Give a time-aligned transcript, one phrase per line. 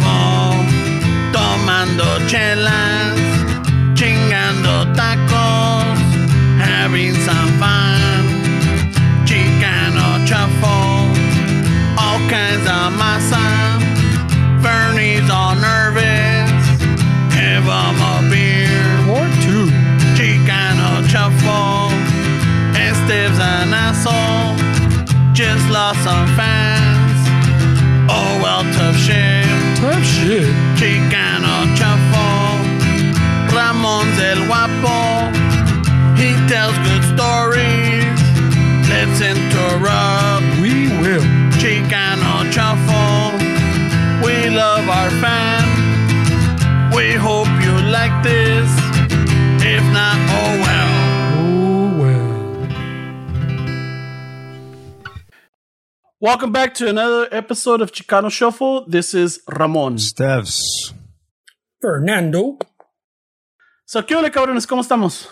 [0.00, 0.21] shuffle,
[56.22, 58.84] Welcome back to another episode of Chicano Shuffle.
[58.86, 59.96] This is Ramon.
[59.96, 60.94] Stevs.
[61.80, 62.58] Fernando.
[63.84, 64.64] So, ¿qué ole, cabrones?
[64.66, 65.26] ¿Cómo estamos?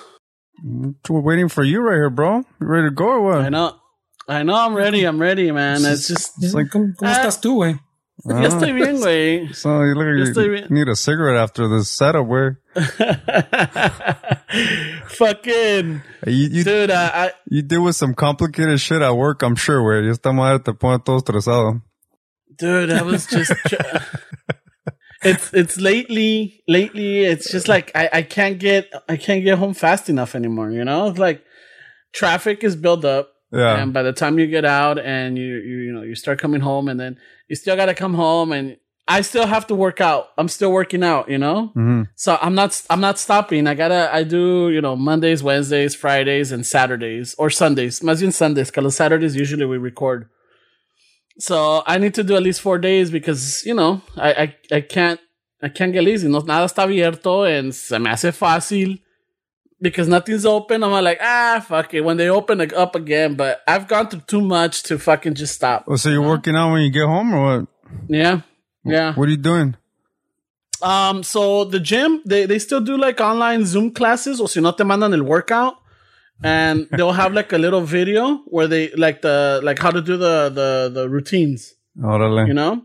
[1.08, 2.38] We're waiting for you right here, bro.
[2.60, 3.42] You ready to go or what?
[3.42, 3.76] I know.
[4.26, 5.04] I know I'm ready.
[5.04, 5.84] I'm ready, man.
[5.84, 6.32] It's just...
[6.42, 7.20] ¿Cómo, cómo Ah.
[7.22, 7.78] estás tú, güey?
[8.24, 9.54] Ya estoy bien, güey.
[9.54, 10.66] So you Yo you estoy bien.
[10.70, 12.26] need a cigarette after this setup.
[12.26, 12.60] Where
[15.08, 16.02] Fucking...
[16.26, 19.82] you you, Dude, I, I, you deal with some complicated shit at work, I'm sure.
[19.82, 21.82] Where you esta madre te pone todo estresado.
[22.58, 23.52] dude, I was just...
[25.22, 29.74] it's it's lately lately it's just like I, I can't get I can't get home
[29.74, 31.08] fast enough anymore, you know?
[31.08, 31.44] It's like
[32.12, 33.82] traffic is built up Yeah.
[33.82, 36.60] and by the time you get out and you, you you know you start coming
[36.60, 38.76] home and then you still got to come home and
[39.08, 40.28] I still have to work out.
[40.38, 41.72] I'm still working out, you know?
[41.74, 43.66] hmm So I'm not I'm not stopping.
[43.66, 48.00] I gotta I do you know Mondays, Wednesdays, Fridays, and Saturdays or Sundays.
[48.02, 50.28] Más bien Sundays, because Saturdays usually we record.
[51.38, 54.30] So I need to do at least four days because you know I
[54.70, 55.18] I, I can't
[55.62, 56.28] I can't get lazy.
[56.28, 59.00] No nada está abierto and se me hace fácil
[59.80, 60.82] because nothing's open.
[60.84, 63.34] I'm like ah fuck it when they open it up again.
[63.34, 65.84] But I've gone through too much to fucking just stop.
[65.88, 67.68] Oh, so you're working out when you get home or what?
[68.08, 68.42] Yeah,
[68.84, 69.14] yeah.
[69.14, 69.76] What are you doing?
[70.82, 74.72] Um, so the gym, they, they still do like online Zoom classes, or si no
[74.72, 75.74] te mandan el workout,
[76.42, 80.16] and they'll have like a little video where they like the like how to do
[80.16, 82.46] the the the routines, Órale.
[82.48, 82.82] you know.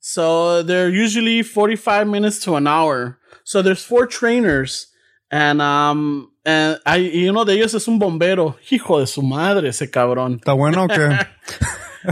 [0.00, 3.18] So they're usually forty five minutes to an hour.
[3.44, 4.88] So there's four trainers,
[5.34, 9.68] and um and I you know de ellos es un bombero, hijo de su madre
[9.70, 10.36] ese cabrón.
[10.38, 11.26] ¿Está bueno o qué?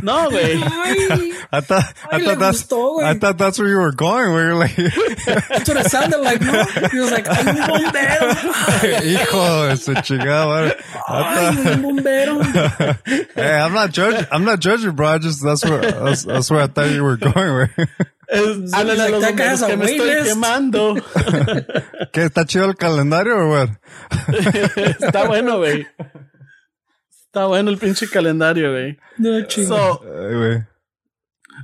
[0.03, 0.57] No, güey.
[1.53, 3.03] I thought, I thought that's, gustó.
[3.03, 4.33] I thought that's where you were going.
[4.33, 4.75] Where you're like,
[5.27, 6.65] that's what it sounded like, no?
[6.91, 8.33] He was like, ay, un bombero.
[9.03, 10.47] hijo de su chingada.
[10.47, 10.83] madre.
[11.07, 13.35] I Ay, thought- un bombero.
[13.35, 14.27] hey, I'm not judging.
[14.33, 15.09] I'm not judging, bro.
[15.09, 17.35] I just that's where that's, that's where I thought you were going.
[17.35, 17.71] Where
[18.33, 20.27] Es, háblale a like, los that bomberos que me estoy list.
[20.29, 20.95] quemando.
[22.13, 23.69] ¿Qué está chido el calendario o what?
[25.01, 25.87] Está bueno, güey.
[27.27, 28.99] Está bueno el pinche calendario, güey.
[29.19, 29.69] No, chingo.
[29.69, 30.67] So, Ay, güey.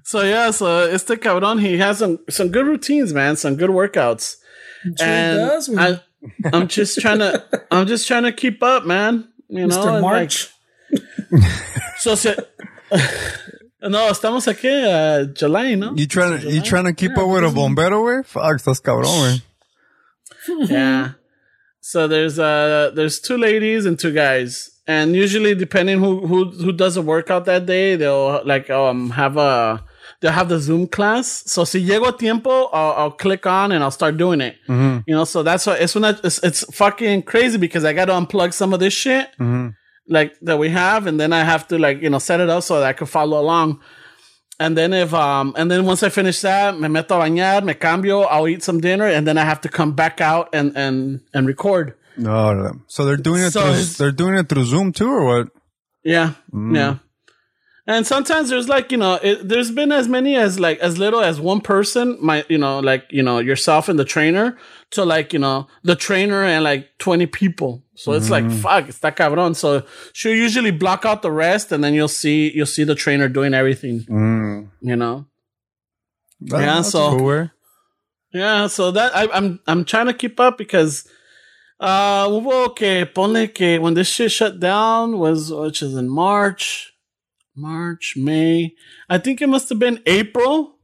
[0.05, 4.37] so yeah, so este cabrón, he has some, some good routines, man, some good workouts.
[4.99, 5.79] Sure and does, güey.
[5.79, 6.01] I,
[6.53, 9.29] I'm just trying to, I'm just trying to keep up, man.
[9.49, 9.93] You know, Mr.
[9.95, 10.49] and March.
[11.31, 11.43] Like,
[11.99, 12.37] so, se,
[13.83, 15.95] no, estamos aquí, uh, July, ¿no?
[15.97, 18.25] You trying to you trying to keep up with a bombero, güey?
[18.25, 19.43] Fuck, estás cabrón, güey.
[20.71, 21.13] yeah.
[21.81, 26.73] So there's uh there's two ladies and two guys, and usually depending who who who
[26.73, 29.85] does a workout that day, they'll like um have a
[30.21, 31.45] they'll have the Zoom class.
[31.47, 34.57] So si llego a tiempo, I'll, I'll click on and I'll start doing it.
[35.07, 38.53] You know, so that's why it's it's it's fucking crazy because I got to unplug
[38.53, 39.29] some of this shit
[40.09, 42.63] like that we have, and then I have to like you know set it up
[42.63, 43.81] so that I could follow along.
[44.61, 47.75] And then if um and then once I finish that, me meto a bañar, me
[47.75, 51.21] cambio, I'll eat some dinner, and then I have to come back out and and
[51.33, 51.95] and record.
[52.17, 55.49] No, so they're doing it So through they're doing it through Zoom too, or what?
[56.03, 56.97] Yeah, yeah.
[57.87, 61.21] And sometimes there's like you know, it, there's been as many as like as little
[61.21, 64.59] as one person, my you know, like you know yourself and the trainer,
[64.91, 67.83] to like you know the trainer and like twenty people.
[67.99, 69.57] So it's like fuck, está cabrón.
[69.57, 73.29] So she'll usually block out the rest, and then you'll see you'll see the trainer
[73.29, 74.05] doing everything.
[74.09, 74.69] Mm.
[74.81, 75.27] You know.
[76.43, 77.51] That- Yeah, so- cool.
[78.33, 81.09] Yeah, so that I, I'm I'm trying to keep up because
[81.81, 86.93] uh hubo que ponle que when this shit shut down was which is in March,
[87.57, 88.75] March, May.
[89.09, 90.77] I think it must have been April.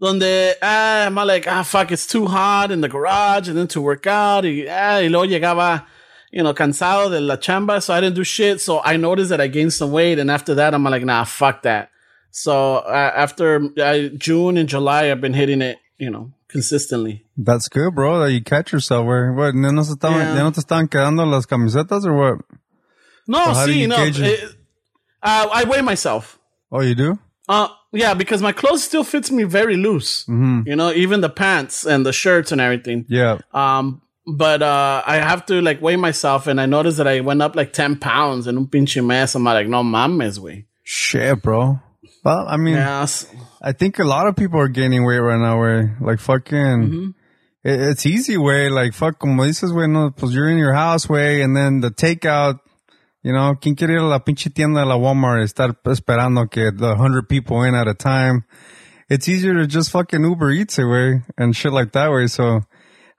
[0.00, 3.80] Donde ah, I'm like ah fuck it's too hot in the garage and then to
[3.80, 5.84] work out y, ah, y luego llegaba
[6.32, 9.40] you know cansado de la chamba so I didn't do shit so I noticed that
[9.40, 11.90] I gained some weight and after that I'm like nah fuck that
[12.34, 17.26] So uh, after uh, June and July, I've been hitting it, you know, consistently.
[17.36, 18.20] That's good, bro.
[18.20, 19.04] That you catch yourself.
[19.06, 19.54] Where what?
[19.54, 20.36] ¿Ya no, se estaban, Yeah.
[20.36, 22.38] ¿Ya no te estaban quedando las camisetas or what?
[23.26, 24.56] No, So see, you no, it-
[25.22, 26.38] uh, I weigh myself.
[26.70, 27.18] Oh, you do?
[27.48, 30.24] Uh, yeah, because my clothes still fits me very loose.
[30.24, 30.62] Mm-hmm.
[30.66, 33.04] You know, even the pants and the shirts and everything.
[33.08, 33.38] Yeah.
[33.52, 37.42] Um, but uh, I have to like weigh myself, and I noticed that I went
[37.42, 39.34] up like ten pounds and un pinche mes.
[39.34, 40.66] I'm like, no mames, way.
[40.84, 41.80] Shit, bro.
[42.24, 43.26] Well, I mean, Yeah, s-
[43.60, 47.08] I think a lot of people are gaining weight right now, where like fucking, Mm-hmm.
[47.64, 51.08] it, it's easy way, like fuck, como dices, güey, no, pues you're in your house,
[51.08, 52.60] way, and then the takeout,
[53.24, 56.70] you know, quien quiere ir a la pinche tienda de la Walmart estar esperando que
[56.72, 58.44] the hundred people in at a time.
[59.08, 62.26] It's easier to just fucking Uber Eats it, way, and shit like that, way.
[62.28, 62.60] So,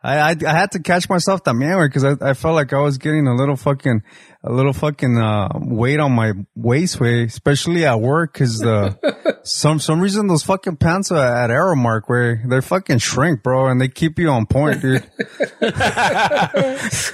[0.04, 2.80] I, I, I had to catch myself también, way, cause I, I felt like I
[2.80, 4.04] was getting a little fucking,
[4.44, 9.80] a little fucking, uh, weight on my waist, way, especially at work, cause the, some,
[9.80, 13.88] some reason those fucking pants are at Aramark where they fucking shrink, bro, and they
[13.88, 15.10] keep you on point, dude.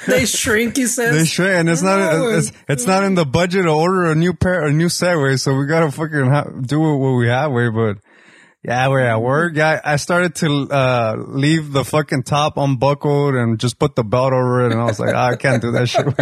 [0.07, 1.15] They shrink, he says.
[1.15, 2.30] They shrink, and it's not, No.
[2.30, 5.36] it's, it's not in the budget to order a new pair, a new set, way,
[5.38, 7.97] so we gotta fucking ha- do what we have, way, but,
[8.63, 9.56] yeah, we're at work.
[9.56, 14.33] Yeah, I started to uh leave the fucking top unbuckled and just put the belt
[14.33, 16.06] over it, and I was like, ah, I can't do that shit.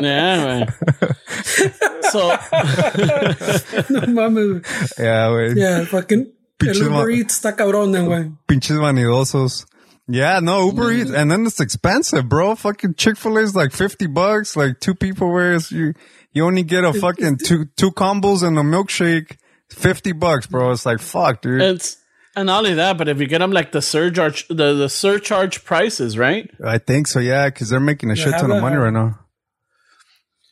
[0.00, 0.66] Yeah, man.
[2.10, 2.30] so
[3.90, 4.98] No mames.
[4.98, 5.52] yeah, way.
[5.54, 6.32] Yeah, fucking.
[6.66, 8.32] El Uber ma- Eats está cabrón, then, güey.
[8.46, 9.66] Pinches vanidosos.
[10.08, 12.54] Yeah, no, Uber Eats, and then it's expensive, bro.
[12.54, 15.92] Fucking Chick-fil-A is like 50 bucks, like two people wears, you,
[16.32, 19.36] you only get a fucking two, two combos and a milkshake,
[19.70, 20.70] 50 bucks, bro.
[20.72, 21.62] It's like, fuck, dude.
[21.62, 21.96] it's
[22.36, 25.64] and not only that, but if you get them like the surcharge, the the surcharge
[25.64, 26.48] prices, right?
[26.64, 29.18] I think so, yeah, cause they're making a shit ton of money right now.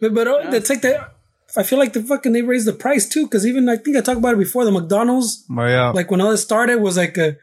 [0.01, 1.15] But, but oh, it's like that.
[1.57, 4.01] I feel like the fucking they raised the price too, because even I think I
[4.01, 4.65] talked about it before.
[4.65, 7.37] The McDonald's, But yeah, like when all this started, was like a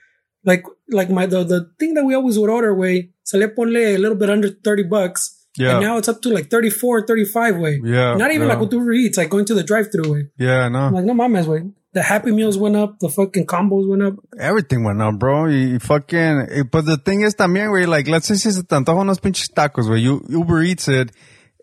[0.44, 3.12] like like my the, the thing that we always would order way.
[3.24, 5.35] Se le ponle a little bit under thirty bucks.
[5.58, 5.72] Yeah.
[5.78, 7.80] And now it's up to like 34, 35 way.
[7.84, 8.56] Yeah, Not even yeah.
[8.56, 10.28] like Uber Eats, like going to the drive-through way.
[10.38, 10.80] yeah, I know.
[10.80, 11.64] I'm like no mames way.
[11.94, 13.00] The Happy Meals went up.
[13.00, 14.16] The fucking combos went up.
[14.38, 15.46] Everything went up, bro.
[15.46, 18.76] You, you fucking, but the thing is también, güey, like, let's say si se te
[18.76, 21.12] antojan unos pinches tacos, güey, you Uber Eats it,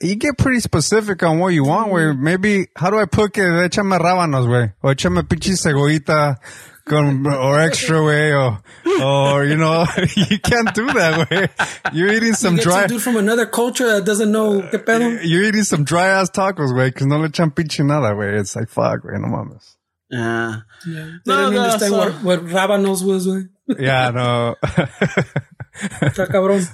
[0.00, 2.16] you get pretty specific on what you want, güey.
[2.18, 4.72] Maybe, how do I put que échame rábanos, güey?
[4.82, 6.38] O échame pinche cebollita
[6.90, 8.60] or extra, way or,
[9.00, 9.86] or, you know,
[10.16, 11.48] you can't do that, way.
[11.92, 15.20] You're eating some Get dry, some dude from another culture that doesn't know que pedo.
[15.22, 18.36] you're eating some dry ass tacos, way cause no le echan pinche nada, way.
[18.38, 19.76] It's like, fuck, güey, no mames.
[20.10, 20.60] Yeah.
[20.84, 23.44] They No, didn't no, understand so- what, what rabanos was, way.
[23.78, 24.56] Yeah, no.
[26.02, 26.68] Está cabrón.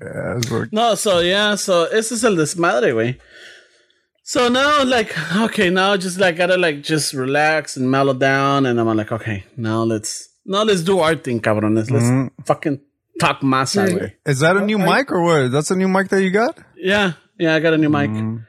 [0.00, 3.18] yeah, it's No, so yeah, so ese es el desmadre, güey.
[4.32, 5.10] So now, like,
[5.46, 9.38] okay, now just like gotta like just relax and mellow down, and I'm like, okay,
[9.56, 10.12] now let's
[10.46, 11.90] now let's do our thing, cabrones.
[11.90, 12.42] Let's Mm-hmm.
[12.50, 12.76] fucking
[13.18, 14.08] talk masa, Yeah.
[14.32, 15.50] Is that a new mic or what?
[15.50, 16.54] That's a new mic that you got?
[16.76, 18.10] Yeah, yeah, I got a new mic.
[18.10, 18.46] Mm.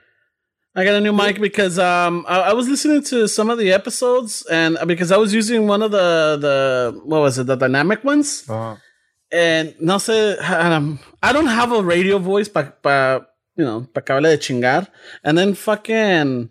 [0.76, 3.74] I got a new mic because um I, I was listening to some of the
[3.80, 6.08] episodes and uh, because I was using one of the
[6.46, 6.56] the
[7.12, 8.76] what was it the dynamic ones Uh,
[9.32, 13.26] and no sé um, I don't have a radio voice but, pa
[13.58, 14.88] you know pa que hable de chingar
[15.24, 16.50] and then fucking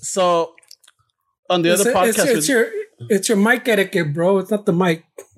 [0.00, 0.54] so
[1.50, 2.66] on the It's, other it's, podcast it's with- your
[3.10, 4.38] it's your mic etiquette, bro.
[4.38, 5.04] It's not the mic.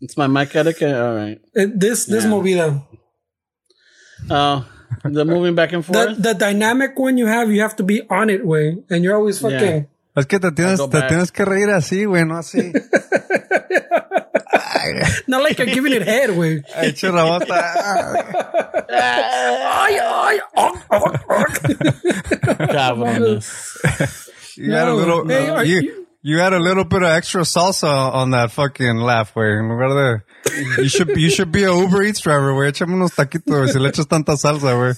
[0.00, 2.30] it's my mic etiquette all right uh, this this Yeah.
[2.30, 2.86] movida.
[4.30, 4.66] oh
[5.02, 8.28] the moving back and forth the dynamic one you have, you have to be on
[8.30, 9.88] it way, and you're always fucking.
[10.16, 12.72] es que te tienes, te tienes que reír así, güey, no así.
[15.26, 16.62] Not like you're giving it head way.
[16.76, 17.54] Echa la bota.
[18.90, 21.44] Ay, ay, oh, oh, oh.
[22.68, 24.28] cabrones.
[24.56, 27.42] You had a little, Hey, are you, you- you had a little bit of extra
[27.42, 29.58] salsa on that fucking laugh, güey.
[29.58, 32.70] En lugar de, you should, you should be a Uber Eats driver, güey.
[32.72, 34.94] Échame unos taquitos, güey, si le echas tanta salsa, güey.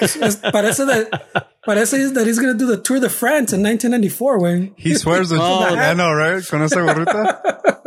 [0.00, 4.72] Es- Parece that parece that he's gonna do the Tour de France in 1994 way.
[4.76, 5.64] He swears that, Oh.
[5.74, 6.46] I know, right?
[6.46, 7.80] Con esa gorrita.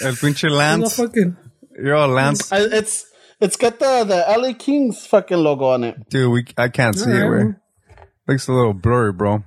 [0.00, 0.96] El pinche No Lance.
[0.96, 1.36] fucking.
[1.78, 2.50] You're all Lance.
[2.52, 3.06] I, it's
[3.40, 6.08] it's got the the LA Kings fucking logo on it.
[6.08, 7.46] Dude, we, I can't see it, Alright.
[7.46, 7.56] güey.
[8.28, 9.44] Looks a little blurry, bro.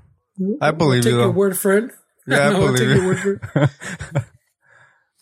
[0.61, 1.91] I believe Take you, your word for it.
[2.27, 2.95] Yeah, I No, believe take you.
[2.95, 3.69] your word for it.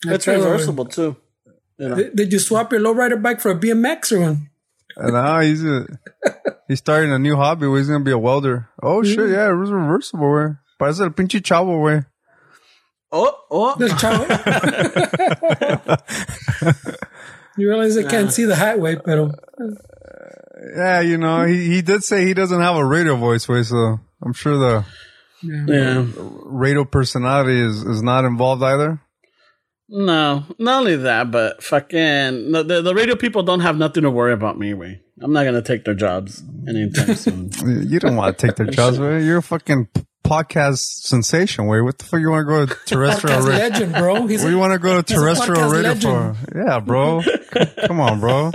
[0.06, 1.16] It's reversible too.
[1.78, 1.96] You know.
[1.96, 4.50] Did, did you swap your lowrider bike for a BMX or one?
[4.98, 5.88] Uh, no, he's a,
[6.68, 7.68] he's starting a new hobby.
[7.68, 8.70] Where he's gonna be a welder.
[8.82, 9.32] Oh shit, mm.
[9.32, 10.30] yeah, it was reversible.
[10.32, 10.48] Way.
[10.80, 12.02] Parece el pinche chavo, way.
[13.16, 13.76] Oh, oh.
[13.78, 14.26] This chavo.
[17.58, 19.66] you realize I can't see the hat way, pero uh,
[20.76, 23.62] Yeah, you know, he, he did say he doesn't have a radio voice, way.
[23.64, 24.86] So I'm sure the
[25.44, 26.06] Yeah.
[26.46, 29.00] radio personality is, is not involved either.
[29.96, 34.34] No, not only that, but fucking the the radio people don't have nothing to worry
[34.34, 34.74] about me.
[34.74, 37.52] Way I'm not gonna take their jobs anytime soon.
[37.64, 39.24] You don't want to take their jobs, way.
[39.24, 39.90] You're a fucking
[40.26, 41.80] podcast sensation, way.
[41.82, 43.54] What the fuck you want to go to terrestrial radio?
[43.70, 44.26] legend, bro.
[44.26, 46.38] He's What do you want to go to terrestrial radio legend.
[46.38, 46.58] for?
[46.58, 47.22] Yeah, bro.
[47.86, 48.52] Come on, bro.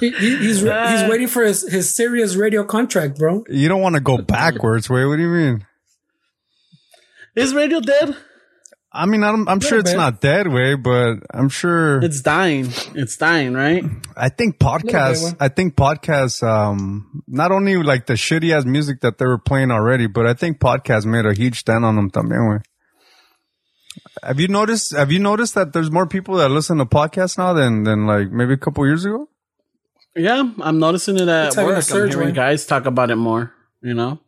[0.00, 3.44] he, he- he's he's waiting for his, his Sirius radio contract, bro.
[3.50, 5.04] You don't want to go backwards, way.
[5.04, 5.66] What do you mean?
[7.36, 8.16] Is radio dead?
[8.90, 9.98] I mean, I'm, I'm sure it's bit.
[9.98, 12.02] not dead, way, but I'm sure.
[12.02, 12.68] It's dying.
[12.94, 13.84] It's dying, right?
[14.16, 15.36] I think podcasts.
[15.38, 16.42] I think podcasts.
[16.42, 20.32] Um, not only like the shitty ass music that they were playing already, but I
[20.32, 22.50] think podcasts made a huge stand on them también.
[22.50, 22.60] Way.
[24.22, 24.96] Have you noticed?
[24.96, 28.30] Have you noticed that there's more people that listen to podcasts now than than like
[28.30, 29.28] maybe a couple years ago?
[30.16, 31.90] Yeah, I'm noticing it at It's having a work.
[31.90, 33.52] I'm hearing guys talk about it more.
[33.82, 34.18] You know,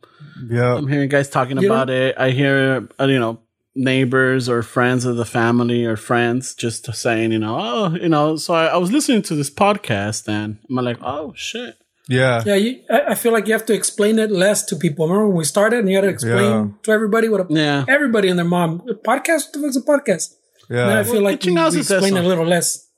[0.49, 2.15] Yeah, I'm hearing guys talking You about it.
[2.17, 3.41] I hear, uh, you know,
[3.75, 8.37] neighbors or friends of the family or friends just saying, you know, oh, you know.
[8.37, 11.77] So I, I was listening to this podcast and I'm like, oh shit.
[12.09, 15.07] yeah, Yeah, you, I, I feel like you have to explain it less to people.
[15.07, 16.67] Remember when we started and you had to explain Yeah.
[16.83, 17.85] to everybody what a Yeah.
[17.89, 19.47] everybody and their mom a podcast.
[19.47, 20.35] What the fuck's a podcast?
[20.69, 20.87] yeah.
[20.87, 22.89] Now I feel like we, chingados we explain it a little less.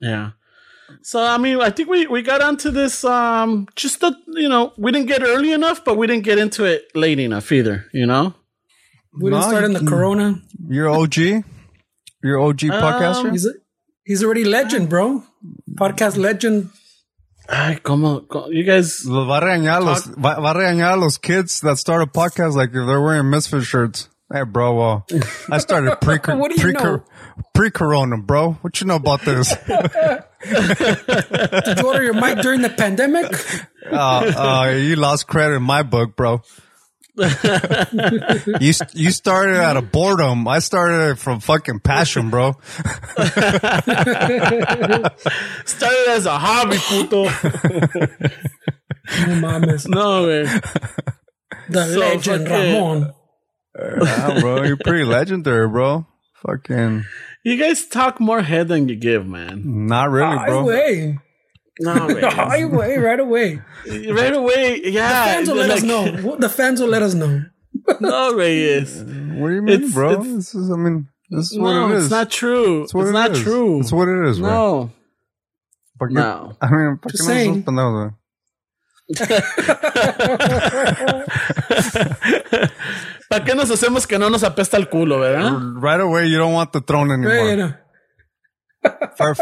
[0.00, 0.30] Yeah.
[1.02, 3.04] So I mean, I think we we got onto this.
[3.04, 6.64] Um, just that you know, we didn't get early enough, but we didn't get into
[6.64, 7.86] it late enough either.
[7.92, 8.34] You know.
[9.18, 10.40] We didn't No, start in the Corona.
[10.68, 11.16] You're OG.
[12.22, 13.30] You're OG Um, podcaster.
[13.32, 13.52] He's a,
[14.04, 15.22] he's already legend, bro.
[15.74, 16.70] Podcast legend.
[17.48, 19.04] Ay, como, co- you guys.
[19.06, 22.06] Lo Va a regañar los, va, va a regañar a los kids that start a
[22.06, 24.08] podcast like if they're wearing misfit shirts.
[24.30, 25.06] Hey, bro, well,
[25.50, 27.02] I started pre What do you know?
[27.54, 28.52] pre corona, bro.
[28.60, 29.54] What you know about this?
[30.44, 33.32] Did you order your mic during the pandemic?
[33.90, 33.96] uh,
[34.66, 36.42] uh, you lost credit in my book, bro.
[38.60, 40.46] you you started out of boredom.
[40.46, 42.52] I started from fucking passion, bro.
[45.64, 47.24] Started as a hobby, puto.
[47.24, 47.30] No
[49.40, 49.88] mames.
[49.88, 50.44] no, way.
[51.70, 53.14] The So legend fucking- Ramon.
[53.78, 56.06] Yeah, bro, you're pretty legendary, bro.
[56.46, 57.04] Fucking
[57.44, 59.62] You guys talk more head than you give, man.
[59.86, 60.64] not really, Ay, bro.
[60.64, 61.18] güey.
[61.80, 62.22] No, way.
[62.24, 63.60] Ay, güey, right away.
[64.10, 65.08] right away, yeah.
[65.26, 66.36] The fans will let us know.
[66.36, 67.42] The fans will let us know.
[68.00, 68.98] No, way is.
[69.02, 70.10] What do you mean, It's- bro?
[70.12, 72.04] it's- this is, I mean, this is what No, it is.
[72.04, 72.82] it's not true.
[72.82, 73.42] It's, what it not is.
[73.42, 73.80] true.
[73.80, 74.50] It's what it is, bro.
[74.50, 74.90] no,
[75.98, 76.56] ¿Por qué- no.
[76.60, 77.54] I mean, ¿por qué Just no saying.
[77.54, 79.18] sos pendejos, güey?
[83.28, 85.52] ¿Para qué nos hacemos que no nos apesta el culo, verdad?
[85.80, 87.38] Right away, you don't want the throne anymore.
[87.42, 87.68] Bueno.
[87.68, 87.78] Fer-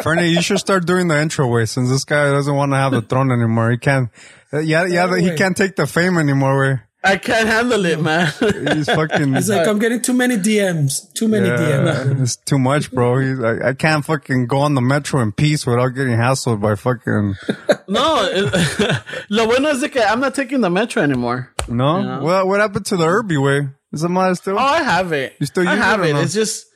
[0.02, 2.93] Fernie, you should start doing the intro way since this guy doesn't want to have
[2.93, 3.71] the throne anymore.
[3.71, 4.11] He can't.
[4.52, 6.59] uh, Yeah, yeah, he can't take the fame anymore.
[6.59, 8.33] Way I can't handle it, man.
[8.75, 9.35] he's fucking.
[9.35, 11.12] He's like, I'm getting too many DMs.
[11.14, 12.21] Too many yeah, DMs.
[12.23, 13.19] it's too much, bro.
[13.19, 16.75] He's, I, I can't fucking go on the metro in peace without getting hassled by
[16.75, 17.37] fucking.
[17.88, 21.52] no, it- lo bueno es de que I'm not taking the metro anymore.
[21.69, 23.69] No, well, what happened to the Irby way?
[23.93, 24.59] Is the mother still?
[24.59, 25.37] Oh, I have it.
[25.38, 26.12] You still I have it or it.
[26.14, 26.21] no?
[26.23, 26.66] It's just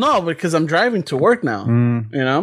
[0.00, 1.62] no, because I'm driving to work now.
[1.66, 2.12] Mm.
[2.12, 2.40] You know,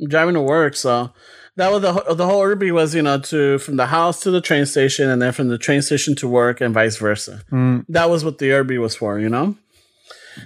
[0.00, 1.10] I'm driving to work, so
[1.56, 4.30] that was the whole- the whole Irby was you know to from the house to
[4.30, 7.42] the train station, and then from the train station to work, and vice versa.
[7.50, 7.84] Mm.
[7.88, 9.18] That was what the Irby was for.
[9.18, 9.56] You know.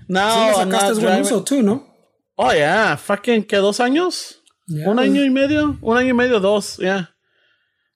[0.08, 1.24] Now Sí, I'm sacaste not buen driving.
[1.24, 1.84] uso too, ¿no?
[2.38, 4.34] Oh yeah, fucking que dos años.
[4.68, 4.88] Yeah.
[4.88, 7.06] Un año y medio, un año y medio, dos, yeah.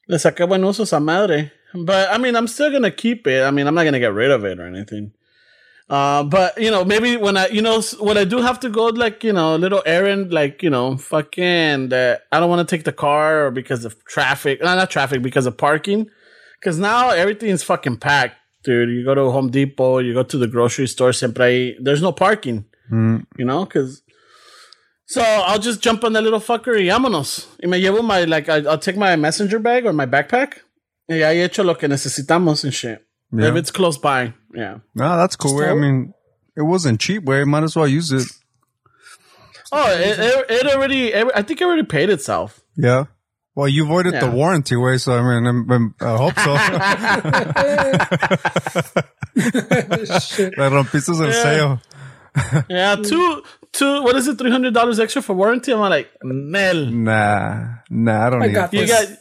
[0.08, 1.52] Le saqué buen uso a esa madre.
[1.72, 3.42] But I mean, I'm still gonna keep it.
[3.42, 5.12] I mean, I'm not gonna get rid of it or anything.
[5.88, 8.86] Uh, but you know, maybe when I, you know, when I do have to go,
[8.86, 12.76] like you know, a little errand, like you know, fucking, that I don't want to
[12.76, 16.08] take the car or because of traffic, no, not traffic, because of parking.
[16.60, 18.88] Because now everything's fucking packed, dude.
[18.88, 22.64] You go to Home Depot, you go to the grocery store, siempre there's no parking.
[23.36, 24.02] You know, because
[25.06, 27.46] so I'll just jump on that little fucker y vámonos.
[27.62, 30.60] Y me llevo my, like, I, I'll take my messenger bag or my backpack.
[31.08, 33.04] Y ahí echo lo que necesitamos and shit.
[33.36, 33.48] Yeah.
[33.48, 34.32] If it's close by.
[34.54, 34.78] Yeah.
[34.94, 35.56] No, that's cool.
[35.56, 35.68] Way.
[35.68, 36.14] I mean,
[36.56, 37.24] it wasn't cheap.
[37.24, 38.26] Way, might as well use it.
[39.72, 42.60] Oh, it, it, it already, I think it already paid itself.
[42.76, 43.04] Yeah.
[43.56, 46.56] Well, you voided the warranty way, so I mean, I'm- I'm- I hope so.
[50.20, 50.56] Shit.
[50.58, 51.80] Le rompiste el sello.
[52.68, 55.72] Yeah, two, two, what is it, $300 extra for warranty?
[55.72, 56.86] I'm like, Nel.
[56.86, 58.72] Nah, nah, I don't I need got.
[58.72, 58.90] You this.
[58.90, 59.16] guys,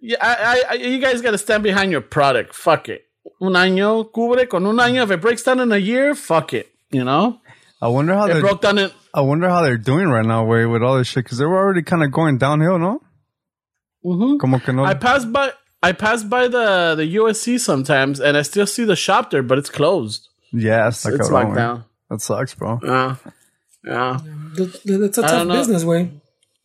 [0.00, 2.54] yeah, I, I, I, you guys got to stand behind your product.
[2.54, 3.07] Fuck it.
[3.40, 5.02] Un año, cubre con un año.
[5.04, 6.68] If it breaks down in a year, fuck it.
[6.90, 7.40] You know?
[7.80, 8.40] I wonder how It they're.
[8.40, 11.24] broke down in, I wonder how they're doing right now, way with all this shit,
[11.24, 13.00] because they were already kind of going downhill, no?
[14.04, 14.38] Mhm.
[14.40, 14.84] Como que no.
[14.84, 15.52] I passed by.
[15.82, 19.58] I pass by the the USC sometimes, and I still see the shop there, but
[19.58, 20.26] it's closed.
[20.52, 21.84] Yeah, está It's cabrón, locked down.
[22.10, 22.80] That sucks, bro.
[22.82, 23.16] Yeah,
[23.84, 24.18] yeah.
[24.56, 25.54] Th- th- It's a I tough don't know.
[25.54, 26.10] business, way.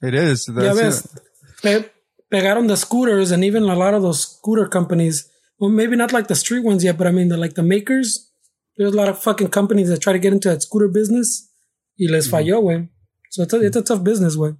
[0.02, 0.48] It is.
[0.48, 1.22] Ya That's ves, it.
[1.62, 1.90] pe-
[2.32, 5.30] pegaron the scooters and even a lot of those scooter companies.
[5.60, 8.32] Well, maybe not like the street ones yet, but I mean, the, like the makers.
[8.78, 11.50] There's a lot of fucking companies that try to get into that scooter business.
[12.00, 12.36] Y les Mm-hmm.
[12.36, 12.90] falló.
[13.30, 14.54] So it's a, it's a tough business, way.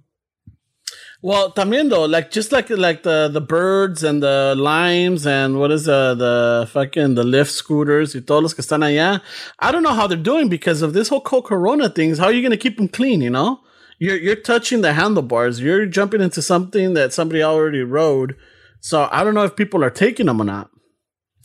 [1.22, 5.72] Well, también though, like just like like the the birds and the limes and what
[5.72, 9.22] is the the fucking the Lyft scooters y todos los que están allá.
[9.58, 12.18] I don't know how they're doing because of this whole corona things.
[12.18, 13.22] How are you going to keep them clean?
[13.22, 13.60] You know,
[13.98, 15.60] you're you're touching the handlebars.
[15.60, 18.36] You're jumping into something that somebody already rode.
[18.80, 20.70] So I don't know if people are taking them or not.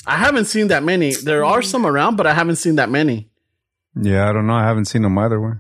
[0.06, 1.14] I haven't seen that many.
[1.14, 3.30] There are some around, but I haven't seen that many.
[3.96, 4.54] Yeah, I don't know.
[4.54, 5.40] I haven't seen them either.
[5.40, 5.54] Way.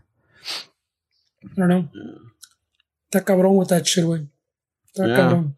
[1.43, 1.89] I don't know.
[3.11, 4.27] Está cabrón with that shit, way.
[4.87, 5.17] Está Yeah.
[5.17, 5.55] cabrón.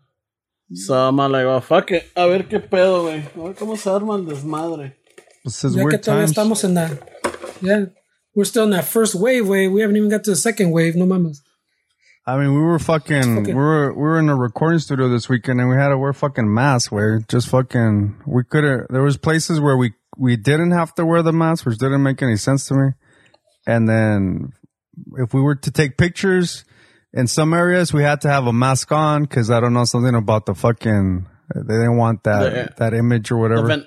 [0.74, 2.10] So I'm like, oh fuck it.
[2.16, 3.24] A ver qué pedo, güey.
[3.36, 4.96] A ver cómo se arma el desmadre.
[5.44, 6.32] This is Ya que weird todavía times.
[6.32, 6.92] estamos en that.
[7.62, 7.86] Yeah.
[8.34, 9.68] We're still in that first wave, way.
[9.68, 10.96] We haven't even got to the second wave.
[10.96, 11.42] No mames.
[12.26, 15.28] I mean, we were fucking, Fucking- we were, we were in a recording studio this
[15.28, 19.02] weekend and we had to wear fucking masks where just fucking, we could have, there
[19.02, 22.36] was places where we, we didn't have to wear the mask, which didn't make any
[22.36, 22.90] sense to me.
[23.66, 24.54] And then
[25.18, 26.64] if we were to take pictures
[27.12, 30.14] in some areas, we had to have a mask on because I don't know something
[30.14, 31.26] about the fucking,
[31.56, 33.66] they didn't want that, The- that image or whatever.
[33.66, 33.86] Event.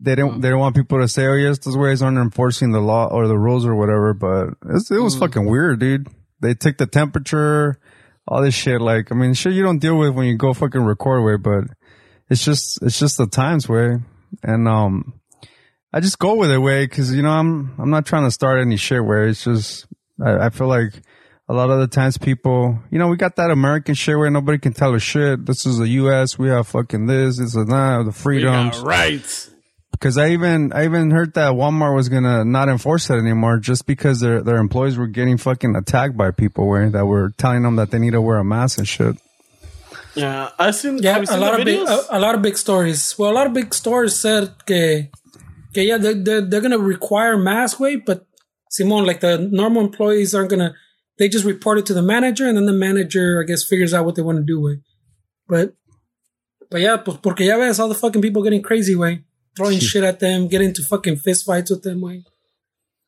[0.00, 2.80] they didn't, they didn't want people to say, oh yes, those ways aren't enforcing the
[2.80, 5.20] law or the rules or whatever, but it's, it was hmm.
[5.20, 6.06] fucking weird, dude.
[6.40, 7.78] They took the temperature,
[8.26, 8.80] all this shit.
[8.80, 11.76] Like, I mean, shit you don't deal with when you go fucking record way, but
[12.28, 13.98] it's just, it's just the times way.
[14.42, 15.14] And, um,
[15.92, 18.60] I just go with it way because, you know, I'm, I'm not trying to start
[18.60, 19.86] any shit where it's just,
[20.24, 20.92] I, I feel like
[21.48, 24.56] a lot of the times people, you know, we got that American shit where nobody
[24.56, 25.46] can tell us shit.
[25.46, 26.38] This is the U.S.
[26.38, 29.50] We have fucking this, this and that, the freedoms Yeah, right.
[30.00, 33.86] Because I even I even heard that Walmart was gonna not enforce it anymore just
[33.86, 37.76] because their their employees were getting fucking attacked by people where that were telling them
[37.76, 39.16] that they need to wear a mask and shit.
[40.14, 40.98] Yeah, I seen.
[40.98, 43.16] Yeah, a seen lot of big, a, a lot of big stories.
[43.18, 45.10] Well, a lot of big stores said que,
[45.72, 48.26] que yeah, they're, they're, they're gonna require mask way, but
[48.70, 50.74] Simon, like the normal employees aren't gonna.
[51.18, 54.06] They just report it to the manager, and then the manager, I guess, figures out
[54.06, 54.80] what they want to do with.
[55.46, 55.74] But,
[56.70, 59.24] but yeah, pues porque ya ves all the fucking people getting crazy way,
[59.56, 62.24] throwing shit at them, getting into fucking fist fights with them way.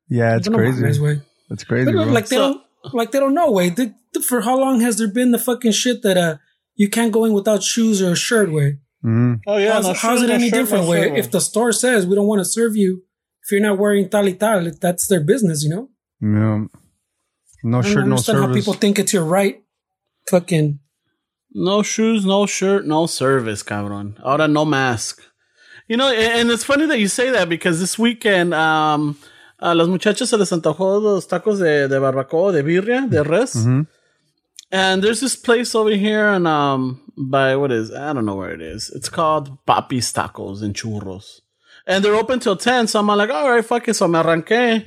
[0.08, 1.00] Yeah, it's No mames, crazy.
[1.00, 1.20] way.
[1.50, 3.68] It's crazy, But like they So- don't, like they don't know way.
[3.70, 6.36] They, for how long has there been the fucking shit that uh
[6.74, 8.78] you can't go in without shoes or a shirt way?
[9.04, 9.40] Mhm.
[9.46, 10.84] oh yeah, how's, no how's shirt, it no any shirt, different?
[10.84, 11.18] shirt, Way güey.
[11.18, 13.02] if the store says we don't want to serve you
[13.42, 15.88] if you're not wearing tal y tal, that's their business, you know.
[16.20, 16.64] Yeah.
[17.64, 19.62] No I shirt, no understand how people think it's your right.
[20.30, 20.78] Fucking
[21.54, 24.16] no shoes, no shirt, no service, cabrón.
[24.22, 25.20] Ahora no mask.
[25.92, 29.18] You know, and, it's funny that you say that because this weekend, um,
[29.58, 33.56] a los muchachos se les antojó los tacos de, de barbacoa, de birria, de res.
[33.56, 33.86] Mhm.
[34.70, 38.54] And there's this place over here and um by what is I don't know where
[38.54, 38.88] it is.
[38.88, 41.42] It's called Papi's Tacos and Churros.
[41.86, 43.92] And they're open till 10, so I'm like, all right, fuck it.
[43.92, 44.86] So me arranqué.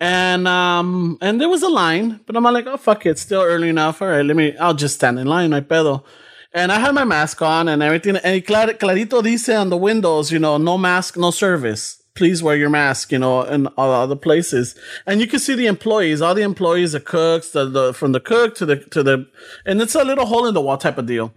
[0.00, 3.42] And um and there was a line, but I'm like, oh fuck it, it's still
[3.42, 4.02] early enough.
[4.02, 6.02] All right, let me I'll just stand in line, hay pedo.
[6.54, 8.16] And I had my mask on and everything.
[8.16, 12.02] And clar- clarito dice on the windows, you know, no mask, no service.
[12.14, 14.74] Please wear your mask, you know, in all other places.
[15.06, 18.20] And you can see the employees, all the employees, the cooks, the, the from the
[18.20, 19.26] cook to the to the,
[19.64, 21.32] and it's a little hole in the wall type of deal.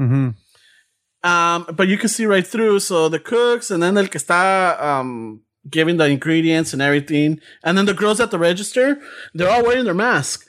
[1.23, 2.81] Um, but you can see right through.
[2.81, 7.77] So the cooks, and then el que está um giving the ingredients and everything, and
[7.77, 8.99] then the girls at the register,
[9.33, 10.44] they're all wearing their mask.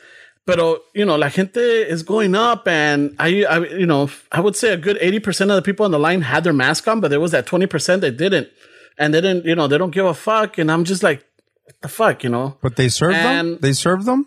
[0.47, 0.59] But
[0.95, 4.73] you know, la gente is going up, and I, I, you know, I would say
[4.73, 7.09] a good eighty percent of the people on the line had their mask on, but
[7.09, 8.49] there was that twenty percent that didn't,
[8.97, 10.57] and they didn't, you know, they don't give a fuck.
[10.57, 11.25] And I'm just like,
[11.65, 12.57] what the fuck, you know?
[12.63, 13.59] But they served them?
[13.61, 14.27] They served them?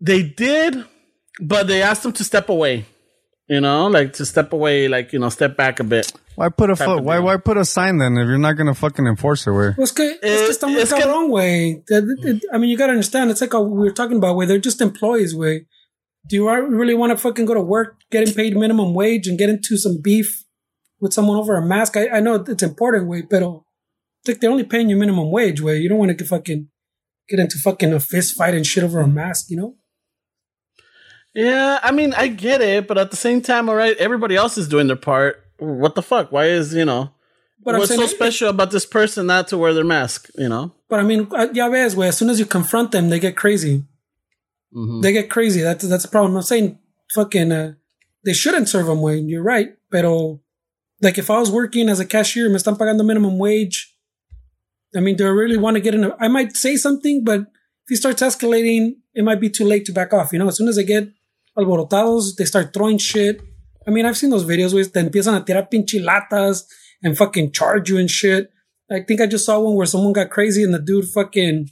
[0.00, 0.84] They did,
[1.40, 2.86] but they asked them to step away.
[3.48, 6.12] You know, like to step away, like you know, step back a bit.
[6.36, 7.02] Why put a Type foot?
[7.02, 9.52] Why why put a sign then if you're not gonna fucking enforce it?
[9.52, 9.72] Where?
[9.72, 11.82] Pues que, es que está muy es que- cabrón, güey.
[11.88, 13.30] That- that- I mean, you gotta understand.
[13.30, 15.66] It's like a, we were talking about, where they're just employees, way.
[16.26, 19.48] Do you really want to fucking go to work, getting paid minimum wage, and get
[19.48, 20.44] into some beef
[21.00, 21.96] with someone over a mask?
[21.96, 25.62] I, I know it's important, way, but it's like they're only paying you minimum wage,
[25.62, 25.78] way.
[25.78, 26.68] You don't want to fucking
[27.30, 29.76] get into fucking a fist fight and shit over a mask, you know?
[31.38, 34.58] Yeah, I mean, I get it, but at the same time, all right, everybody else
[34.58, 35.40] is doing their part.
[35.58, 36.32] What the fuck?
[36.32, 37.10] Why is you know?
[37.62, 40.28] But what's so special about this person not to wear their mask?
[40.36, 40.72] You know?
[40.88, 42.08] But I mean, uh, ya ves, way.
[42.08, 43.84] As soon as you confront them, they get crazy.
[44.74, 45.00] Mhm.
[45.00, 45.60] They get crazy.
[45.60, 46.34] That's that's a problem.
[46.34, 46.76] I'm saying
[47.14, 47.74] fucking uh,
[48.24, 49.18] they shouldn't serve them way.
[49.18, 50.40] You're right, pero
[51.00, 53.94] like if I was working as a cashier, me están pagando minimum wage.
[54.96, 56.02] I mean, do I really want to get in?
[56.02, 59.84] A, I might say something, but if he starts escalating, it might be too late
[59.84, 60.32] to back off.
[60.32, 61.08] You know, as soon as I get
[61.58, 63.40] alborotados, they start throwing shit.
[63.86, 66.64] I mean, I've seen those videos where te empiezan a tirar pinche latas
[67.02, 68.50] and fucking charge you and shit.
[68.90, 71.68] I think I just saw one where someone got crazy and the dude fucking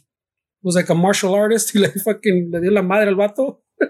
[0.63, 1.71] was like a martial artist.
[1.73, 3.59] He like fucking le dio la madre al vato.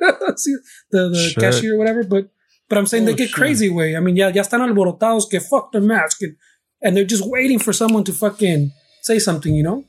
[0.90, 1.38] The the Shit.
[1.40, 2.02] cashier or whatever.
[2.04, 2.30] But
[2.68, 3.34] but I'm saying Oh, they get shit.
[3.36, 3.96] crazy way.
[3.96, 6.36] I mean, yeah, ya están alborotados que fuck the mask and,
[6.82, 9.84] and they're just waiting for someone to fucking say something, you know?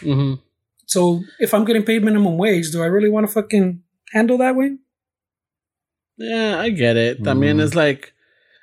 [0.00, 0.34] hmm
[0.86, 3.82] So if I'm getting paid minimum wage, do I really want to fucking
[4.12, 4.76] handle that way?
[6.20, 7.26] Yeah, I get it.
[7.26, 8.12] I mean, it's like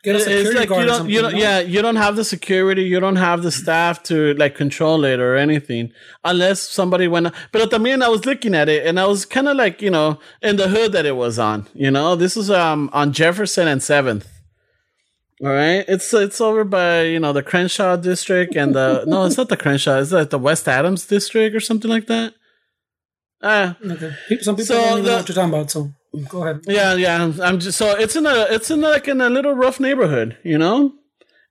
[0.03, 1.13] Get a it's like guard you don't, something.
[1.15, 1.39] you don't, no?
[1.39, 5.19] yeah, you don't have the security, you don't have the staff to like control it
[5.19, 5.91] or anything,
[6.23, 7.33] unless somebody went.
[7.51, 10.19] But también I was looking at it, and I was kind of like, you know,
[10.41, 11.65] in the hood that it was on.
[11.73, 14.27] You know, this is um on Jefferson and Seventh.
[15.43, 19.35] All right, it's it's over by you know the Crenshaw district and the no, it's
[19.37, 22.33] not the Crenshaw, it's like the West Adams district or something like that.
[23.41, 24.13] Ah, Okay.
[24.41, 25.71] Some people So don't even the- know what you're talking about.
[25.71, 25.91] So
[26.29, 26.61] go ahead.
[26.67, 27.19] yeah, yeah.
[27.21, 30.37] I'm- I'm just so it's in a it's in like in a little rough neighborhood,
[30.43, 30.93] you know.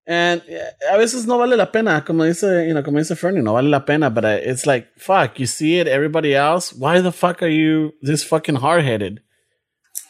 [0.08, 3.42] And yeah, a veces no vale la pena, como dice, you know, como dice Fernie,
[3.42, 4.08] no vale la pena.
[4.08, 6.72] But it's like, fuck, you see it, everybody else.
[6.72, 9.20] Why the fuck are you this fucking hard headed?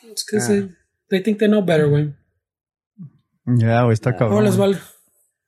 [0.05, 0.69] It's because they,
[1.11, 2.13] they think they know better, way.
[3.47, 4.59] Yeah, güey, está Oh, les cabrón.
[4.59, 4.79] vale.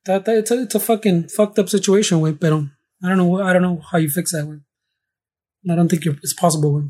[0.07, 2.33] That, that, it's, a, it's a fucking fucked up situation, way.
[2.33, 2.69] Pero
[3.03, 3.43] I don't know.
[3.43, 4.61] I don't know how you fix that, way.
[5.71, 6.83] I don't think it's possible, way.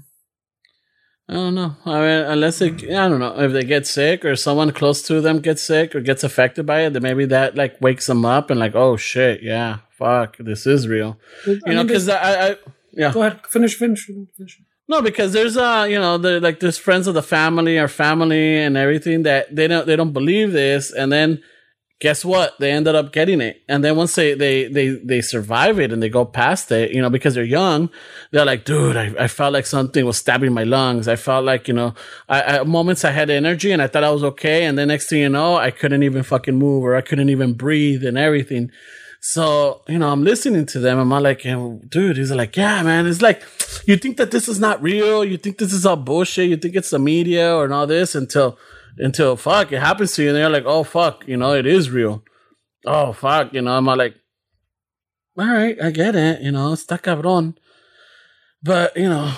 [1.31, 1.77] I don't know.
[1.85, 5.21] I mean, unless they, I don't know, if they get sick or someone close to
[5.21, 8.51] them gets sick or gets affected by it, then maybe that like wakes them up
[8.51, 11.19] and like, oh shit, yeah, fuck, this is real.
[11.47, 12.57] I You know, because I, I,
[12.93, 13.12] yeah.
[13.12, 13.47] Go ahead.
[13.47, 14.62] Finish, finish, finish.
[14.88, 18.57] No, because there's uh you know the like there's friends of the family or family
[18.57, 21.43] and everything that they don't they don't believe this and then
[22.01, 25.81] guess what they ended up getting it and then once they they they they survive
[25.81, 27.91] it and they go past it you know because they're young
[28.31, 31.67] they're like dude I, I felt like something was stabbing my lungs I felt like
[31.67, 31.95] you know
[32.29, 35.09] I, I moments I had energy and I thought I was okay and then next
[35.09, 38.71] thing you know I couldn't even fucking move or I couldn't even breathe and everything
[39.21, 43.07] so, you know, I'm listening to them I'm like, dude, he's like, yeah, man.
[43.07, 43.43] It's like,
[43.85, 45.25] you think that this is not real.
[45.25, 46.49] You think this is all bullshit.
[46.49, 48.59] You think it's the media or all this until,
[48.96, 50.29] until fuck, it happens to you.
[50.29, 52.22] And they're like, oh, fuck, you know, it is real.
[52.87, 54.14] Oh, fuck, you know, I'm like,
[55.38, 56.40] all right, I get it.
[56.40, 57.57] You know, está cabrón.
[58.62, 59.33] But, you know,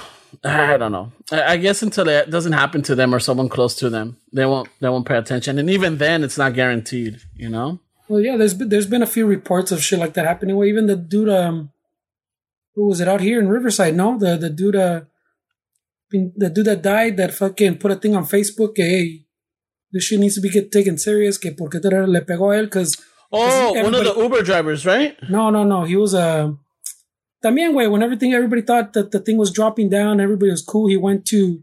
[0.44, 1.12] I don't know.
[1.30, 4.68] I, guess until it doesn't happen to them or someone close to them, they won't,
[4.80, 5.58] they won't pay attention.
[5.58, 7.80] And even then, it's not guaranteed, you know?
[8.10, 10.56] Well, yeah, there's been there's been a few reports of shit like that happening.
[10.56, 11.70] Well, even the dude, um,
[12.74, 13.94] who was it out here in Riverside?
[13.94, 15.02] No, the the dude, uh,
[16.10, 18.72] the dude that died that fucking put a thing on Facebook.
[18.74, 19.26] Hey,
[19.92, 21.38] this shit needs to be get taken serious.
[21.38, 22.64] Que porque te le pegó a él?
[22.64, 22.96] Because
[23.32, 25.16] Oh, one of the Uber drivers, right?
[25.28, 26.18] no, no, no, he was a.
[26.20, 26.52] Uh,
[27.44, 30.88] también, way when everything everybody thought that the thing was dropping down, everybody was cool.
[30.88, 31.62] He went to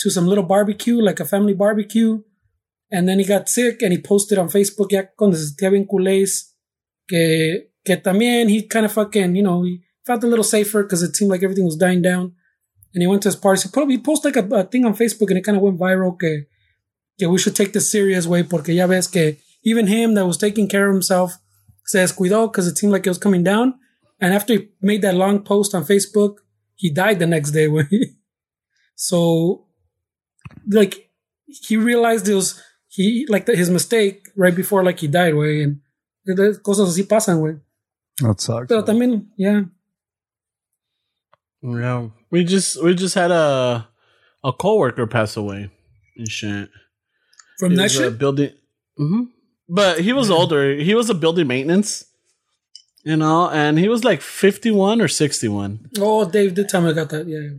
[0.00, 2.20] to some little barbecue, like a family barbecue,
[2.90, 6.52] and then he got sick and he posted on Facebook ya sentía bien culés
[7.08, 11.02] que que también he kind of fucking you know he felt a little safer because
[11.02, 12.34] it seemed like everything was dying down,
[12.92, 13.58] and he went to his party.
[13.58, 15.78] So probably he posted like a, a thing on Facebook and it kind of went
[15.78, 16.44] viral que
[17.18, 20.36] que we should take this serious way porque ya ves que even him that was
[20.36, 21.38] taking care of himself
[21.84, 23.74] se descuidó because it seemed like it was coming down.
[24.20, 26.38] And after he made that long post on Facebook,
[26.74, 27.68] he died the next day.
[27.76, 27.88] Way.
[28.94, 29.66] so,
[30.68, 31.10] like,
[31.46, 35.34] he realized it was he like his mistake right before like he died.
[35.34, 35.80] Way and
[36.24, 37.40] the cosas así pasan.
[37.40, 37.56] Way.
[38.20, 38.68] That sucks.
[38.68, 39.62] Pero también, yeah.
[41.62, 43.88] Yeah, we just we just had a
[44.42, 45.70] a coworker pass away
[46.16, 46.70] and shit.
[47.58, 48.18] From that shit.
[48.18, 48.50] building,
[48.96, 49.22] hmm
[49.68, 50.74] but he was older.
[50.76, 52.04] He was a building maintenance,
[53.04, 55.90] you know, and he was like fifty one or sixty one.
[55.98, 57.26] Oh, Dave did tell me about that.
[57.26, 57.38] Yeah.
[57.40, 57.56] yeah.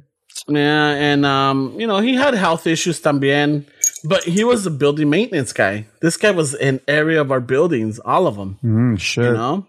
[0.47, 3.65] Yeah, and um, you know, he had health issues también,
[4.05, 5.88] but he was a building maintenance guy.
[5.99, 9.25] This guy was in every of our buildings, all of them, Mm, shit.
[9.25, 9.65] you know.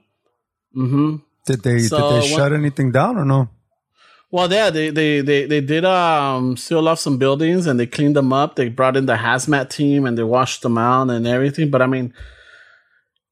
[0.76, 1.16] Mm-hmm.
[1.46, 3.48] Did they So did they what- shut anything down or no?
[4.30, 8.14] Well, yeah, they they they they did um seal off some buildings and they cleaned
[8.14, 8.56] them up.
[8.56, 11.70] They brought in the hazmat team and they washed them out and everything.
[11.70, 12.12] But I mean,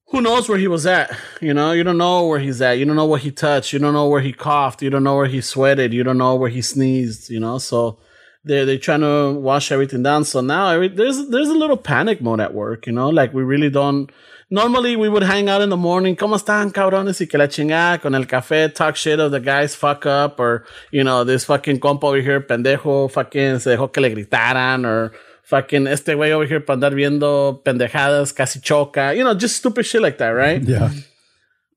[0.08, 1.14] who knows where he was at?
[1.42, 2.78] You know, you don't know where he's at.
[2.78, 3.74] You don't know what he touched.
[3.74, 4.80] You don't know where he coughed.
[4.80, 5.92] You don't know where he sweated.
[5.92, 7.28] You don't know where he sneezed.
[7.28, 7.98] You know, so
[8.44, 10.24] they they're trying to wash everything down.
[10.24, 12.86] So now every, there's there's a little panic mode at work.
[12.86, 14.10] You know, like we really don't.
[14.48, 16.14] Normally we would hang out in the morning.
[16.14, 17.20] ¿Cómo están, cabrones?
[17.20, 20.64] Y que la chingada con el café, talk shit of the guys fuck up or,
[20.92, 25.12] you know, this fucking compa over here, pendejo, fucking se dejó que le gritaran or
[25.46, 29.16] Fucking este güey over here para andar viendo pendejadas, casi choca.
[29.16, 30.60] You know, just stupid shit like that, right?
[30.60, 30.90] Yeah.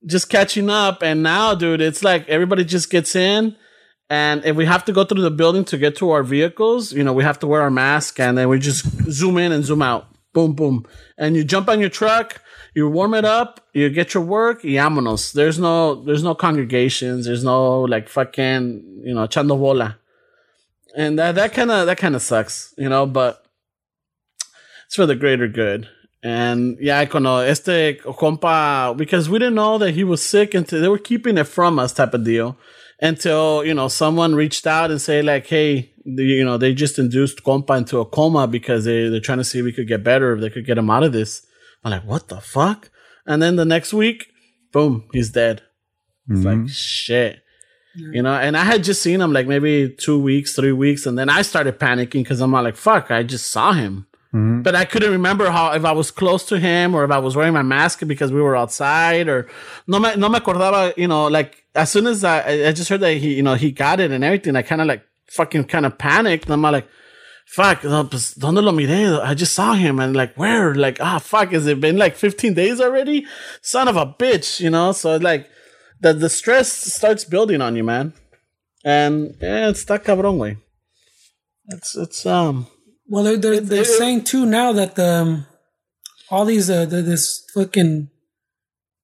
[0.06, 1.04] just catching up.
[1.04, 3.56] And now, dude, it's like everybody just gets in.
[4.10, 7.04] And if we have to go through the building to get to our vehicles, you
[7.04, 9.84] know, we have to wear our mask and then we just zoom in and zoom
[9.84, 10.08] out.
[10.34, 10.88] Boom, boom.
[11.18, 12.42] And you jump on your truck,
[12.74, 15.16] you warm it up, you get your work, y.
[15.34, 17.26] There's no, there's no congregations.
[17.26, 19.98] There's no like fucking, you know, echando bola.
[20.96, 23.46] And that, that kind of, that kind of sucks, you know, but
[24.86, 25.88] it's for the greater good.
[26.22, 30.82] And yeah, cuando uh, este compa, because we didn't know that he was sick until
[30.82, 32.58] they were keeping it from us type of deal
[33.02, 37.44] until, you know, someone reached out and say like, Hey, you know, they just induced
[37.44, 40.34] compa into a coma because they, they're trying to see if we could get better,
[40.34, 41.46] if they could get him out of this.
[41.84, 42.90] I'm like, what the fuck?
[43.26, 44.28] And then the next week,
[44.72, 45.62] boom, he's dead.
[46.30, 46.68] It's like mm-hmm.
[46.68, 47.42] shit.
[47.96, 51.18] You know, and I had just seen him like maybe two weeks, three weeks, and
[51.18, 54.08] then I started panicking because I'm like, fuck, I just saw him.
[54.34, 54.62] Mm-hmm.
[54.62, 57.36] But I couldn't remember how if I was close to him or if I was
[57.36, 59.48] wearing my mask because we were outside or
[59.88, 63.00] no me, no me acordaba, you know, like as soon as I, I just heard
[63.00, 65.86] that he, you know, he got it and everything, I kind of like fucking kind
[65.86, 66.46] of panicked.
[66.46, 66.88] And I'm like,
[67.52, 69.20] fuck, no, pues, ¿dónde lo miré?
[69.22, 70.76] I just saw him and like, where?
[70.76, 73.26] Like, ah, fuck, has it been like 15 days already?
[73.62, 74.92] Son of a bitch, you know?
[74.92, 75.50] So like
[76.00, 78.14] the, the stress starts building on you, man.
[78.86, 80.58] And yeah, it's that cabrón, way.
[81.68, 82.68] It's, it's, um,
[83.08, 85.46] Well, they're they're, they're it- saying too now that the, um,
[86.30, 88.10] all these uh, the, this fucking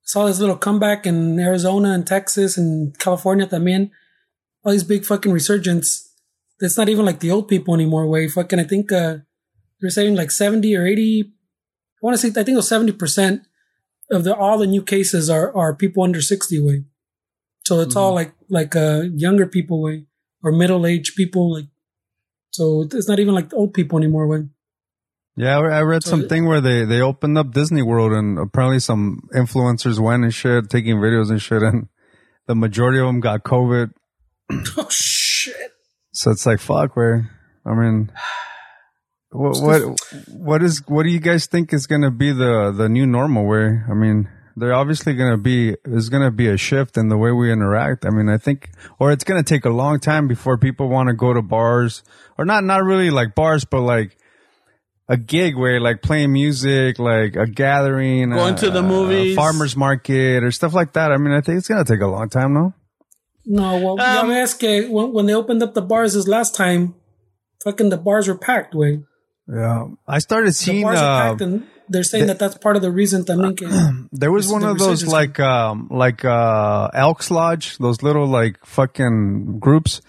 [0.03, 3.89] saw this little comeback in Arizona and Texas and California también.
[4.63, 6.04] All these big fucking resurgence.
[6.59, 8.07] It's not even like the old people anymore.
[8.07, 9.17] Way fucking I think uh,
[9.79, 11.21] they're saying like seventy or eighty.
[11.21, 13.43] I want to say I think it was seventy percent
[14.11, 16.59] of the all the new cases are are people under sixty.
[16.59, 16.85] Way,
[17.65, 20.05] so it's all like like uh younger people way
[20.43, 21.65] or middle aged people like.
[22.51, 24.27] So it's not even like old people anymore.
[24.27, 24.47] Way.
[25.35, 29.27] Yeah, I I read something where they, they opened up Disney World and apparently some
[29.35, 31.89] influencers went and shit, taking videos and shit, and
[32.47, 33.91] the majority of them got COVID.
[34.77, 35.14] Oh shit!
[36.25, 37.29] So it's like, fuck, where,
[37.67, 38.11] I mean,
[39.29, 42.89] what, what, what is, what do you guys think is going to be the, the
[42.89, 46.57] new normal where, I mean, they're obviously going to be, there's going to be a
[46.57, 48.07] shift in the way we interact.
[48.07, 51.09] I mean, I think, or it's going to take a long time before people want
[51.09, 52.01] to go to bars
[52.39, 54.17] or not, not really like bars, but like,
[55.07, 59.35] a gig where like playing music, like a gathering, Going a- to the a movies.
[59.35, 61.11] farmers market, or stuff like that.
[61.11, 62.73] I mean, I think it's gonna take a long time, no?
[63.45, 66.55] No, well, ya Um, ves que when, when they opened up the bars this last
[66.55, 66.95] time,
[67.63, 68.73] fucking the bars were packed.
[68.73, 69.03] Way
[69.47, 70.81] Yeah, I started seeing.
[70.81, 70.83] the seeing.
[70.83, 73.67] bars are Uh, packed, and they're saying that that's part of the reason también que
[74.11, 78.57] there was one the of those like um like uh Elks Lodge, those little like
[78.65, 80.01] fucking groups.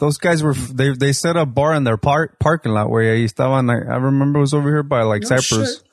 [0.00, 3.24] Those guys were they they set up bar in their park parking lot where ahí
[3.28, 3.68] estaban.
[3.68, 5.76] I, I remember it was over here by like No Cypress.
[5.76, 5.89] shit.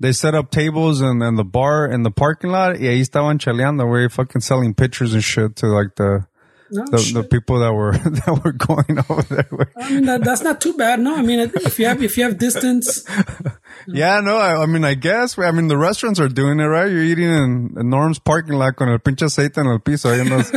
[0.00, 2.80] They set up tables and and the bar in the parking lot.
[2.80, 6.26] Yeah, ahí estaban chaleando, where fucking selling pictures and shit to like the
[6.70, 9.72] no the, the people that were that were going over there.
[9.76, 10.98] I mean that, that's not too bad.
[10.98, 13.04] No, I mean if you have if you have distance,
[13.86, 15.38] Yeah, no, I, I mean, I guess.
[15.38, 16.90] I mean, the restaurants are doing it, right?
[16.90, 20.08] You're eating in, in Norm's parking lot con el pinche aceite en el piso.
[20.08, 20.50] Ahí andas,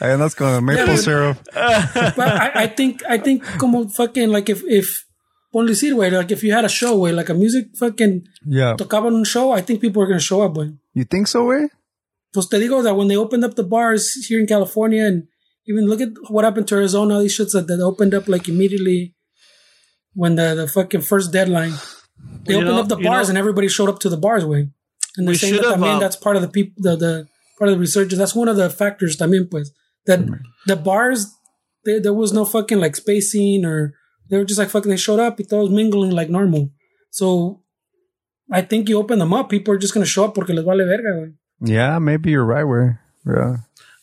[0.00, 0.98] ahí andas con el maple dude.
[0.98, 1.36] syrup.
[1.52, 5.05] but I, I think I think como fucking like if if
[5.56, 8.14] ponle decir way like if you had a show way like a music fucking
[8.58, 8.74] Yeah.
[8.80, 10.56] tocaban un show, I think people are gonna show up.
[10.56, 10.68] Way.
[10.94, 11.68] You think so, way?
[12.34, 15.22] Pues te digo that when they opened up the bars here in California and
[15.66, 19.14] even look at what happened to Arizona, these shits that, that opened up like immediately
[20.14, 21.72] when the, the fucking first deadline.
[22.44, 24.44] They You opened know- up the bars know- and everybody showed up to the bars
[24.44, 24.68] way.
[25.16, 27.12] And they're We saying that should've, también uh, that's part of the people the, the
[27.58, 28.18] part of the resurgence.
[28.18, 29.70] That's one of the factors también pues
[30.04, 30.20] that
[30.66, 31.26] the bars
[31.86, 33.94] there, there was no fucking like spacing or
[34.28, 36.70] they were just like fucking they showed up, it was mingling like normal.
[37.10, 37.62] So
[38.50, 40.84] I think you open them up, people are just gonna show up porque les vale
[40.84, 41.34] verga, güey.
[41.60, 42.98] Yeah, maybe you're right, way.
[43.26, 43.56] Yeah.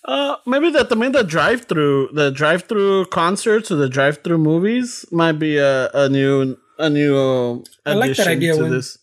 [0.06, 4.22] Uh, maybe that I mean the drive through the drive through concerts or the drive
[4.24, 8.64] through movies might be a, a new a new uh, I like that idea, to
[8.64, 8.72] Win.
[8.72, 8.98] this.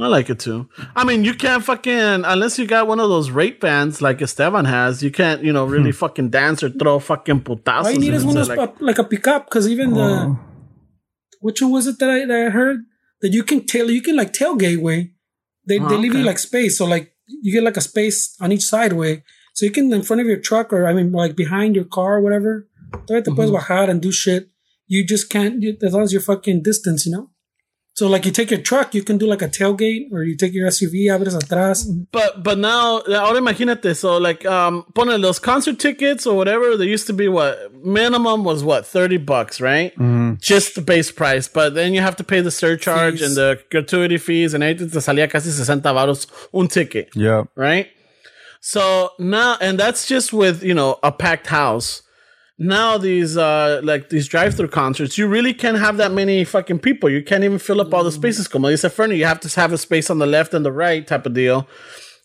[0.00, 0.68] I like it too.
[0.94, 4.64] I mean, you can't fucking unless you got one of those rape bands like Esteban
[4.66, 5.02] has.
[5.02, 7.84] You can't, you know, really fucking dance or throw fucking putazos.
[7.84, 9.94] All you need and is one of those like- like, like a pickup because even
[9.94, 10.36] the
[11.40, 12.80] which one was it that I, that I heard
[13.22, 15.12] that you can tail you can like tailgate way.
[15.66, 18.52] They Oh, they leave you like space, so like you get like a space on
[18.52, 19.22] each side way,
[19.54, 22.16] so you can in front of your truck or I mean like behind your car
[22.18, 22.68] or whatever.
[23.06, 23.40] Todavía te Mm-hmm.
[23.40, 24.48] puedes bajar and do shit.
[24.86, 27.30] You just can't you, as long as you're fucking distance, you know.
[27.98, 30.52] So like you take your truck, you can do like a tailgate, or you take
[30.54, 31.78] your SUV, abres atrás.
[32.12, 36.84] But but now ahora imagínate so like um pone those concert tickets or whatever they
[36.86, 39.92] used to be what minimum was what 30 bucks right
[40.40, 43.22] just the base price but then you have to pay the surcharge Fees.
[43.26, 47.44] and the gratuity fees and everything te salía casi 60 varos un ticket Yeah.
[47.56, 47.88] right
[48.60, 52.02] so now and that's just with you know a packed house
[52.58, 57.08] now these uh like these drive-through concerts you really can't have that many fucking people
[57.08, 59.72] you can't even fill up all the spaces como dice Fernie you have to have
[59.72, 61.68] a space on the left and the right type of deal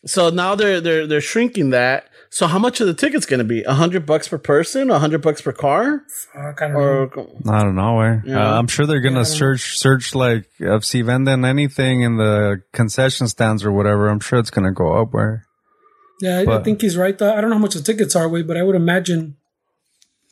[0.05, 3.43] so now they're they're they're shrinking that so how much are the tickets going to
[3.43, 6.01] be a hundred bucks per person a hundred bucks per car
[6.33, 6.79] Fuck, I don't know.
[6.79, 8.01] or I don't know.
[8.01, 8.19] Eh?
[8.25, 8.53] Yeah.
[8.53, 13.27] Uh, I'm sure they're gonna search search like if si venden anything in the concession
[13.27, 14.09] stands or whatever.
[14.09, 15.13] I'm sure it's gonna go up.
[15.13, 15.45] Where
[16.21, 17.15] Yeah, I, I think he's right.
[17.15, 17.31] Though.
[17.31, 19.37] I don't know how much the tickets are, way, but I would imagine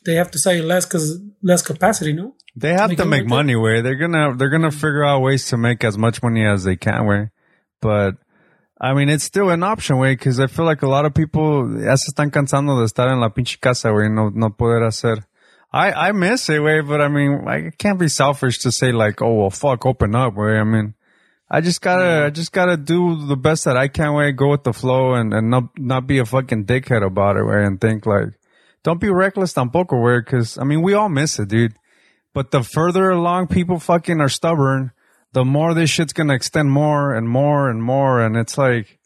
[0.04, 2.12] they have to sell you less because less capacity.
[2.12, 3.56] No, they have Make to make money.
[3.56, 6.76] Way they're gonna they're gonna figure out ways to make as much money as they
[6.76, 7.06] can.
[7.06, 7.30] Way,
[7.80, 8.16] but
[8.80, 9.98] I mean it's still an option.
[9.98, 13.10] Way because I feel like a lot of people ya se están cansando de estar
[13.10, 13.92] en la pinche casa.
[13.92, 15.24] Way no no poder hacer.
[15.72, 16.62] I I miss it.
[16.62, 20.14] Way, but I mean I can't be selfish to say like oh well fuck open
[20.14, 20.34] up.
[20.34, 20.94] Way I mean.
[21.54, 24.14] I just gotta, I just gotta do the best that I can.
[24.14, 27.44] Way go with the flow and, and not not be a fucking dickhead about it.
[27.44, 28.28] Way and think like,
[28.84, 30.02] don't be reckless tampoco.
[30.02, 31.74] Way because I mean we all miss it, dude.
[32.34, 34.92] But the further along people fucking are stubborn,
[35.32, 38.20] the more this shit's gonna extend more and more and more.
[38.22, 38.98] And it's like,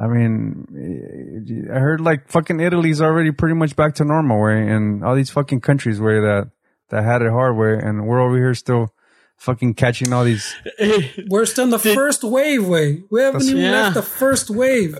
[0.00, 4.40] I mean, I heard like fucking Italy's already pretty much back to normal.
[4.42, 6.50] Way and all these fucking countries where that
[6.90, 7.56] that had it hard.
[7.56, 8.92] Way and we're over here still
[9.38, 10.54] fucking catching all these.
[11.28, 12.66] we're still in the first wave.
[12.66, 13.70] Way we haven't even Yeah.
[13.72, 14.98] left the first wave.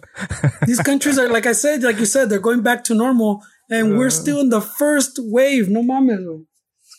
[0.66, 3.96] These countries are like I said, like you said, they're going back to normal, and
[3.98, 5.68] we're still in the first wave.
[5.68, 6.20] No mames.
[6.24, 6.44] güey.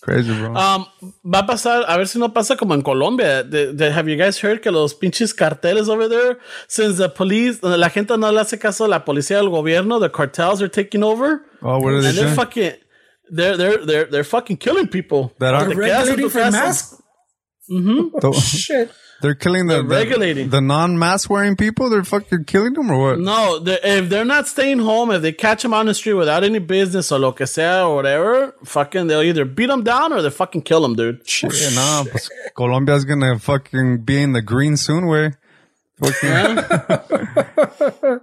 [0.04, 0.54] Crazy, bro.
[0.56, 0.86] Um,
[1.26, 3.44] va a pasar, a ver si no pasa como en Colombia.
[3.44, 7.60] De, de- have you guys heard que los pinches carteles over there, since the police,
[7.64, 11.04] la gente no le hace caso a la policía del gobierno, the cartels are taking
[11.04, 12.74] over, oh, what are they and they're fucking,
[13.32, 15.34] they're they're they're they're fucking killing people.
[15.40, 16.52] That are- Te They're quedas en regulating tu for casa.
[16.52, 17.02] masks.
[17.68, 18.92] The- Shit.
[19.22, 20.50] They're killing the, the regulating.
[20.52, 21.90] the non-mask wearing people.
[21.90, 23.20] They're fucking killing them or what?
[23.20, 26.44] No, they're- if they're not staying home, if they catch them on the street without
[26.44, 30.22] any business or lo que sea or whatever, fucking, they'll either beat them down or
[30.22, 31.28] they fucking kill them, dude.
[31.28, 35.08] Shit, nah, pues, Colombia's gonna fucking be in the green soon.
[35.08, 35.32] Way,
[36.00, 36.64] fucking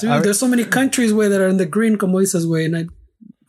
[0.00, 2.76] Dude, there's so many countries way that are in the green, como dices, way, And
[2.76, 2.86] I,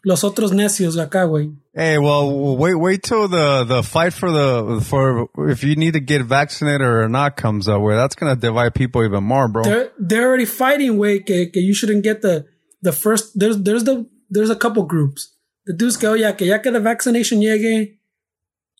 [0.05, 1.55] los otros necios acá, güey.
[1.77, 5.99] Hey, well, wait, wait till the the fight for the for if you need to
[5.99, 7.81] get vaccinated or not comes up.
[7.81, 9.61] Where that's gonna divide people even more, bro.
[9.61, 11.19] They're they're already fighting, way.
[11.19, 12.47] Que, que you shouldn't get the
[12.81, 13.37] the first.
[13.37, 15.35] There's there's the there's a couple groups.
[15.67, 17.95] The dudes go, yeah, que ya que the vaccination llegue,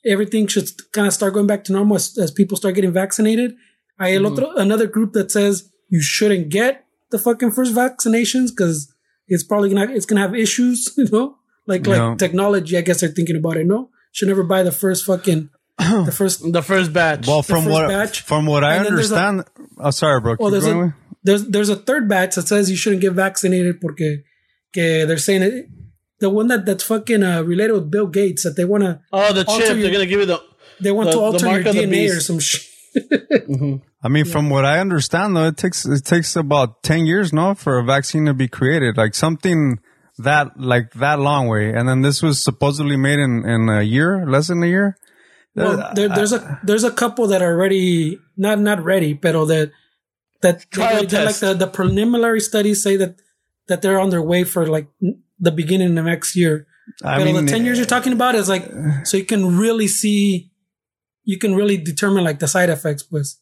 [0.04, 3.54] everything should kind of start going back to normal as, as people start getting vaccinated.
[4.00, 4.34] Hay el mm-hmm.
[4.34, 8.92] otro another group that says you shouldn't get the fucking first vaccinations because
[9.28, 12.16] it's probably gonna it's gonna have issues, you know, like like Yeah.
[12.18, 12.78] technology.
[12.78, 13.66] I guess they're thinking about it.
[13.66, 16.42] No, should never buy the first fucking the first.
[16.52, 17.28] The first batch.
[17.28, 18.22] well, from what batch.
[18.22, 20.36] from what I And then there's a- understand, oh, sorry, bro.
[20.40, 23.14] Well, there's going a with- there's there's a third batch that says you shouldn't get
[23.14, 24.24] vaccinated porque
[24.74, 25.68] que they're saying it.
[26.20, 29.34] The one that that's fucking uh, related with Bill Gates that they want to oh,
[29.34, 29.76] the alter chip.
[29.78, 30.42] your- They're gonna give you the.
[30.80, 32.64] they want The- to alter your mark of the DNA or some shit.
[34.04, 37.54] I mean, from what I understand, though, it takes it takes about ten years, no,
[37.54, 38.98] for a vaccine to be created.
[38.98, 39.80] Like something
[40.20, 44.26] that like that long way, and then this was supposedly made in in a year,
[44.28, 44.98] less than a year.
[45.56, 49.72] Well, there, there's a there's a couple that are already not not ready, but that
[50.42, 53.16] that they Trial already like the the preliminary studies say that
[53.68, 54.88] that they're on their way for like
[55.40, 56.68] the beginning of next year.
[57.04, 58.70] I mean, the ten years you're talking about is like
[59.04, 60.52] so you can really see,
[61.24, 63.40] you can really determine like the side effects, pues.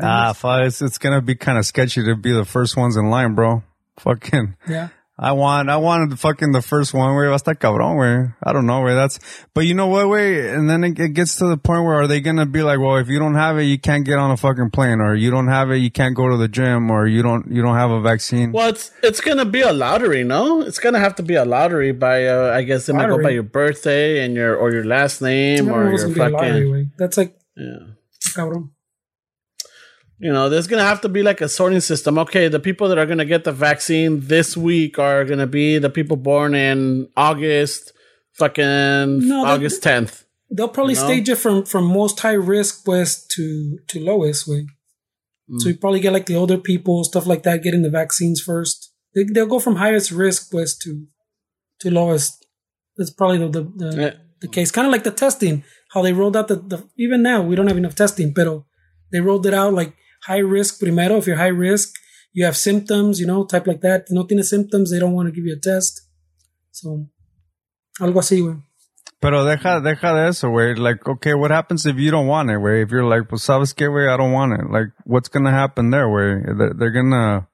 [0.00, 3.34] ah, it's it's gonna be kind of sketchy to be the first ones in line,
[3.34, 3.62] bro.
[3.98, 4.56] Fucking.
[4.68, 4.88] yeah.
[5.16, 7.14] I want, I wanted the fucking the first one.
[7.14, 8.32] Way, hasta cabrón, way.
[8.42, 9.20] I don't know, where That's,
[9.54, 10.50] but you know what, way.
[10.50, 12.96] And then it, it gets to the point where are they gonna be like, well,
[12.96, 15.46] if you don't have it, you can't get on a fucking plane, or you don't
[15.46, 18.00] have it, you can't go to the gym, or you don't, you don't have a
[18.00, 18.50] vaccine.
[18.50, 20.62] Well, it's it's gonna be a lottery, no?
[20.62, 23.30] It's gonna have to be a lottery by uh, I guess they might go by
[23.30, 26.92] your birthday and your or your last name or your gonna be a lottery fucking.
[26.98, 27.78] That's like yeah.
[28.34, 28.73] cabrón.
[30.18, 32.18] You know, there's gonna have to be like a sorting system.
[32.18, 35.90] Okay, the people that are gonna get the vaccine this week are gonna be the
[35.90, 37.92] people born in August,
[38.34, 40.24] fucking No, August tenth.
[40.50, 41.06] They'll probably You know?
[41.06, 44.66] stage it from from most high risk west to to lowest way.
[45.50, 45.60] Mm.
[45.60, 48.92] So you probably get like the older people, stuff like that, getting the vaccines first.
[49.14, 51.06] They, they'll go from highest risk west to
[51.80, 52.46] to lowest.
[52.96, 54.12] That's probably the the, the, Yeah.
[54.40, 54.70] the case.
[54.70, 57.66] Kind of like the testing, how they rolled out the, the even now we don't
[57.66, 58.64] have enough testing, pero
[59.10, 59.92] they rolled it out like
[60.26, 61.16] high risk primero.
[61.16, 61.94] If you're high risk,
[62.32, 64.06] you have symptoms, you know, type like that.
[64.10, 66.02] No tienes symptoms, they don't want to give you a test.
[66.72, 67.06] So,
[68.00, 68.60] algo así, güey.
[69.20, 70.76] Pero deja, deja de eso, güey.
[70.76, 72.82] Like, okay, what happens if you don't want it, güey?
[72.82, 74.70] If you're like, pues, sabes qué, güey, I don't want it.
[74.70, 76.58] Like, what's gonna happen there, güey?
[76.58, 77.48] They're, they're gonna,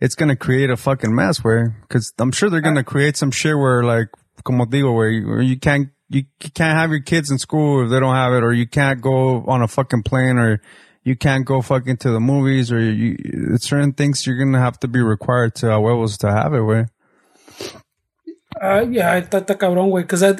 [0.00, 1.72] it's gonna create a fucking mess, güey.
[1.88, 4.08] Cause I'm sure they're gonna create some shit where, like,
[4.44, 8.14] como digo, güey, you can't, you can't have your kids in school if they don't
[8.14, 10.60] have it, or you can't go on a fucking plane, or
[11.04, 13.16] you can't go fucking to the movies, or you,
[13.58, 16.88] certain things you're gonna have to be required to, uh, huevos to have it, güey.
[18.60, 20.30] Uh, yeah, está, está cabrón, way, Because I,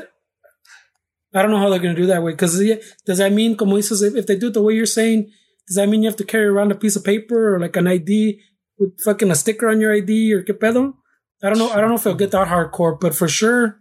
[1.35, 2.33] I don't know how they're to do that, way.
[2.33, 5.31] Because yeah, does that mean, como dices, if, they do it the way you're saying,
[5.67, 7.87] does that mean you have to carry around a piece of paper or like an
[7.87, 8.41] ID
[8.79, 10.95] with fucking a sticker on your ID or qué pedo?
[11.43, 11.71] I don't know.
[11.71, 13.81] I don't know if it'll get that hardcore, but for sure,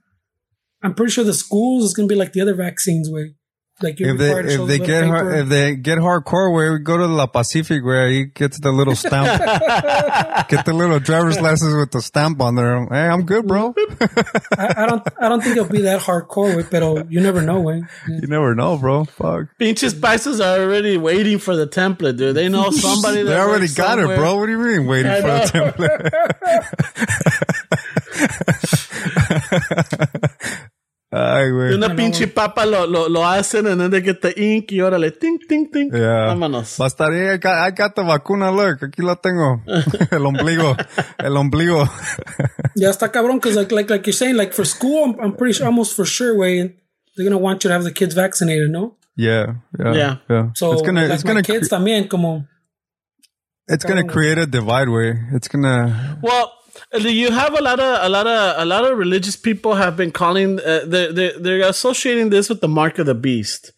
[0.83, 3.33] I'm pretty sure the schools is to be like the other vaccines, way.
[3.79, 5.15] Like you're If they, required to show if they get, paper.
[5.15, 8.71] hard, if they get hardcore, where we go to La Pacific, where you get the
[8.71, 9.27] little stamp,
[10.49, 12.87] get the little driver's license with the stamp on there.
[12.87, 13.75] Hey, I'm good, bro.
[14.57, 15.07] I, I don't.
[15.21, 17.83] I don't think it'll be that hardcore, way, but you never know, way.
[18.07, 19.05] you never know, bro.
[19.05, 19.49] Fuck.
[19.59, 22.35] Pinches paisas are already waiting for the template, dude.
[22.35, 23.21] They know somebody.
[23.21, 24.37] They already works got it, bro.
[24.37, 25.45] What do you mean waiting for know.
[25.45, 25.51] the
[30.47, 30.67] template?
[31.17, 31.73] Ay, güey.
[31.73, 35.11] Una pinche papa lo, lo, lo hacen and then they get the ink y órale,
[35.11, 35.89] ting, ting, ting.
[35.91, 36.27] Yeah.
[36.27, 36.77] Vámonos.
[36.77, 38.81] Bastaría, I got, I got the vacuna, look.
[38.83, 39.61] Aquí la tengo.
[40.11, 40.75] El ombligo.
[41.17, 41.85] El ombligo.
[42.75, 45.53] Yeah, está cabrón because like like like you're saying, like for school, I'm, I'm pretty
[45.53, 46.75] sure almost for sure, way
[47.15, 48.95] they're gonna want you to have the kids vaccinated, no?
[49.15, 50.15] yeah, yeah, Yeah.
[50.29, 50.49] yeah.
[50.53, 52.45] So it's gonna, like it's gonna, kids también como
[53.67, 55.13] it's gonna create a divide way.
[55.33, 56.51] It's gonna, Well,
[56.93, 60.11] you have a lot of a lot of a lot of religious people have been
[60.11, 63.73] calling uh, they they they're associating this with the mark of the beast.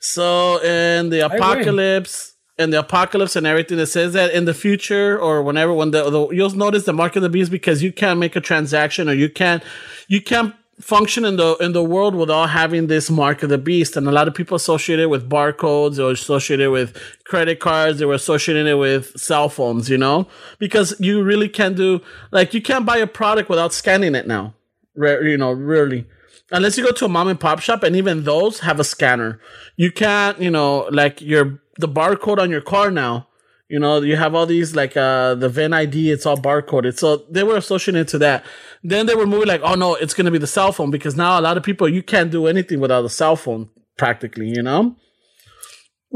[0.00, 5.18] So in the apocalypse and the apocalypse and everything, that says that in the future
[5.18, 8.18] or whenever when the, the you'll notice the mark of the beast because you can't
[8.18, 9.62] make a transaction or you can't
[10.08, 13.96] you can't function in the in the world without having this mark of the beast.
[13.96, 18.04] And a lot of people associated with barcodes or associate it with credit cards they
[18.04, 20.26] were associating it with cell phones you know?
[20.58, 22.00] Because you really can't do
[22.30, 24.54] like you can't buy a product without scanning it now.
[24.96, 26.06] You know really.
[26.52, 29.40] Unless you go to a mom and pop shop and even those have a scanner.
[29.76, 33.28] You can't you know like your the barcode on your car now
[33.70, 36.98] you know, you have all these like uh the VIN ID, it's all barcoded.
[36.98, 38.44] So they were associating it to that.
[38.82, 41.38] Then they were moving like, oh no, it's gonna be the cell phone because now
[41.38, 44.96] a lot of people you can't do anything without a cell phone practically, you know?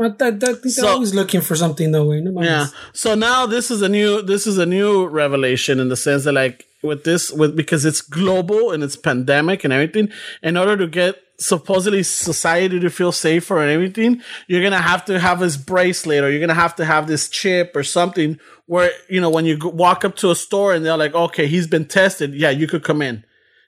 [0.01, 2.21] I think they're So- always looking for something though, way.
[2.21, 2.45] No mames.
[2.47, 2.67] Yeah.
[2.93, 6.33] So now this is a new this is a new revelation in the sense that
[6.33, 10.09] like with this with because it's global and it's pandemic and everything,
[10.43, 15.19] in order to get supposedly society to feel safer and everything, you're gonna have to
[15.19, 19.21] have this bracelet or you're gonna have to have this chip or something where you
[19.21, 22.35] know when you walk up to a store and they're like, okay, he's been tested,
[22.35, 23.25] yeah, you could come in.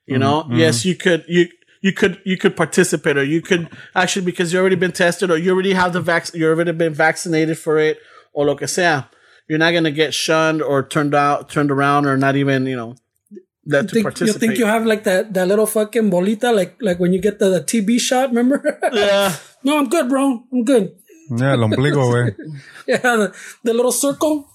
[0.07, 0.59] You mm, know, mm.
[0.59, 1.49] yes, you could you
[1.81, 5.37] you could you could participate or you could actually because you already been tested or
[5.37, 7.99] you already have the vac you already been vaccinated for it
[8.33, 9.05] or lo que sea.
[9.49, 12.97] You're not gonna get shunned or turned out turned around or not even you know
[13.67, 16.77] that You to think, you think you have like that, that little fucking bolita, like
[16.81, 18.79] like when you get the, the TB shot, remember?
[18.93, 20.45] yeah, no, I'm good, bro.
[20.53, 20.97] I'm good.
[21.31, 22.35] yeah, el ombligo, way.
[22.87, 24.49] Yeah, the, the little circle.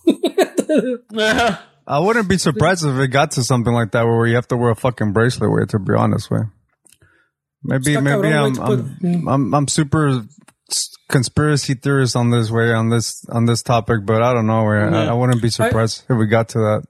[1.12, 1.58] yeah.
[1.88, 4.56] I wouldn't be surprised if it got to something like that where you have to
[4.56, 6.44] wear a fucking bracelet, way, to be honest, way.
[7.64, 9.34] Maybe, Está maybe I'm, güey, to put- I'm, mm.
[9.34, 10.22] I'm, I'm super
[11.10, 14.78] conspiracy theorist on this way, on this, on this topic, but I don't know, way.
[14.78, 16.84] I, I wouldn't be surprised if we got to that.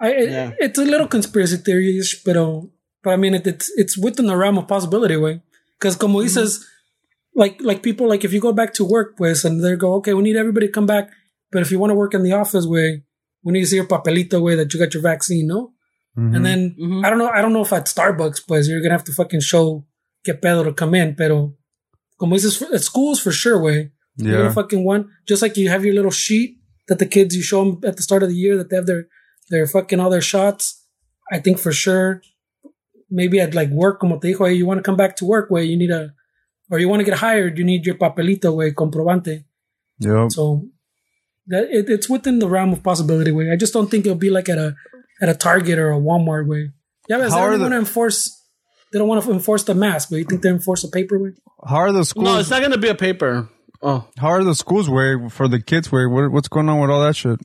[0.00, 2.62] I, it, It's a little conspiracy theory-ish, but, uh,
[3.02, 5.40] but I mean, it, it's it's within the realm of possibility, way.
[5.78, 6.64] Because como dices,
[7.34, 10.14] like like people like if you go back to work, pues, and they go, okay,
[10.14, 11.10] we need everybody to come back,
[11.52, 13.02] but if you want to work in the office, way,
[13.44, 15.72] we need to see your papelito, way that you got your vaccine, no.
[16.18, 16.74] And then
[17.04, 19.40] I don't know, I don't know if at Starbucks, pues, you're gonna have to fucking
[19.40, 19.84] show
[20.24, 21.54] que pedo to come in, pero
[22.18, 23.92] como dices, at schools for sure, way.
[24.16, 24.38] You're Yeah.
[24.38, 26.56] gonna fucking one, just like you have your little sheet
[26.88, 28.86] that the kids you show them at the start of the year that they have
[28.86, 29.08] their
[29.48, 30.84] their fucking all their shots.
[31.30, 32.22] I think for sure,
[33.10, 35.50] maybe at like work, como te dijo, hey, you want to come back to work,
[35.50, 36.12] way you need a,
[36.70, 39.44] or you want to get hired, you need your papelito, way comprobante.
[39.98, 40.28] Yeah.
[40.28, 40.68] So
[41.48, 43.50] that it, it's within the realm of possibility, way.
[43.50, 44.74] I just don't think it'll be like at a
[45.20, 46.70] at a Target or a Walmart, way.
[47.08, 48.42] Yeah, but How they don't want to enforce.
[48.92, 51.32] They don't want to enforce the mask, but you think they enforce the paper way?
[51.66, 52.24] How are the schools?
[52.24, 53.48] No, it's not gonna be a paper.
[53.82, 56.06] Oh, how are the schools way for the kids way?
[56.06, 57.38] What, what's going on with all that shit?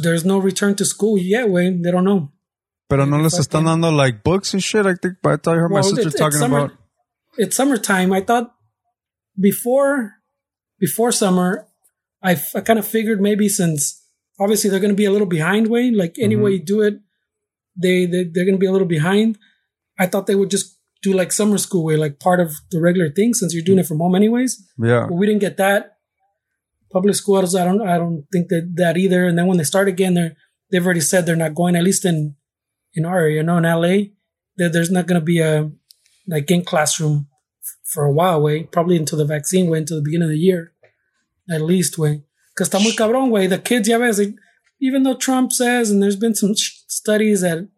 [0.00, 1.82] There's no return to school yet, Wayne.
[1.82, 2.30] They don't know.
[2.88, 4.86] Pero no les están dando like books and shit.
[4.86, 6.76] I think, but I thought I heard my sister it's talking summer- about.
[7.38, 8.12] it's summertime.
[8.12, 8.54] I thought
[9.38, 10.16] before
[10.78, 11.66] before summer,
[12.22, 14.02] I, I kind of figured maybe since
[14.38, 15.96] obviously they're going to be a little behind Wayne.
[15.96, 16.44] like any mm-hmm.
[16.44, 17.00] way you do it,
[17.76, 19.38] they, they they're going to be a little behind.
[19.98, 23.10] I thought they would just do like summer school way, like part of the regular
[23.10, 23.82] thing since you're doing mm.
[23.82, 24.62] it from home anyways.
[24.78, 25.06] Yeah.
[25.08, 25.96] But we didn't get that.
[26.92, 29.26] Public schools, I don't, I don't think that that either.
[29.26, 30.36] And then when they start again, they're
[30.70, 31.76] they've already said they're not going.
[31.76, 32.36] At least in
[32.94, 34.12] in our area, you know, in LA,
[34.56, 35.70] that there's not going to be a
[36.26, 37.28] like in classroom
[37.84, 40.72] for a while, way probably until the vaccine way until the beginning of the year,
[41.50, 42.22] at least way.
[42.54, 43.46] Because está muy cabrón, way.
[43.46, 44.34] The kids, ya ves, like,
[44.80, 47.68] even though Trump says, and there's been some sh- studies that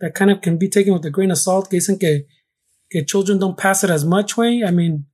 [0.00, 2.24] that kind of can be taken with a grain of salt, que dicen que
[2.90, 4.62] que children don't pass it as much, way.
[4.64, 5.06] I mean,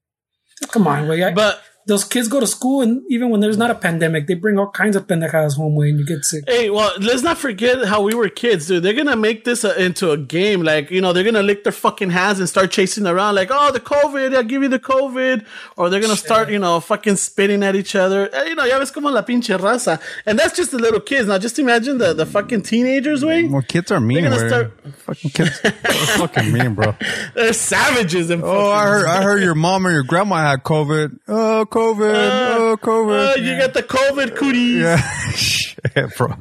[0.69, 1.23] come on, way.
[1.23, 4.35] I, But those kids go to school, and even when there's not a pandemic, they
[4.35, 6.45] bring all kinds of pendejadas home, way, and you get sick.
[6.47, 8.83] Hey, well, let's not forget how we were kids, dude.
[8.83, 10.63] They're gonna make this a, into a game.
[10.63, 13.73] Like, you know, they're gonna lick their fucking hands and start chasing around, like, oh,
[13.73, 15.45] the COVID, I'll give you the COVID.
[15.77, 18.29] Or they're gonna start, you know, fucking spitting at each other.
[18.35, 20.01] Eh, You know, ya ves como la pinche raza.
[20.27, 21.27] And that's just the little kids.
[21.29, 23.45] Now, just imagine the, the fucking teenagers, way.
[23.45, 24.23] Well, kids are mean.
[24.23, 25.61] They're gonna start- Fucking kids.
[25.63, 25.73] They're
[26.23, 26.95] fucking mean, bro.
[27.35, 28.31] They're savages.
[28.31, 31.19] And Oh, I heard, I heard your mom and your grandma had COVID.
[31.29, 32.31] Oh, COVID.
[32.59, 33.33] oh, COVID.
[33.33, 34.83] Uh, you got the COVID cooties.
[34.83, 34.97] yeah.
[35.33, 36.37] Shit, bro.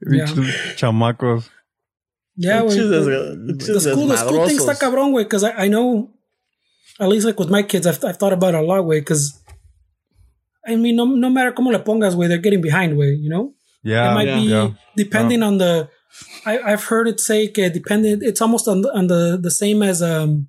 [0.00, 0.24] Yeah.
[0.80, 1.50] Chamacos.
[2.36, 2.68] Yeah, güey.
[2.68, 4.80] Pinches The, the school, the school thing está desmadrosos.
[4.80, 6.10] cabrón, güey, because I, I know,
[6.98, 9.38] at least like with my kids, I've, I've thought about it a lot, güey, because
[10.66, 13.52] I mean, no, no matter cómo le pongas, güey, they're getting behind, güey, you know?
[13.82, 14.10] Yeah.
[14.10, 14.36] it might yeah.
[14.36, 14.70] be yeah.
[14.96, 15.88] depending on the.
[16.44, 18.20] I, I've heard it say que depending.
[18.22, 20.48] It's almost on the, on the the same as um,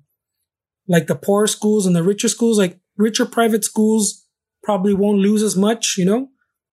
[0.88, 2.58] like the poor schools and the richer schools.
[2.58, 4.26] Like richer private schools
[4.62, 5.96] probably won't lose as much.
[5.98, 6.28] You know,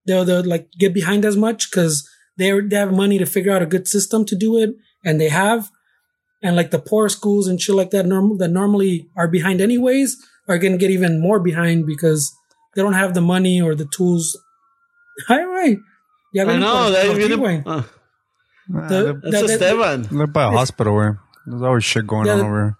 [0.05, 2.07] they'll they'll like get behind as much because
[2.37, 4.71] they they have money to figure out a good system to do it,
[5.03, 5.69] and they have.
[6.41, 10.15] And like the poor schools and shit like that, normal that normally are behind anyways,
[10.47, 12.33] are gonna get even more behind because
[12.75, 14.39] they don't have the money or the tools.
[15.27, 15.77] Hi, right.
[16.33, 16.91] Yeah, I know.
[16.91, 17.83] That, that, viene- uh,
[18.69, 20.07] the, That's that, that, Esteban.
[20.11, 22.77] They're by a hospital where there's always shit going Yeah, on over here.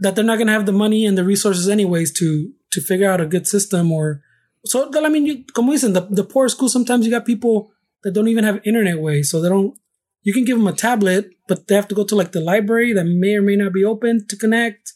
[0.00, 3.10] That they're not going to have the money and the resources anyways to to figure
[3.10, 4.22] out a good system or
[4.64, 7.72] so I mean you como dicen the, the poor school sometimes you got people
[8.02, 9.74] that don't even have internet way so they don't
[10.22, 12.92] you can give them a tablet but they have to go to like the library
[12.92, 14.94] that may or may not be open to connect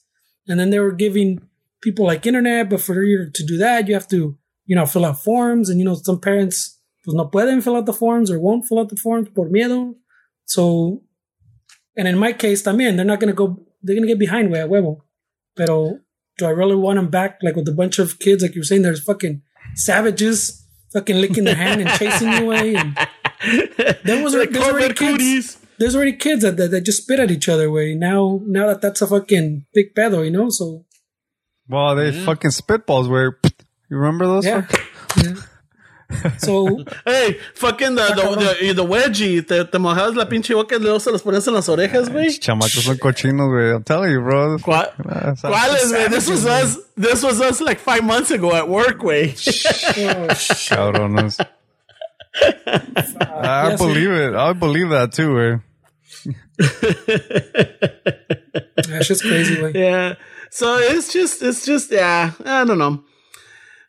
[0.49, 1.41] and then they were giving
[1.83, 5.05] people like internet but for you to do that you have to you know fill
[5.05, 6.77] out forms and you know some parents
[7.07, 9.95] pues no pueden fill out the forms or won't fill out the forms por miedo.
[10.45, 11.03] So
[11.97, 14.51] and in my case también they're not going to go they're going to get behind
[14.51, 15.01] way a huevo
[15.57, 15.99] pero
[16.39, 18.65] do I really want them back like with a bunch of kids like you were
[18.65, 19.43] saying there's fucking
[19.75, 22.97] savages fucking licking their hand and chasing you away and
[24.05, 25.59] there was Like there's already COVID kids cooties.
[25.79, 28.81] there's already kids that, that, that just spit at each other way now now that
[28.81, 30.85] that's a fucking big pedo you know so
[31.69, 32.25] Well, they mm-hmm.
[32.25, 33.39] fucking spitballs where
[33.91, 34.47] you remember those?
[34.47, 35.35] yeah, fuck- yeah.
[36.39, 40.79] So Hey, fucking the, the, the, the wedgie, te, te mojabas la pinche boca y
[40.79, 42.39] luego se los pones en las orejas, güey.
[42.39, 43.73] Chamacos son cochinos, güey.
[43.75, 44.59] I'm telling you, bro.
[44.59, 46.09] ¿Cuál- Ah, sa- ¿Cuáles, güey?
[46.09, 49.33] This was us, this was us like five months ago at work, güey.
[49.35, 50.79] oh, shit.
[50.79, 51.41] Cabrones.
[52.39, 54.35] I Yes, believe it.
[54.35, 55.63] I believe that too, güey.
[58.77, 60.15] that's just crazy way yeah.
[60.51, 63.03] So it's just, it's just, yeah, I don't know.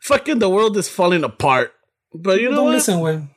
[0.02, 1.72] Fucking the world is falling apart.
[2.14, 2.74] But you know don't what?
[2.74, 3.28] listen way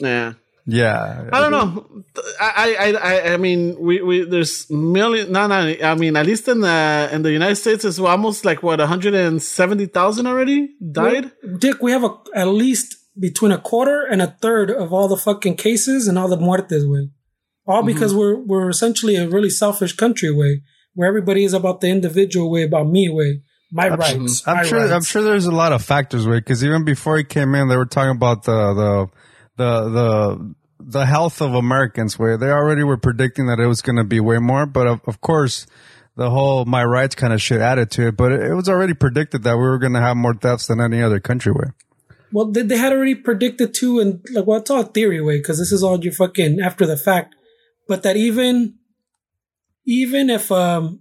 [0.00, 0.34] Yeah.
[0.66, 1.30] Yeah.
[1.32, 2.04] I don't know.
[2.38, 6.46] I, I, I, I mean, we, we, there's million, no, no, I mean, at least
[6.46, 11.32] in the, in the United States, it's almost like what, 170,000 already died?
[11.58, 15.16] Dick, we have a, at least between a quarter and a third of all the
[15.16, 17.10] fucking cases and all the muertes, way.
[17.66, 17.86] All mm-hmm.
[17.86, 20.62] because we're we're essentially a really selfish country, way,
[20.94, 24.46] where everybody is about the individual way, about me, way, my rights.
[24.46, 24.78] I'm my sure.
[24.80, 24.92] rights.
[24.92, 26.38] I'm sure there's a lot of factors, way.
[26.38, 29.08] Because even before he came in, they were talking about the the
[29.56, 32.18] the the the health of Americans.
[32.18, 34.66] Where they already were predicting that it was going to be way more.
[34.66, 35.66] But of, of course,
[36.16, 38.16] the whole my rights kind of shit added to it.
[38.16, 40.80] But it, it was already predicted that we were going to have more deaths than
[40.80, 41.52] any other country.
[41.52, 41.74] Where
[42.32, 45.58] Well, they, they had already predicted too, and like, well, it's all theory way because
[45.58, 47.34] this is all you fucking after the fact.
[47.86, 48.78] But that even,
[49.86, 51.00] even if um,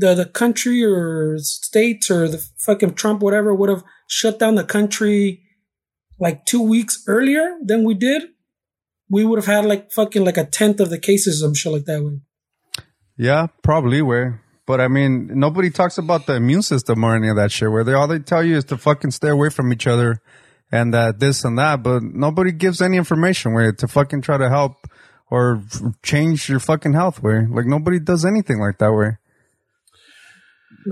[0.00, 4.64] the the country or states or the fucking Trump whatever would have shut down the
[4.64, 5.42] country
[6.18, 8.22] like two weeks earlier than we did,
[9.08, 11.84] we would have had like fucking like a tenth of the cases, some shit like
[11.84, 12.02] that.
[12.02, 12.20] Way.
[13.16, 14.42] Yeah, probably where.
[14.66, 17.70] But I mean, nobody talks about the immune system or any of that shit.
[17.70, 20.22] Where they all they tell you is to fucking stay away from each other,
[20.70, 21.82] and that this and that.
[21.82, 24.86] But nobody gives any information where to fucking try to help
[25.30, 25.62] or
[26.02, 27.22] change your fucking health.
[27.22, 28.92] Where like nobody does anything like that.
[28.92, 29.19] Where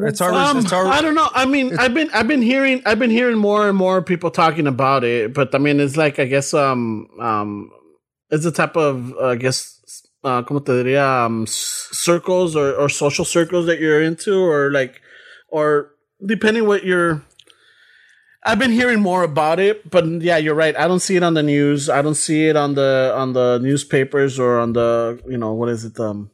[0.07, 1.28] It's our, Um, it's I don't know.
[1.34, 4.66] I mean, I've been I've been hearing I've been hearing more and more people talking
[4.66, 7.70] about it, but I mean, it's like I guess um um
[8.30, 9.78] it's the type of uh, I guess
[10.24, 15.01] uh, como te diría um, circles or or social circles that you're into, or like
[15.49, 15.92] or
[16.24, 17.22] depending what you're.
[18.44, 20.76] I've been hearing more about it, but yeah, you're right.
[20.76, 21.90] I don't see it on the news.
[21.90, 25.68] I don't see it on the on the newspapers or on the you know what
[25.68, 26.30] is it um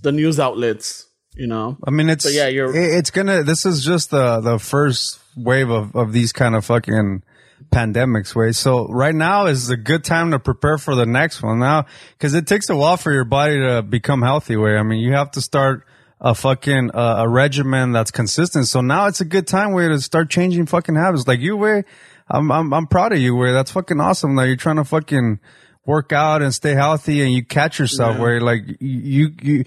[0.00, 1.06] the news outlets.
[1.34, 1.78] You know.
[1.86, 3.42] I mean, it's So, yeah, you're- it's gonna.
[3.42, 7.22] This is just the the first wave of of these kind of fucking
[7.70, 8.34] pandemics.
[8.34, 11.86] Way so right now is a good time to prepare for the next one now
[12.12, 14.56] because it takes a while for your body to become healthy.
[14.56, 15.86] Way I mean, you have to start
[16.20, 18.66] a fucking uh, a regimen that's consistent.
[18.66, 21.26] So now it's a good time way to start changing fucking habits.
[21.28, 21.84] Like you, way
[22.28, 23.36] I'm I'm I'm proud of you.
[23.36, 24.36] Way that's fucking awesome.
[24.36, 25.38] That you're trying to fucking
[25.86, 28.18] work out and stay healthy and you catch yourself.
[28.18, 29.64] Where like you you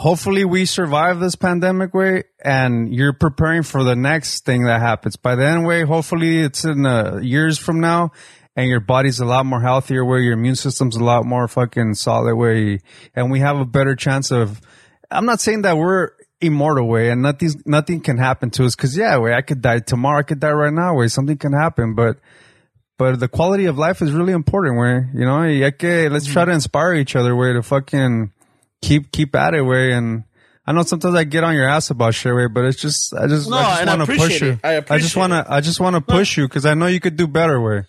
[0.00, 5.16] hopefully we survive this pandemic way and you're preparing for the next thing that happens.
[5.16, 8.12] By then way hopefully it's in uh, years from now
[8.56, 11.94] and your body's a lot more healthier where your immune system's a lot more fucking
[11.94, 12.80] solid way
[13.14, 14.60] and we have a better chance of
[15.10, 18.96] i'm not saying that we're immortal way and nothing nothing can happen to us because
[18.96, 21.94] yeah way i could die tomorrow i could die right now way something can happen
[21.94, 22.18] but
[22.98, 26.44] but the quality of life is really important where you know hay que, let's try
[26.44, 28.32] to inspire each other way to fucking
[28.82, 30.24] keep keep at it way and
[30.66, 33.26] I know sometimes I get on your ass about shit way, but it's just I
[33.26, 34.58] just No, I just want to push you.
[34.62, 34.90] it.
[34.90, 37.16] I just want to I just want to push you because I know you could
[37.16, 37.84] do better way.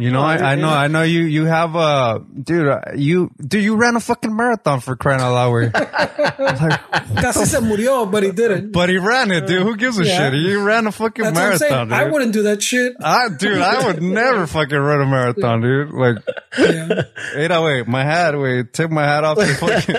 [0.00, 0.68] You know, I, I know.
[0.70, 4.78] I know you, you have a, dude, uh, you, dude, you ran a fucking marathon
[4.78, 5.72] for crying out loud.
[5.74, 8.70] Casi se murió, but he didn't.
[8.70, 9.62] But he ran it, dude.
[9.62, 10.30] Who gives a Yeah.
[10.30, 10.34] shit?
[10.34, 11.72] He ran a fucking That's what I'm saying.
[11.88, 12.94] marathon, I wouldn't do that shit.
[13.02, 15.90] I, dude, I would never fucking run a marathon, dude.
[15.90, 16.18] Like,
[16.56, 17.02] Yeah.
[17.48, 19.96] no, wait, my hat, wait, take my hat off the fucking.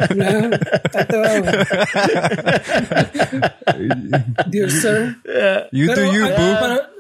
[4.49, 5.15] Dear sir.
[5.25, 5.67] Yeah.
[5.71, 6.53] You do you, I- boo.
[6.61, 6.91] but,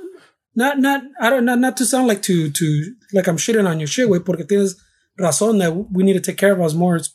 [0.55, 3.79] not, not, I don't, not, not to sound like to, to, like I'm shitting on
[3.79, 4.75] your shit, güey, porque tienes
[5.19, 6.97] razón that we need to take care of us more.
[6.97, 7.13] It's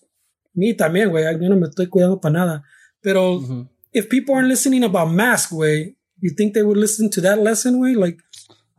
[0.55, 1.24] me también, güey.
[1.41, 2.62] Yo no me estoy cuidando para nada.
[3.03, 3.62] Pero mm-hmm.
[3.93, 7.80] if people aren't listening about mask, way, you think they would listen to that lesson,
[7.80, 7.95] way?
[7.95, 8.18] Like,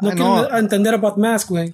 [0.01, 0.24] no I know.
[0.24, 1.74] quieren entender about mask, güey.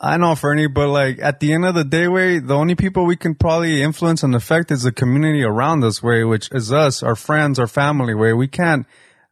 [0.00, 3.06] I know, Fernie, but like at the end of the day, way the only people
[3.06, 7.02] we can probably influence and affect is the community around us, way, which is us,
[7.02, 8.32] our friends, our family, way.
[8.32, 8.86] We can't,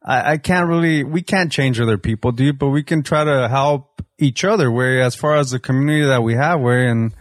[0.04, 3.48] I, I can't really, we can't change other people, dude, but we can try to
[3.48, 6.88] help each other, way, as far as the community that we have, way.
[6.88, 7.12] And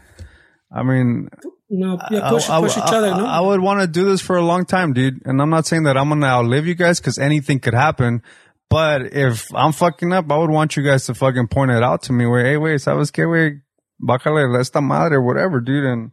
[0.72, 1.30] I mean,
[1.70, 3.26] No, yeah, push, I, push I- each other, no?
[3.26, 5.22] I, would want to do this for a long time, dude.
[5.26, 8.22] And I'm not saying that I'm going to outlive you guys because anything could happen.
[8.70, 12.04] But if I'm fucking up, I would want you guys to fucking point it out
[12.04, 13.62] to me where, hey, wait, ¿sabes qué, güey?
[14.02, 15.84] Bájale esta madre or whatever, dude.
[15.84, 16.12] And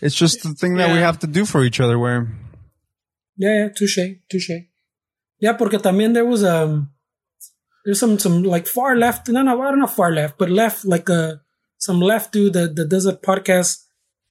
[0.00, 2.28] it's just the thing that we have to do for each other where,
[3.36, 3.98] Yeah, yeah, touche,
[4.30, 4.50] touche.
[5.38, 6.90] Yeah, porque también there was um
[7.84, 10.84] there's some some like far left, no, no, I don't know far left, but left
[10.84, 11.36] like uh
[11.78, 13.84] some left dude that, that does a podcast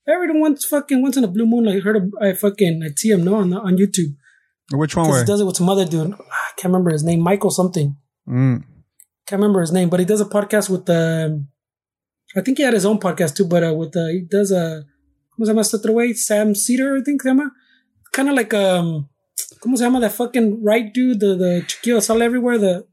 [0.07, 1.65] every once fucking once in a blue moon.
[1.65, 4.15] Like I heard of, I fucking I see him no on on YouTube.
[4.71, 5.19] which one way?
[5.19, 6.13] he does it with some other dude.
[6.13, 7.95] I can't remember his name, Michael something.
[8.27, 8.63] Mm.
[9.27, 11.47] Can't remember his name, but he does a podcast with um
[12.35, 14.85] I think he had his own podcast too, but uh, with uh, he does a
[15.35, 15.95] ¿Cómo se llama este otro?
[16.15, 17.51] Sam Seder, I think se llama.
[18.11, 19.09] Kind of like um
[19.59, 21.19] ¿Cómo se llama that fucking right dude?
[21.19, 22.57] The the chiquillo sale everywhere.
[22.57, 22.85] The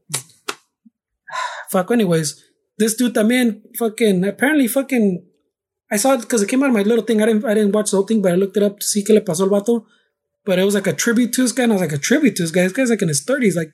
[1.69, 1.91] fuck.
[1.91, 2.43] Anyways,
[2.77, 5.25] this dude también fucking apparently fucking.
[5.91, 7.21] I saw it because it came out of my little thing.
[7.21, 9.03] I didn't I didn't watch the whole thing, but I looked it up to see
[9.03, 9.85] qué le pasó al vato.
[10.45, 12.35] But it was like a tribute to this guy, and I was like a tribute
[12.37, 12.63] to this guy.
[12.63, 13.73] This guy's like in his thirties, like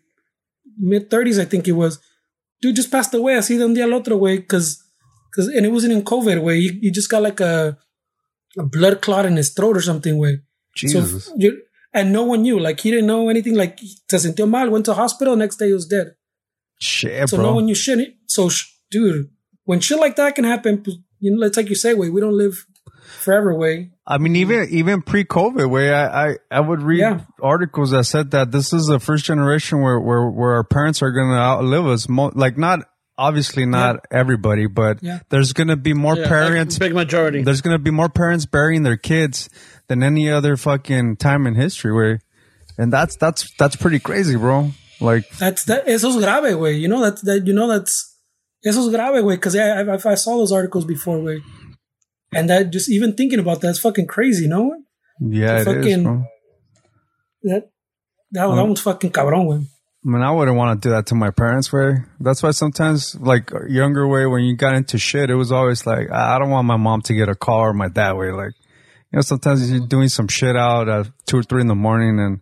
[0.77, 1.99] mid thirties, I think he was.
[2.61, 3.39] Dude just passed away.
[3.39, 4.83] De un día al otro, way, because
[5.31, 6.59] because and it wasn't in COVID, way.
[6.59, 7.77] He, he just got like a
[8.57, 10.41] a blood clot in his throat or something, way.
[10.75, 11.25] Jesus.
[11.25, 11.61] So, you,
[11.93, 12.59] and no one knew.
[12.59, 13.55] Like he didn't know anything.
[13.55, 15.35] Like se sintió mal, went to hospital.
[15.35, 16.15] Next day he was dead.
[16.79, 17.45] Shit, So bro.
[17.47, 18.15] no one knew shit.
[18.27, 19.29] So sh- dude,
[19.65, 20.83] when shit like that can happen,
[21.19, 22.65] you know, it's like you say, way we don't live
[23.03, 23.91] forever, way.
[24.07, 27.21] I mean, even even pre-COVID, way I, I I would read Yeah.
[27.41, 31.11] articles that said that this is the first generation where where where our parents are
[31.11, 32.07] gonna outlive us.
[32.09, 32.79] Mo- like not
[33.19, 35.19] obviously not everybody, but Yeah.
[35.29, 36.79] there's gonna be more Yeah, parents.
[36.79, 37.43] big majority.
[37.43, 39.49] There's gonna be more parents burying their kids
[39.87, 41.91] than any other fucking time in history.
[41.93, 42.19] Where,
[42.77, 44.71] and that's that's that's pretty crazy, bro.
[45.01, 45.87] Like That's that.
[45.87, 46.73] Eso es grave, way.
[46.73, 48.15] You know that that you know that's
[48.65, 49.35] eso es grave, way.
[49.35, 51.41] Because I, I I saw those articles before, way.
[52.33, 54.75] And that just even thinking about that's fucking crazy, no?
[55.19, 56.23] yeah, it is, Fucking- bro.
[57.43, 57.69] That
[58.31, 59.65] that, that one's fucking cabrón, way.
[60.05, 61.73] I mean, I wouldn't want to do that to my parents.
[61.73, 65.85] Way that's why sometimes, like younger way, when you got into shit, it was always
[65.85, 68.31] like, I don't want my mom to get a call or my dad way.
[68.31, 68.53] Like,
[69.11, 72.17] you know, sometimes you're doing some shit out at two or three in the morning,
[72.17, 72.39] and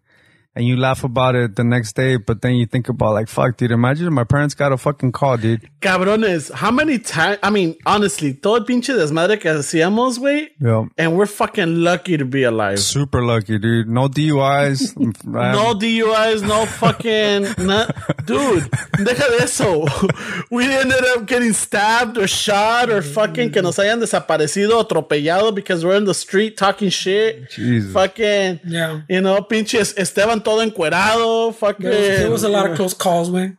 [0.58, 3.58] and you laugh about it the next day, but then you think about like, fuck,
[3.58, 5.70] dude, imagine my parents got a fucking call, dude.
[5.82, 7.38] Cabrones, how many times?
[7.44, 10.48] I mean, honestly, todo el pinche desmadre que hacíamos, güey.
[10.60, 10.86] Yeah.
[10.98, 12.80] And we're fucking lucky to be alive.
[12.80, 13.88] Super lucky, dude.
[13.88, 14.94] No DUIs.
[15.24, 17.96] No DUIs, no fucking, not,
[18.26, 19.86] dude, deja de eso.
[20.52, 25.86] We ended up getting stabbed or shot or fucking que nos hayan desaparecido, atropellado because
[25.86, 27.50] we're in the street talking shit.
[27.52, 27.94] Jesus.
[27.94, 29.02] Fucking, Yeah.
[29.08, 31.90] you know, pinches Esteban todo encuerado, fucking.
[31.90, 33.58] There was, was a lot of close calls, man.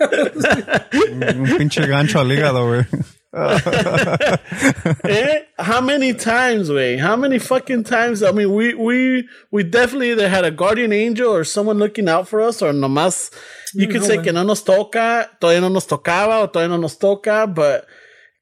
[0.00, 2.86] Un pinche gancho al hígado, güey.
[5.04, 5.42] Eh?
[5.58, 6.96] How many times, way?
[6.96, 8.22] How many fucking times?
[8.22, 12.28] I mean, we we we definitely either had a guardian angel or someone looking out
[12.28, 13.30] for us, or nomás
[13.74, 14.24] you could no, say man.
[14.24, 17.86] que no nos toca, todavía no nos tocaba, o todavía no nos toca, but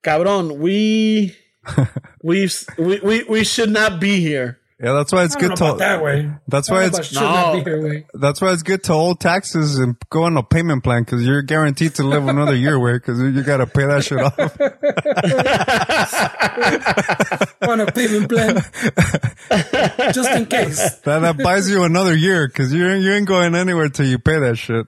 [0.02, 1.34] cabrón, we
[2.22, 4.61] we we we we should not be here.
[4.82, 5.64] Yeah, that's why it's I don't good know to.
[5.74, 6.30] about that way.
[6.48, 7.62] That's why it's about should not No.
[7.64, 8.06] be way.
[8.14, 11.42] that's why it's good to hold taxes and go on a payment plan because you're
[11.42, 14.36] guaranteed to live another year, way because you got to pay that shit off.
[17.62, 18.56] on a payment plan,
[20.12, 20.96] just in case.
[21.04, 24.40] That, that buys you another year because you you ain't going anywhere till you pay
[24.40, 24.86] that shit.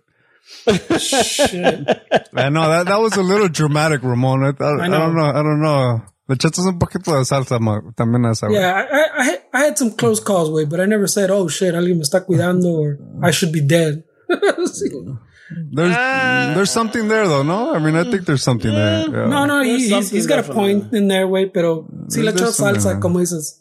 [1.00, 1.88] Shit.
[2.34, 4.44] I know that that was a little dramatic, Ramon.
[4.44, 4.98] I, I, I know.
[4.98, 5.24] don't know.
[5.26, 6.02] I don't know.
[6.26, 8.46] Le echaste un poquito de salsa ma- también a esa.
[8.48, 8.58] güey.
[8.58, 11.74] Yeah, I, I, I, had- some close calls, way, but I never said, "Oh shit,
[11.74, 14.04] alguien me está cuidando," or "I should be dead."
[15.72, 15.94] There's
[16.56, 17.74] there's something there though, no?
[17.74, 19.02] I mean, I think there's something there.
[19.02, 19.26] Yeah.
[19.26, 20.80] no, no, he, he's, he's got a definitely.
[20.80, 23.00] point in there, way, pero si le echó There's something salsa, there.
[23.00, 23.60] como dices.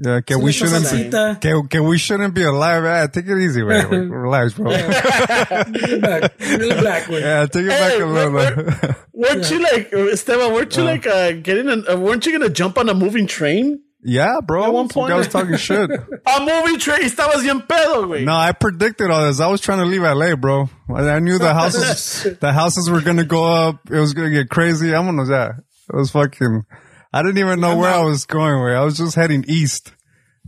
[0.00, 1.40] Yeah, que Si we shouldn't salsita.
[1.40, 2.84] que, que we shouldn't be alive.
[2.84, 3.88] Yeah, take it easy, man.
[4.10, 4.70] Relax, bro.
[4.70, 7.20] Yeah, Really back, really back, way.
[7.50, 8.94] take it back Hey, a little we're- bit.
[9.12, 10.52] Weren't you like Esteban?
[10.52, 11.68] Weren't you like uh, getting?
[11.68, 13.80] An, uh, weren't you gonna jump on a moving train?
[14.04, 14.64] Yeah, bro.
[14.64, 15.90] At one point- I was talking shit.
[16.26, 17.00] A moving train.
[17.02, 18.24] Estabas bien pedo, güey.
[18.24, 19.40] No, I predicted all this.
[19.40, 20.70] I was trying to leave LA, bro.
[20.94, 23.80] I, I knew the houses, the houses were gonna go up.
[23.90, 24.94] It was gonna get crazy.
[24.94, 25.48] I'm gonna, yeah.
[25.92, 26.64] It was fucking.
[27.12, 28.62] I didn't even know where I was going.
[28.62, 29.92] Way I was just heading east.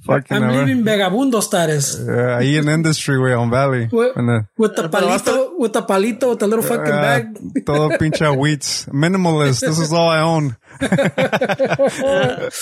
[0.03, 0.35] Fucking.
[0.35, 3.87] I'm uh, leaving vagabundo status Yeah, ahí en industry way on Valley.
[3.93, 7.67] with, And then, with the palito, with the palito, with the little fucking uh, bag.
[7.67, 8.87] todo pinche wheats.
[8.87, 9.61] Minimalist.
[9.61, 10.57] This is all I own.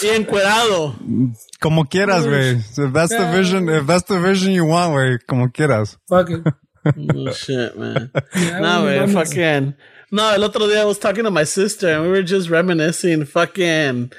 [0.03, 0.97] Y encuerado.
[1.61, 2.57] Como quieras, güey.
[2.57, 5.97] If that's the vision, if that's the vision you want, güey, como quieras.
[6.09, 6.43] Fuck it.
[6.87, 8.11] Oh shit, man.
[8.35, 9.75] Yeah, no, we fucking.
[10.11, 13.25] No, el otro día I was talking to my sister and we were just reminiscing,
[13.27, 14.11] fucking,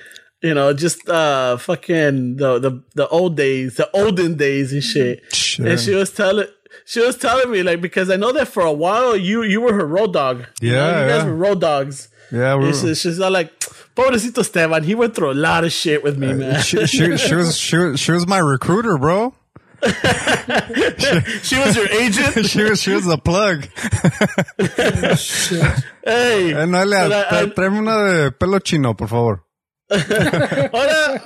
[0.41, 5.23] you know, just uh, fucking the the the old days, the olden days and shit.
[5.33, 5.65] Shit.
[5.67, 6.47] And she was telling.
[6.85, 9.73] She was telling me like because I know that for a while you you were
[9.73, 10.45] her road dog.
[10.61, 11.29] You know, Yeah, you guys yeah.
[11.29, 12.09] were road dogs.
[12.31, 13.59] Yeah, we she- she's all like,
[13.95, 17.35] "Pobrecito Esteban, he went through a lot of shit with me, man." she, she, she
[17.35, 19.33] was she, was- she was my recruiter, bro.
[21.43, 22.45] she was your agent.
[22.49, 23.63] She was she was the plug.
[25.17, 25.63] Shit.
[26.03, 29.43] hey, Eh, Noelia, But I- tra- I- tráeme una de pelo chino, por favor.
[29.91, 31.19] Ahora,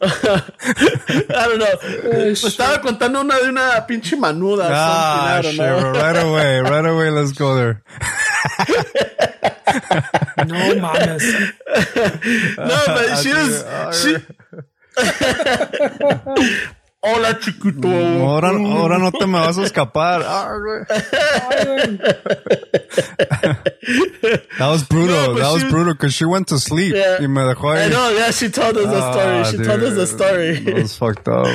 [0.00, 1.74] I don't know.
[2.12, 4.66] Me estaba contando una de una pinche manuda.
[4.68, 5.92] or Ah, something, shit, I don't know.
[5.92, 6.00] bro.
[6.00, 7.10] right away, right away.
[7.10, 7.82] Let's go there.
[10.46, 11.22] No mames.
[12.56, 13.64] No, but she was.
[13.66, 14.16] Ah, She,
[17.06, 17.86] Hola, chiquito.
[17.88, 20.22] Ahora, ahora no te me vas a escapar.
[20.26, 20.84] Ah, güey.
[24.58, 25.14] that was brutal.
[25.14, 26.94] No, that was she- brutal because she went to sleep.
[26.94, 27.18] Yeah.
[27.20, 29.38] Y me dejó I know, yeah, she told us the story.
[29.38, 30.54] Ah, she told us the story.
[30.60, 31.46] That was fucked up.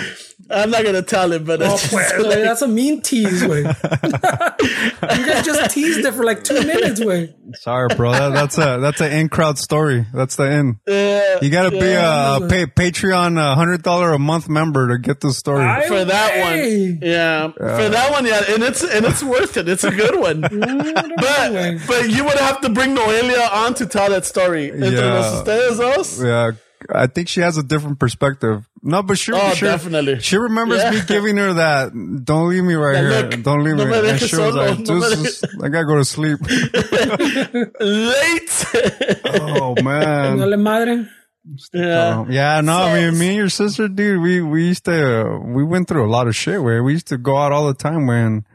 [0.52, 3.46] I'm not gonna tell it, but Oh, it's pues, just güey, that's a mean tease,
[3.46, 3.60] way.
[3.64, 7.34] you guys just teased it for like two minutes, güey.
[7.56, 8.12] Sorry, bro.
[8.12, 10.06] That, that's a that's an in crowd story.
[10.14, 10.80] That's the in.
[10.88, 14.98] uh, You gotta be a, a pay, Patreon a hundred dollar a month member to
[14.98, 15.64] get the story.
[15.66, 16.92] I- for that Hey.
[16.94, 17.00] one.
[17.02, 19.68] Yeah, for that one, yeah, and it's and it's worth it.
[19.70, 20.42] It's a good one.
[20.42, 21.80] but way.
[21.88, 24.72] but you would have to bring Noelia on to tell that story.
[24.72, 25.14] Entre Yeah.
[25.14, 26.24] los ustedes dos.
[26.24, 26.52] yeah,
[26.94, 28.68] I think she has a different perspective.
[28.82, 30.20] No, but she, Oh, she definitely.
[30.22, 30.92] she remembers Yeah.
[30.92, 31.92] me giving her that.
[32.24, 33.30] Don't leave me right That here.
[33.32, 33.44] look.
[33.44, 33.92] Don't leave No me.
[33.92, 35.00] me And dejes she was like, No
[35.60, 36.40] me I gotta go to sleep.
[37.80, 38.66] Late.
[39.42, 40.38] oh man.
[40.38, 41.06] Dale madre.
[41.74, 42.20] yeah.
[42.20, 45.40] Um, yeah, no, I So- mean, me and your sister, dude, we, we used to,
[45.44, 47.74] we went through a lot of shit where we used to go out all the
[47.74, 48.46] time when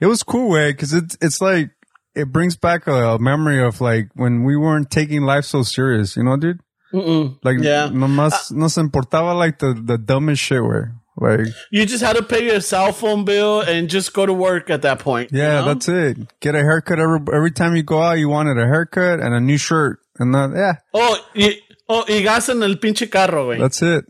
[0.00, 1.70] it was cool way cause it's, it's like,
[2.14, 6.22] it brings back a, memory of like when we weren't taking life so serious, you
[6.24, 6.60] know, dude?
[6.92, 7.88] Like, Yeah.
[7.90, 12.22] nomás uh, nos importaba like the, the dumbest shit where, like, You just had to
[12.22, 15.32] pay your cell phone bill and just go to work at that point.
[15.32, 15.66] you yeah, know?
[15.74, 16.18] that's it.
[16.40, 19.40] Get a haircut every, every time you go out, you wanted a haircut and a
[19.40, 21.56] new shirt and that, yeah, Oh, y,
[21.88, 23.58] oh, y gas en el pinche carro, güey.
[23.58, 24.04] that's it.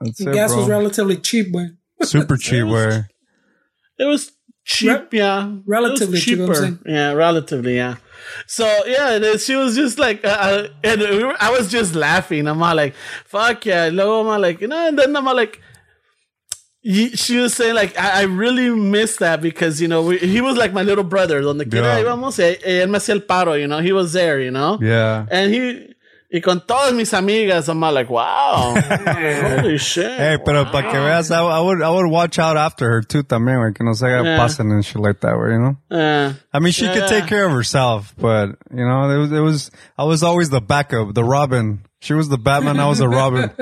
[0.00, 1.76] That's it, Gas was relatively cheap, güey.
[2.02, 3.08] Super cheap where.
[3.96, 4.32] It was
[4.64, 5.44] cheap, Re- yeah.
[5.46, 6.38] It was relatively cheap,
[6.86, 7.96] Yeah, relatively, yeah.
[8.46, 11.94] So yeah, and she was just like, uh, uh, and we were, I was just
[11.94, 12.46] laughing.
[12.48, 12.94] I'm all like,
[13.26, 15.60] "Fuck yeah!" Luego I'm like, you know, and then I'm all like,
[17.14, 20.56] she was saying like, I, I really miss that because you know we, he was
[20.56, 21.40] like my little brother.
[21.42, 22.04] Donde quiera Yeah.
[22.04, 23.58] íbamos, eh, eh, él me hacía el paro.
[23.58, 24.40] You know, he was there.
[24.40, 25.26] You know, Yeah.
[25.30, 25.93] and he.
[26.36, 30.18] Y con todas mis amigas, I'm all like, wow, holy shit.
[30.18, 33.22] Hey, pero para que veas, I, I would I would watch out after her too
[33.22, 34.36] también, güey, que no se haga Yeah.
[34.38, 35.76] pasen and shit like that, güey, you know?
[35.96, 36.94] Uh, I mean, she Yeah.
[36.94, 40.50] could take care of herself, but you know, it was it was I was always
[40.50, 41.82] the backup, the Robin.
[42.00, 43.50] She was the Batman, I was the Robin.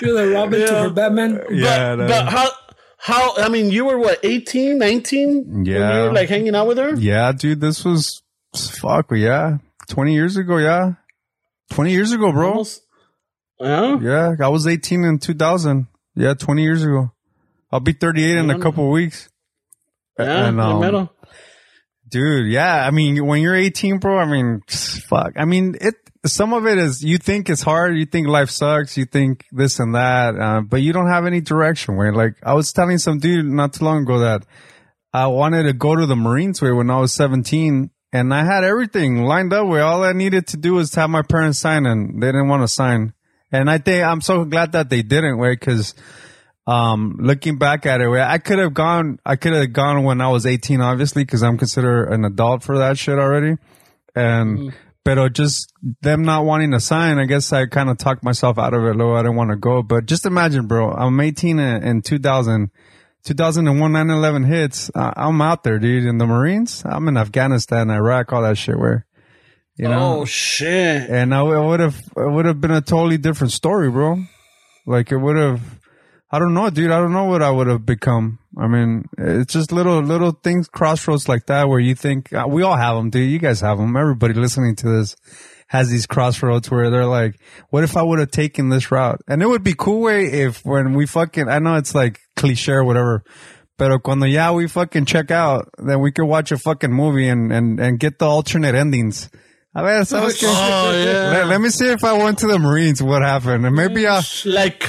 [0.00, 1.40] You're the Robin to her Batman.
[1.50, 2.06] yeah, but, no.
[2.08, 2.48] but how,
[2.98, 5.44] how, I mean, you were what, 18, 19?
[5.46, 6.04] When you Yeah.
[6.04, 6.94] were like hanging out with her?
[6.94, 8.21] yeah, dude, this was
[8.54, 10.94] fuck, yeah, twenty years ago, yeah,
[11.70, 12.50] twenty years ago, bro.
[12.50, 12.82] Almost.
[13.60, 13.98] Yeah.
[14.00, 15.86] Yeah, I was eighteen in two thousand.
[16.14, 17.12] Yeah, twenty years ago.
[17.70, 19.28] I'll be thirty eight in a couple weeks.
[20.18, 20.48] Yeah.
[20.48, 21.08] And, um.
[22.12, 22.86] Dude, yeah.
[22.86, 25.32] I mean, when you're 18, bro, I mean, fuck.
[25.34, 25.94] I mean, it,
[26.26, 27.96] some of it is, you think it's hard.
[27.96, 28.98] You think life sucks.
[28.98, 30.38] You think this and that.
[30.38, 32.10] Uh, but you don't have any direction, way.
[32.10, 34.44] Like, I was telling some dude not too long ago that
[35.14, 38.64] I wanted to go to the Marines way when I was 17 and I had
[38.64, 41.86] everything lined up where all I needed to do was to have my parents sign
[41.86, 43.14] and they didn't want to sign.
[43.50, 45.94] And I think I'm so glad that they didn't, way, cause
[46.66, 50.20] um, looking back at it, way, I could have gone, I could have gone when
[50.20, 53.56] I was 18, obviously, cause I'm considered an adult for that shit already.
[54.14, 58.58] And, pero just them not wanting to sign, I guess I kind of talked myself
[58.58, 59.82] out of it, Low, I didn't want to go.
[59.82, 62.70] But just imagine, bro, I'm 18 in, in 2000,
[63.24, 64.90] 2001, 9-11 hits.
[64.94, 66.82] I, I'm out there, dude, in the Marines.
[66.84, 69.06] I'm in Afghanistan, Iraq, all that shit where,
[69.76, 71.08] you know, oh, shit.
[71.10, 74.24] and I would have, it would have been a totally different story, bro.
[74.86, 75.60] Like it would have,
[76.30, 76.90] I don't know, dude.
[76.90, 78.38] I don't know what I would have become.
[78.58, 82.62] I mean, it's just little, little things, crossroads like that where you think, uh, we
[82.62, 83.30] all have them, dude.
[83.30, 83.96] You guys have them.
[83.96, 85.16] Everybody listening to this
[85.72, 89.22] has these crossroads where they're like, what if I would have taken this route?
[89.26, 92.72] And it would be cool way if when we fucking, I know it's like cliche
[92.72, 93.24] or whatever,
[93.78, 97.50] pero cuando ya we fucking check out, then we could watch a fucking movie and,
[97.50, 99.30] and, and get the alternate endings.
[99.74, 100.44] A ver, ¿sabes qué?
[100.46, 101.30] Oh, yeah.
[101.30, 103.64] Let, let me see if I went to the Marines, what happened.
[103.64, 104.86] And maybe I'll, Like,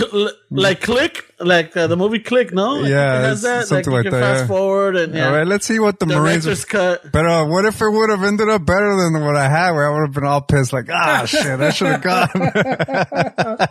[0.51, 2.81] like Click, like uh, the movie Click, no?
[2.84, 3.67] Yeah, it has that.
[3.67, 4.47] something like, like you can that, fast yeah.
[4.47, 5.27] forward and yeah.
[5.29, 6.43] all right, let's see what the Marines.
[6.43, 7.11] Director's cut.
[7.13, 9.89] But uh, what if it would have ended up better than what I had, where
[9.89, 12.29] I would have been all pissed, like, ah, shit, I should have gone.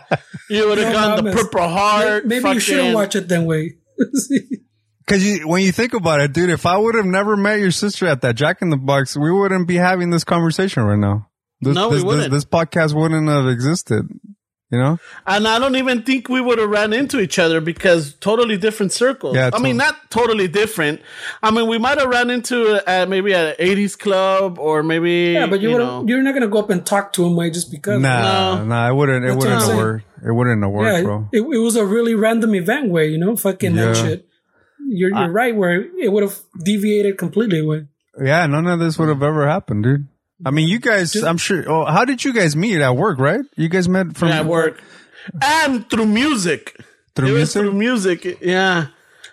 [0.49, 1.35] You would have No gone the mames.
[1.35, 2.25] Purple Heart.
[2.25, 3.75] Maybe you shouldn't fucking- watch it that way.
[5.05, 7.71] Because you, when you think about it, dude, if I would have never met your
[7.71, 11.27] sister at that Jack in the Box, we wouldn't be having this conversation right now.
[11.61, 12.31] This, No, we wouldn't.
[12.31, 14.07] This, this podcast wouldn't have existed.
[14.71, 14.97] You know?
[15.27, 18.91] And I don't even think we would have ran into each other because totally different
[18.91, 19.35] circles.
[19.35, 21.01] Yeah, I mean, not totally different.
[21.43, 25.33] I mean, we might have ran into uh, maybe at an 80s club or maybe.
[25.33, 26.05] yeah, but you, you would know.
[26.07, 28.01] you're not gonna go up and talk to him like just because.
[28.01, 28.65] Nah, No.
[28.65, 29.23] nah, it wouldn't.
[29.23, 30.05] It That's wouldn't I'm have worked.
[30.25, 31.29] It wouldn't have worked, Yeah, bro.
[31.31, 34.27] it, it was a really random event way, you know, fucking that shit.
[34.87, 37.87] You're you're right where it would have deviated completely way.
[38.23, 40.07] Yeah, none of this would have ever happened, dude.
[40.45, 41.63] I mean, you guys, I'm sure.
[41.67, 43.17] Oh, how did you guys meet at work?
[43.19, 43.41] Right?
[43.55, 44.81] You guys met from at work.
[45.41, 46.75] And through music.
[47.15, 47.61] Through it was music?
[47.61, 48.37] through music.
[48.41, 48.87] Yeah.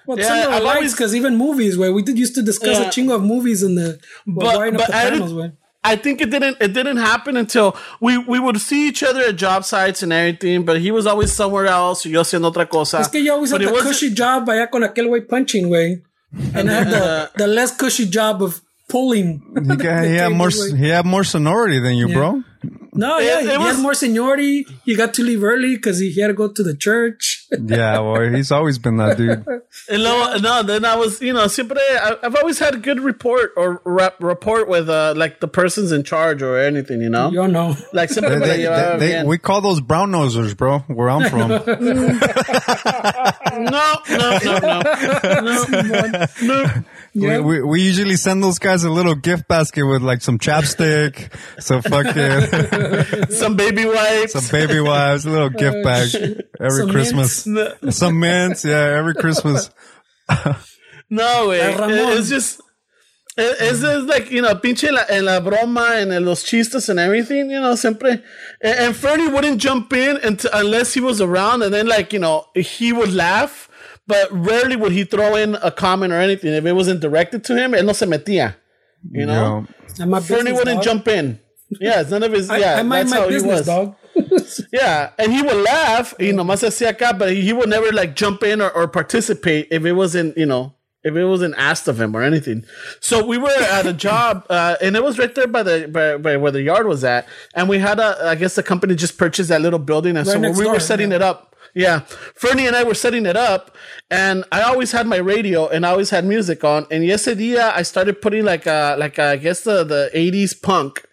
[0.07, 2.87] Well, Yeah, similar I've always- because even movies where we did used to discuss Yeah.
[2.89, 5.53] a chingo of movies in the But- but up the I panels didn't- way.
[5.83, 9.37] I think it didn't it didn't happen until we we would see each other at
[9.37, 12.99] job sites and everything, but he was always somewhere else, y yo haciendo otra cosa.
[13.01, 15.21] Es que yo always But had it the wasn't- cushy job allá con aquel way
[15.23, 16.03] punching way,
[16.55, 18.61] and I had the, the less cushy job of
[18.91, 19.41] pulling.
[19.55, 20.51] He, got, he had more.
[20.51, 22.43] He had more sonority than you, bro.
[22.93, 24.67] No, It- yeah, it he was- had more seniority.
[24.85, 27.40] He got to leave early because he, he had to go to the church.
[27.53, 29.45] Yeah, boy, he's always been that dude.
[29.89, 33.53] And no, no, then I was, you know, siempre, I, I've always had good report
[33.57, 37.31] or rap, rapport with uh, like the persons in charge or anything, you know?
[37.31, 40.81] You know, Like siempre me la They- they- they- we call those brown nosers, bro.
[40.81, 41.51] Where I'm from.
[43.51, 44.81] No, no, no, no.
[45.43, 46.65] no, no.
[47.15, 51.33] We, we, we usually send those guys a little gift basket with like some chapstick,
[51.61, 54.33] some fucking Some baby wipes.
[54.33, 57.49] some baby wipes, a little gift bag oh, every Some Christmas.
[57.97, 59.71] Some mints, yeah, every Christmas.
[61.09, 61.61] No, güey.
[61.61, 62.19] El Ramón.
[62.19, 62.61] It's just.
[63.37, 66.89] it- It's just like, you know, pinche la, en la broma and en los chistes
[66.89, 68.23] and everything, you know, siempre.
[68.63, 72.19] And, and Fernie wouldn't jump in until, unless he was around, and then, like, you
[72.19, 73.69] know, he would laugh,
[74.11, 76.53] but rarely would he throw in a comment or anything.
[76.53, 78.57] If it wasn't directed to him, él no se metía.
[79.11, 79.25] You know?
[79.25, 79.67] You know,
[80.01, 80.85] and my Fernie business, wouldn't dog.
[80.85, 81.39] jump in.
[81.81, 82.51] Yeah, it's none of his.
[82.51, 83.67] I, yeah, I mind that's my how he was.
[83.67, 83.95] dog.
[84.73, 88.43] Yeah, and he would laugh, y nomás hacía acá, but he would never like jump
[88.43, 92.15] in or, or participate if it wasn't, you know, if it wasn't asked of him
[92.17, 92.65] or anything.
[93.01, 96.17] So we were at a job, uh, and it was right there by the by,
[96.17, 99.17] by where the yard was at, and we had a, I guess the company just
[99.17, 101.17] purchased that little building, and Right so when next we were setting yeah.
[101.17, 101.50] it up.
[101.75, 102.01] Yeah,
[102.35, 103.77] Fernie and I were setting it up,
[104.11, 106.87] and I always had my radio and I always had music on.
[106.91, 111.05] And yesterday, I started putting like a like a, I guess the the eighties punk.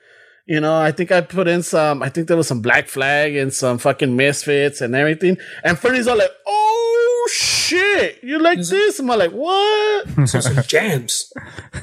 [0.47, 2.01] You know, I think I put in some.
[2.01, 5.37] I think there was some Black Flag and some fucking Misfits and everything.
[5.63, 6.86] And Fernie's all like, "Oh
[7.27, 11.31] shit, you like this?" I'm all like, "What?" So some jams.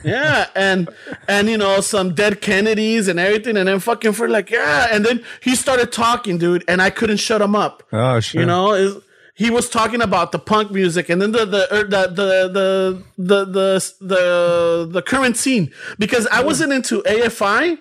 [0.04, 0.88] yeah, and
[1.28, 5.04] and you know some dead Kennedys and everything, and then fucking for like yeah, and
[5.04, 7.82] then he started talking, dude, and I couldn't shut him up.
[7.92, 8.40] Oh shit.
[8.40, 8.96] You know, is
[9.34, 13.02] he was talking about the punk music and then the the er, the the the
[13.18, 17.78] the the the, the current scene because I wasn't into AFI.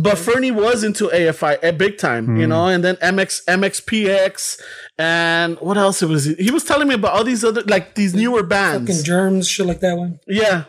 [0.00, 2.50] But Fernie was into AFI at eh, big time, you hmm.
[2.50, 4.60] know, and then MX MXPX
[4.98, 8.14] and what else it was he was telling me about all these other like these
[8.14, 8.88] newer bands.
[8.88, 10.20] Fucking germs, shit like that one.
[10.26, 10.64] Yeah.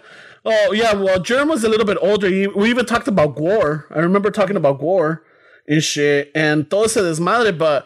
[0.46, 0.94] Oh, yeah.
[0.94, 2.30] Well, Jerm was a little bit older.
[2.30, 3.86] He- We even talked about Gore.
[3.94, 5.24] I remember talking about Gore
[5.68, 6.32] and shit.
[6.34, 7.86] And todo ese desmadre, but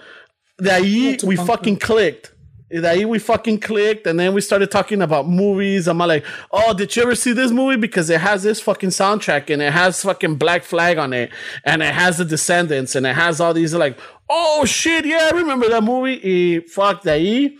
[0.59, 2.31] de ahí we fucking clicked.
[2.71, 4.07] De ahí we fucking clicked.
[4.07, 5.87] And then we started talking about movies.
[5.87, 7.75] I'm like, oh, did you ever see this movie?
[7.77, 11.31] Because it has this fucking soundtrack and it has fucking Black Flag on it.
[11.65, 13.97] And it has The Descendents and it has all these like,
[14.29, 16.21] oh shit, yeah, I remember that movie.
[16.23, 17.55] Y fuck, de ahí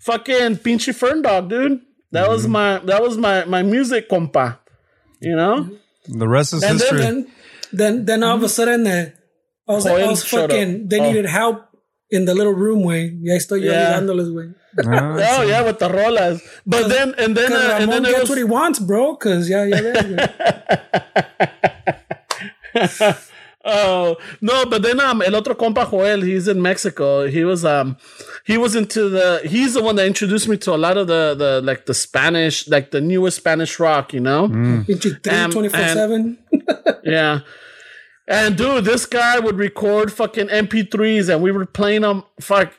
[0.00, 1.80] fucking pinchy fern dog, dude.
[2.12, 2.52] That was Mm-hmm.
[2.52, 4.58] my that was my my music compa.
[5.20, 5.68] You know?
[6.08, 6.98] the rest is And history.
[6.98, 7.26] Then,
[7.72, 9.10] then, then all of a sudden, uh,
[9.68, 10.82] I was, like, I was fucking.
[10.82, 10.88] up.
[10.90, 11.04] They Oh.
[11.04, 11.64] needed help
[12.12, 13.02] in the little room, way.
[13.22, 13.88] Y ahí estoy yo Yeah.
[13.88, 14.54] ayudándoles, güey.
[14.86, 16.40] Ah, Oh yeah, with the rolas.
[16.64, 19.16] But then and then uh, and Ramon then it gets was, what he wants, bro.
[19.16, 19.80] Because yeah, yeah,
[22.74, 23.16] yeah.
[23.64, 27.28] Oh no, but then um el otro compa Joel, he's in Mexico.
[27.28, 27.96] He was um
[28.44, 31.36] he was into the he's the one that introduced me to a lot of the
[31.38, 34.48] the like the Spanish like the newest Spanish rock, you know?
[34.48, 36.38] Pinche three, Um, 24 7.
[37.04, 37.40] Yeah.
[38.28, 42.72] And dude, this guy would record fucking MP3s and we were playing them fuck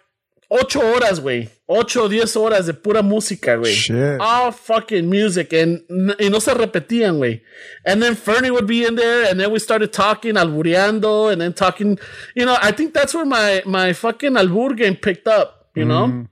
[0.50, 1.50] ocho horas, güey.
[1.68, 3.74] Ocho, diez horas de pura música, güey.
[3.74, 4.22] Shit.
[4.22, 7.42] All fucking music and y no se repetían, güey.
[7.86, 11.54] And then Fernie would be in there and then we started talking, albureando and then
[11.54, 11.98] talking,
[12.36, 16.08] you know, I think that's where my, my fucking albur game picked up, you know?
[16.08, 16.28] Mm.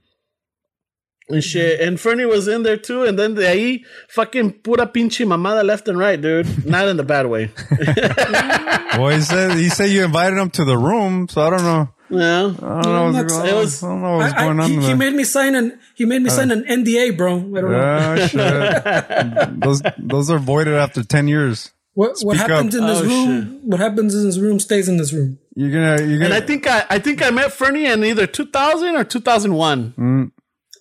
[1.28, 1.40] And mm-hmm.
[1.40, 1.80] shit.
[1.80, 3.04] And Fernie was in there too.
[3.04, 6.66] And then de ahí, fucking pura pinche mamada left and right, dude.
[6.66, 7.50] Not in the bad way.
[8.98, 11.88] well, he said he said you invited him to the room, so I don't know.
[12.10, 12.52] Yeah.
[12.60, 14.70] I don't know what's, going, It was- I don't know what's I, going I, on.
[14.70, 17.36] he, he made me sign an he made me uh, sign an NDA, bro.
[17.36, 18.16] I don't know.
[18.18, 18.26] Oh
[19.46, 19.60] shit!
[19.60, 21.72] those those are voided after ten years.
[21.94, 22.80] What what happens up.
[22.80, 23.60] in this Oh, room?
[23.64, 25.38] What happens in this room stays in this room.
[25.54, 28.96] You're gonna you're gonna I think I, I think I met Fernie in either 2000
[28.96, 29.94] or 2001.
[29.98, 30.30] Mm.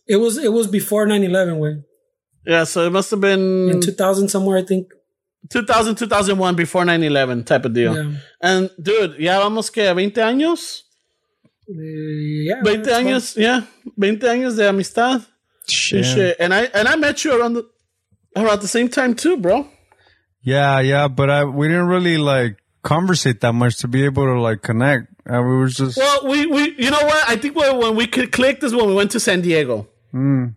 [0.08, 1.84] It was it was before 9-11, way.
[2.46, 4.88] Yeah, so it must have been In 2000 somewhere, I think.
[5.50, 7.96] 2000, 2001 before 9-11 type of deal.
[7.96, 8.18] Yeah.
[8.42, 10.82] And dude, ya vamos que 20 años.
[11.70, 12.62] Uh, yeah.
[12.62, 13.62] 20 that's años, yeah.
[14.00, 15.14] 20 años de amistad.
[15.14, 15.26] And
[15.68, 16.06] shit.
[16.06, 16.38] shit.
[16.40, 17.70] And I and I met you around the
[18.36, 19.68] around the same time too, bro.
[20.44, 24.40] Yeah, yeah, but I we didn't really like conversate that much to be able to
[24.42, 25.08] like connect.
[25.26, 27.30] And we were just Well, we we you know what?
[27.30, 29.88] I think when, when we could click is when we went to San Diego.
[30.14, 30.56] Mm.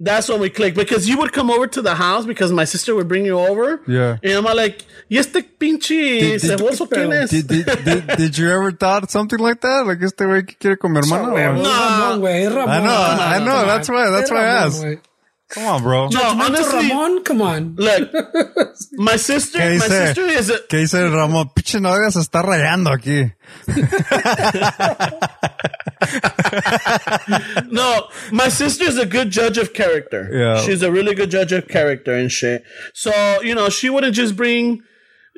[0.00, 2.96] That's when we clicked because you would come over to the house because my sister
[2.96, 3.80] would bring you over.
[3.86, 4.16] yeah.
[4.24, 7.30] And I'm like, ¿y este pinche Did- did- ceboso quién es?
[7.30, 9.86] Did, did, did, did you ever thought something like that?
[9.86, 11.28] Like este güey que quiere con mi hermana?
[11.32, 12.68] Huevo, or- es Ramón, güey, es Ramón.
[12.68, 13.94] I know, Come I on, know, come that's on.
[13.94, 15.08] why- that's Es why I Ramón, asked.
[15.48, 15.54] Güey.
[15.54, 16.08] Come on, bro.
[16.08, 17.74] No, Judgmental honestly, Ramon, come on.
[17.76, 18.12] look,
[18.94, 19.86] my sister, my dice?
[19.86, 21.50] sister is a, ¿Qué dice Ramón?
[21.54, 23.32] Pinche novia se está rayando aquí.
[27.70, 30.28] no, my sister's a good judge of character.
[30.32, 30.60] Yeah.
[30.62, 32.64] She's a really good judge of character and shit.
[32.94, 34.82] So, you know, she wouldn't just bring,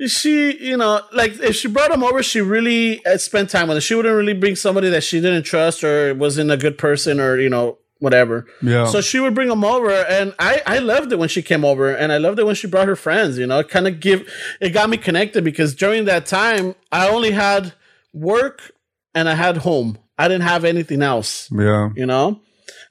[0.06, 3.76] she, you know, like if she brought him over, she really uh, spent time with
[3.76, 3.80] him.
[3.80, 7.38] She wouldn't really bring somebody that she didn't trust or wasn't a good person or,
[7.38, 8.46] you know, whatever.
[8.62, 8.86] Yeah.
[8.86, 11.86] So she would bring them over and I, I loved it when she came over
[11.94, 14.20] and I loved it when she brought her friends, you know, it kind of give,
[14.60, 17.72] it got me connected because during that time, I only had
[18.14, 18.70] work
[19.14, 19.98] and I had home.
[20.18, 21.90] I didn't have anything else Yeah.
[21.94, 22.40] you know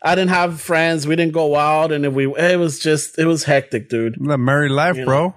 [0.04, 3.26] i didn't have friends we didn't go out and if we it was just it
[3.26, 5.34] was hectic dude The married life, bro.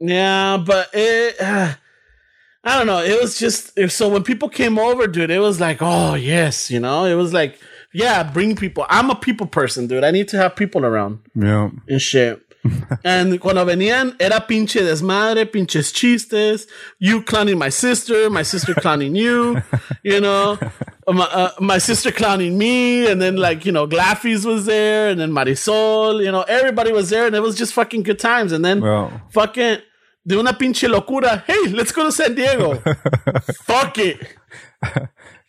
[0.00, 1.72] yeah but it uh,
[2.64, 5.60] i don't know it was just if so when people came over dude it was
[5.60, 7.58] like oh yes you know it was like
[7.92, 11.70] yeah bring people i'm a people person dude i need to have people around Yeah.
[11.88, 12.40] and shit
[13.04, 16.66] And cuando venían, era pinche desmadre, pinches chistes.
[16.98, 19.62] You clowning my sister, my sister clowning you,
[20.02, 20.58] you know,
[21.06, 23.06] my, uh, my sister clowning me.
[23.10, 27.10] And then, like, you know, Glaffy's was there, and then Marisol, you know, everybody was
[27.10, 28.50] there, and it was just fucking good times.
[28.50, 29.12] And then, Well.
[29.30, 29.78] fucking,
[30.26, 31.44] de una pinche locura.
[31.46, 32.74] Hey, let's go to San Diego.
[33.64, 34.34] Fuck it.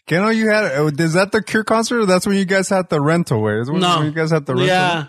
[0.10, 2.90] Keno, you had, uh, is that the Cure concert or that's when you guys had
[2.90, 3.60] the rental way?
[3.60, 3.98] Is when, No.
[4.00, 4.68] when you guys had the rental?
[4.68, 5.06] Yeah.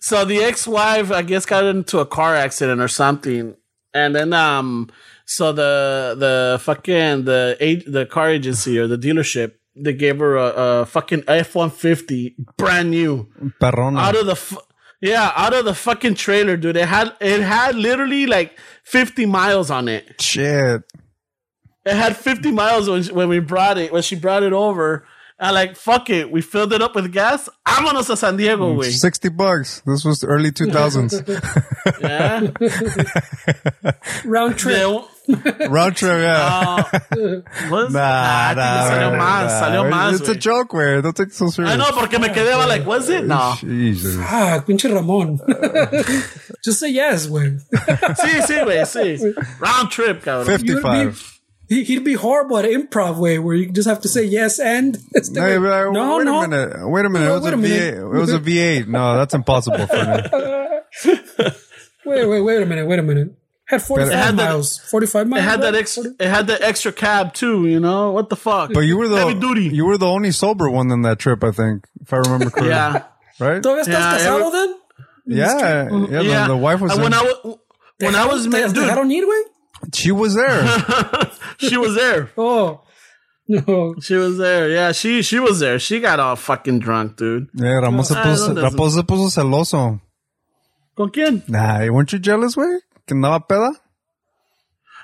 [0.00, 3.54] So the ex-wife, I guess, got into a car accident or something,
[3.94, 4.90] and then um,
[5.24, 10.36] so the the fucking the a- the car agency or the dealership they gave her
[10.36, 10.46] a,
[10.82, 13.28] a fucking F one fifty brand new
[13.60, 13.98] Perrona.
[14.00, 14.58] out of the f-
[15.00, 16.76] yeah out of the fucking trailer, dude.
[16.76, 20.20] It had it had literally like fifty miles on it.
[20.20, 20.82] Shit.
[21.86, 25.06] It had 50 miles when, when we brought it, when she brought it over.
[25.36, 26.30] And like, fuck it.
[26.30, 27.48] We filled it up with gas.
[27.66, 28.90] i'm Vámonos a San Diego, güey.
[28.92, 29.82] 60 bucks.
[29.84, 31.22] This was early 2000s.
[32.00, 32.50] Yeah.
[34.24, 34.76] Round trip.
[35.26, 36.84] De- Round trip, yeah.
[37.70, 40.38] was- nah, Ah, nah, salió güey, más, nah, salió más, It's a güey.
[40.40, 41.02] joke, güey.
[41.02, 41.72] Don't take it so serious.
[41.74, 43.24] I know, porque me quedé I'm like, was it?
[43.24, 43.54] No.
[43.58, 44.16] Jesus.
[44.20, 45.40] Ah, pinche Ramon.
[46.62, 47.58] Just say yes, güey.
[48.16, 49.34] Sí, sí, güey, sí.
[49.60, 50.46] Round trip, cabrón.
[50.46, 51.33] 55.
[51.68, 54.98] He, he'd be horrible at improv way, where you just have to say yes and.
[55.32, 56.42] No, yeah, but, uh, no, wait no.
[56.42, 56.88] a minute.
[56.90, 57.24] Wait a minute.
[57.24, 57.94] No, it was wait a a minute.
[57.94, 58.14] V8.
[58.14, 58.86] It was a V8.
[58.88, 61.50] No, that's impossible for me.
[62.06, 63.34] Wait, wait, wait a minute, wait a minute.
[63.66, 64.76] Had 45 had that- miles.
[64.78, 65.40] 45 miles.
[65.42, 65.80] It had that right?
[65.80, 68.10] ex, it had the extra cab too, you know?
[68.10, 68.72] What the fuck?
[68.74, 69.62] But you were the Heavy duty.
[69.74, 72.68] you were the only sober one in that trip, I think, if I remember correctly.
[72.68, 73.04] yeah.
[73.40, 73.62] Right?
[73.62, 74.74] ¿Todavía estás Yeah, casado then?
[75.26, 76.20] Yeah, yeah.
[76.20, 76.42] Yeah.
[76.42, 77.04] The, the wife was And in.
[77.04, 77.58] when I was,
[78.00, 79.42] when I was, ¿Te ma- dude, dejaron ir, güey?
[79.92, 80.64] She was there.
[81.58, 82.30] she was there.
[82.38, 82.80] Oh.
[83.46, 83.94] No.
[84.00, 84.70] She was there.
[84.70, 85.78] Yeah, she, she was there.
[85.78, 87.48] She got all fucking drunk, dude.
[87.52, 88.72] yeah, Ramon se Ah, puso, ¿dónde es?
[88.72, 90.00] Ramon se puso celoso.
[90.96, 91.42] ¿Con quién?
[91.48, 92.78] Nah, weren't you jealous, güey?
[93.06, 93.70] Que andaba peda?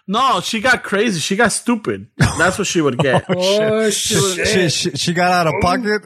[0.09, 1.21] No, she got crazy.
[1.21, 2.07] She got stupid.
[2.39, 3.27] That's what she would get.
[3.29, 4.47] Oh, shit.
[4.49, 6.03] She, she, she got out of pocket.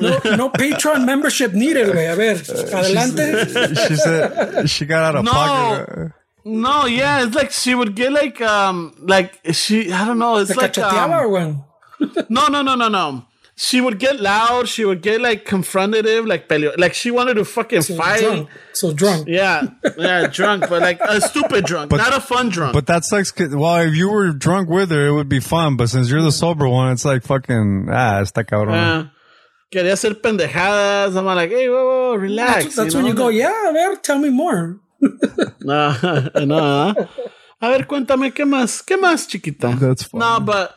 [0.00, 2.10] No, no Patreon membership needed, güey.
[2.10, 2.36] A ver,
[2.72, 3.76] adelante.
[3.88, 5.30] she said she got out of No.
[5.32, 6.12] pocket.
[6.44, 10.50] No, yeah, it's like she would get like um like she I don't know, it's
[10.50, 11.64] ¿Te like cacheteaba, um,
[12.00, 12.26] güey?
[12.30, 13.24] no no no no no.
[13.54, 14.66] She would get loud.
[14.66, 18.20] She would get like confrontative, like peleo, like she wanted to fucking fight.
[18.22, 18.48] Drunk.
[18.72, 19.28] So drunk.
[19.28, 22.72] Yeah, yeah, drunk, but like a stupid drunk, not a fun drunk.
[22.72, 23.30] But that sucks.
[23.30, 25.76] 'cause- Well, if you were drunk with her, it would be fun.
[25.76, 28.72] But since you're the sober one, it's like fucking ah, está cabrón.
[28.72, 29.06] Yeah.
[29.70, 31.14] Quería hacer pendejadas.
[31.16, 32.64] I'm like, hey, whoa, whoa, relax.
[32.64, 34.80] That's, that's when you go, yeah, a ver, tell me more.
[35.64, 35.94] No,
[36.44, 36.94] no.
[37.60, 38.82] A ver, cuéntame, ¿qué más?
[38.82, 39.76] ¿Qué más, chiquita?
[39.78, 40.20] That's fine.
[40.20, 40.74] No, but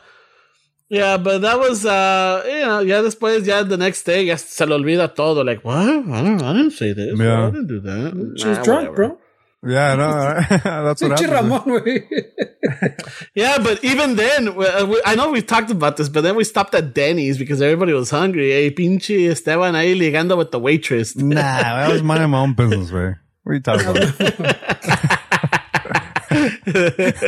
[0.88, 4.64] yeah, but that was uh, you know, ya después, ya the next day, ya se
[4.66, 5.42] le olvida todo.
[5.44, 5.76] Like, what?
[5.78, 7.18] I don't, I didn't say this.
[7.18, 7.46] Yeah.
[7.48, 8.34] I didn't do that.
[8.38, 8.94] She was Nah, drunk, whatever.
[8.96, 9.18] bro.
[9.66, 10.12] Yeah, no,
[10.84, 12.04] that's what Pinche happened.
[13.34, 16.36] Yeah, but even then, we, uh, we, I know we talked about this, but then
[16.36, 18.50] we stopped at Denny's because everybody was hungry.
[18.52, 21.16] Hey, pinche Esteban ahí ligando with the waitress.
[21.16, 23.14] Nah, I was minding my own business, way.
[23.46, 25.16] What are you talking about?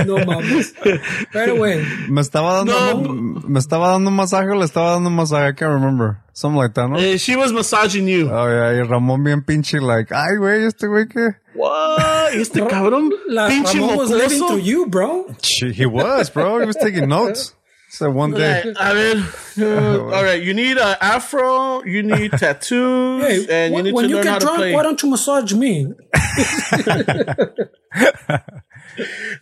[0.05, 0.75] No mames.
[1.33, 1.85] Right away.
[2.09, 3.15] Me estaba dando, No.
[3.49, 5.49] me estaba dando un masaje o le estaba dando un masaje.
[5.51, 6.19] I can't remember.
[6.33, 6.99] Something like that, ¿no?
[6.99, 8.29] Eh, she was massaging you.
[8.31, 11.37] Oh, yeah, y Ramón bien pinche, like, ay, güey, este güey que.
[11.55, 12.33] What?
[12.35, 13.11] Este cabrón?
[13.29, 15.27] La pinche Ramon was living to you, bro.
[15.43, 16.59] Shit, He was, bro.
[16.61, 17.55] He was taking notes.
[17.91, 18.65] So one day.
[18.65, 19.25] Like, I mean,
[19.67, 24.05] uh, all right, you need an afro, you need tattoos, Hey, and you need when
[24.05, 24.75] to you learn how get to drunk, play.
[24.75, 25.87] why don't you massage me?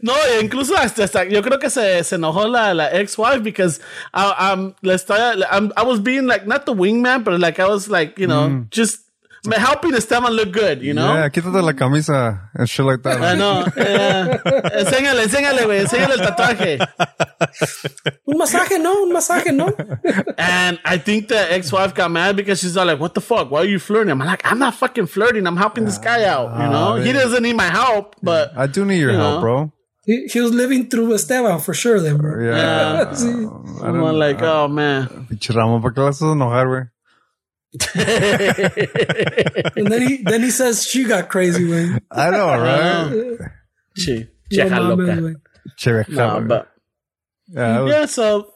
[0.03, 3.81] No, incluso hasta, hasta yo creo que se, se enojó la, la ex-wife because
[4.13, 7.67] I, um, le estaba, I'm, I was being like, not the wingman, but like I
[7.67, 9.01] was like, you know, just
[9.53, 11.15] helping Esteban look good, you know?
[11.15, 13.21] Yeah, quítate la camisa and shit like that.
[13.23, 13.65] I know.
[13.77, 14.39] Yeah.
[14.81, 15.81] enséñale, enséñale, güey.
[15.81, 16.79] Enséñale el tatuaje.
[18.27, 19.67] Un masaje, no, un masaje, no.
[20.39, 23.51] And I think the ex-wife got mad because she's all like, what the fuck?
[23.51, 24.11] Why are you flirting?
[24.11, 25.47] I'm like, I'm not fucking flirting.
[25.47, 26.95] I'm helping this guy out, you ah, know?
[26.97, 27.23] he man.
[27.23, 29.41] doesn't need my help, but I do need your You help, know.
[29.41, 29.73] bro.
[30.07, 32.43] He, he was living through Esteban for sure, then, bro.
[32.43, 33.13] Yeah.
[33.15, 33.33] Sí.
[33.83, 35.27] I'm all like, oh, man.
[35.29, 36.85] Pinche Ramón, ¿para qué le haces enojar, güey?
[39.77, 42.01] And then he then he says she got crazy, güey.
[42.11, 43.51] I know, right?
[43.97, 45.21] she, No cheja mames, loca.
[45.21, 45.35] güey.
[45.77, 46.69] Che, No, but
[47.49, 48.53] yeah, it was, yeah, so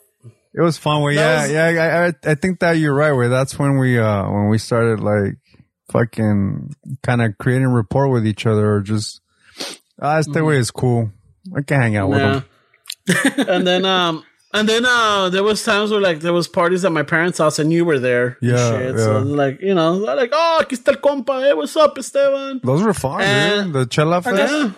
[0.54, 1.02] it was fun.
[1.02, 1.64] Well, yeah, was- yeah.
[1.66, 3.12] I, I, I think that you're right.
[3.12, 5.38] Where that's when we, uh, when we started like
[5.92, 9.20] fucking kind of creating rapport with each other, or just
[10.00, 11.10] ah, este way is cool.
[11.56, 12.32] I can hang out with yeah.
[12.34, 12.44] him.
[13.48, 16.90] and then um And then uh, there was times where like there was parties at
[16.90, 18.36] my parents' house and you were there.
[18.40, 18.96] Yeah, shit.
[18.96, 19.04] yeah.
[19.04, 21.40] So like you know, like oh, aquí está el compa.
[21.40, 22.60] Hey, what's up, Esteban?
[22.64, 23.72] Those were fun, dude.
[23.72, 24.52] The Chela Fest.
[24.52, 24.72] Yeah.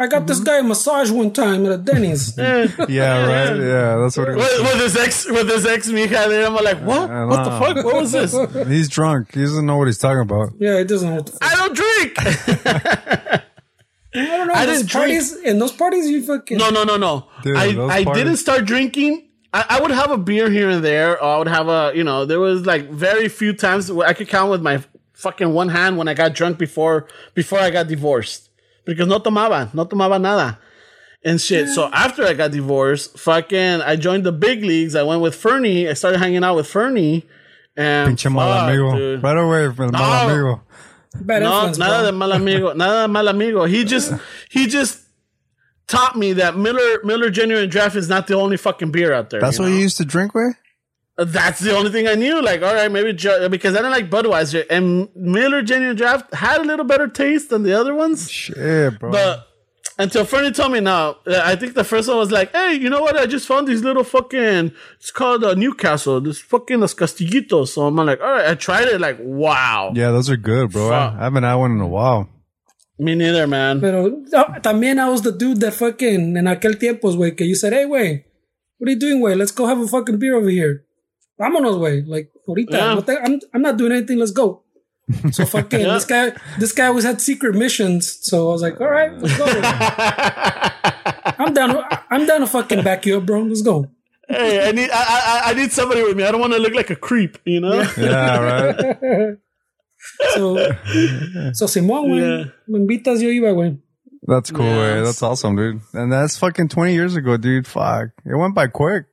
[0.00, 2.38] I got this guy a massage one time at a Denny's.
[2.38, 3.56] Yeah, right.
[3.56, 4.46] Yeah, that's what it was.
[4.46, 7.10] with, with his ex, with his ex mija there, I'm like, what?
[7.10, 7.84] I What the fuck?
[7.84, 8.32] What was this?
[8.68, 9.34] He's drunk.
[9.34, 10.50] He doesn't know what he's talking about.
[10.60, 11.08] yeah, it doesn't.
[11.10, 11.42] know what the fuck.
[11.42, 13.42] I don't drink.
[14.14, 14.54] I don't know.
[14.54, 15.06] I those didn't drink.
[15.06, 16.58] parties in those parties, you fucking.
[16.58, 17.28] no, no, no, no.
[17.42, 19.28] Dude, I, I parties- didn't start drinking.
[19.52, 22.04] I, I would have a beer here and there, or I would have a, you
[22.04, 24.82] know, there was like very few times where I could count with my
[25.14, 28.50] fucking one hand when I got drunk before before I got divorced
[28.84, 30.58] because no tomaba, no tomaba nada.
[31.24, 31.68] And shit.
[31.68, 34.94] So after I got divorced, fucking, I joined the big leagues.
[34.94, 35.88] I went with Fernie.
[35.88, 37.26] I started hanging out with Fernie.
[37.76, 38.96] And Pinche mal fuck, amigo.
[38.96, 39.22] dude.
[39.22, 40.32] Right away from el mal No.
[40.34, 40.62] amigo.
[41.20, 42.06] Bad No, influence, nada bro.
[42.06, 43.64] de mal amigo, nada de mal amigo.
[43.64, 44.12] He just
[44.50, 45.00] he just
[45.86, 49.40] taught me that Miller Miller Genuine Draft is not the only fucking beer out there.
[49.40, 49.76] That's you what know?
[49.76, 50.54] you used to drink with?
[51.16, 52.40] Uh, that's the only thing I knew.
[52.40, 56.60] Like, all right, maybe ju- because I didn't like Budweiser and Miller Genuine Draft had
[56.60, 58.30] a little better taste than the other ones.
[58.30, 59.10] Shit, bro.
[59.10, 59.48] But
[59.98, 62.88] until Fernie told me now, uh, I think the first one was like, hey, you
[62.88, 63.16] know what?
[63.16, 67.68] I just found these little fucking, it's called uh, Newcastle, this fucking Los Castillitos.
[67.68, 69.00] So I'm like, all right, I tried it.
[69.00, 69.92] Like, wow.
[69.94, 70.88] yeah, those are good, bro.
[70.88, 71.20] I, Fuck.
[71.20, 72.28] I haven't had one in a while.
[73.00, 73.80] Me neither, man.
[73.80, 77.54] Pero ah, también I was the dude that fucking en aquel tiempos, güey, que you
[77.54, 78.24] said, hey, güey,
[78.78, 79.36] what are you doing, güey?
[79.36, 80.84] Let's go have a fucking beer over here.
[81.40, 82.02] Vámonos, güey.
[82.06, 82.72] Like, ahorita.
[82.72, 82.94] Yeah.
[82.94, 84.18] no te- I'm, I'm not doing anything.
[84.18, 84.62] Let's go.
[85.32, 88.18] So fucking this guy, this guy always had secret missions.
[88.22, 89.46] So I was like, all right, let's go.
[91.38, 91.82] I'm down.
[92.10, 93.42] I'm down to fucking back you up, bro.
[93.42, 93.86] Let's go.
[94.28, 96.24] hey, I need I, I I need somebody with me.
[96.24, 97.82] I don't want to look like a creep, you know.
[97.96, 99.36] Yeah, right.
[100.34, 100.56] So,
[101.54, 102.44] so Simón, güey, Yeah.
[102.68, 103.78] me invitas, yo iba, güey.
[104.22, 104.98] That's cool, Yes.
[104.98, 105.02] eh?
[105.04, 105.80] That's awesome, dude.
[105.92, 107.66] And that's fucking 20 years ago, dude.
[107.66, 108.10] Fuck.
[108.24, 109.06] It went by quick.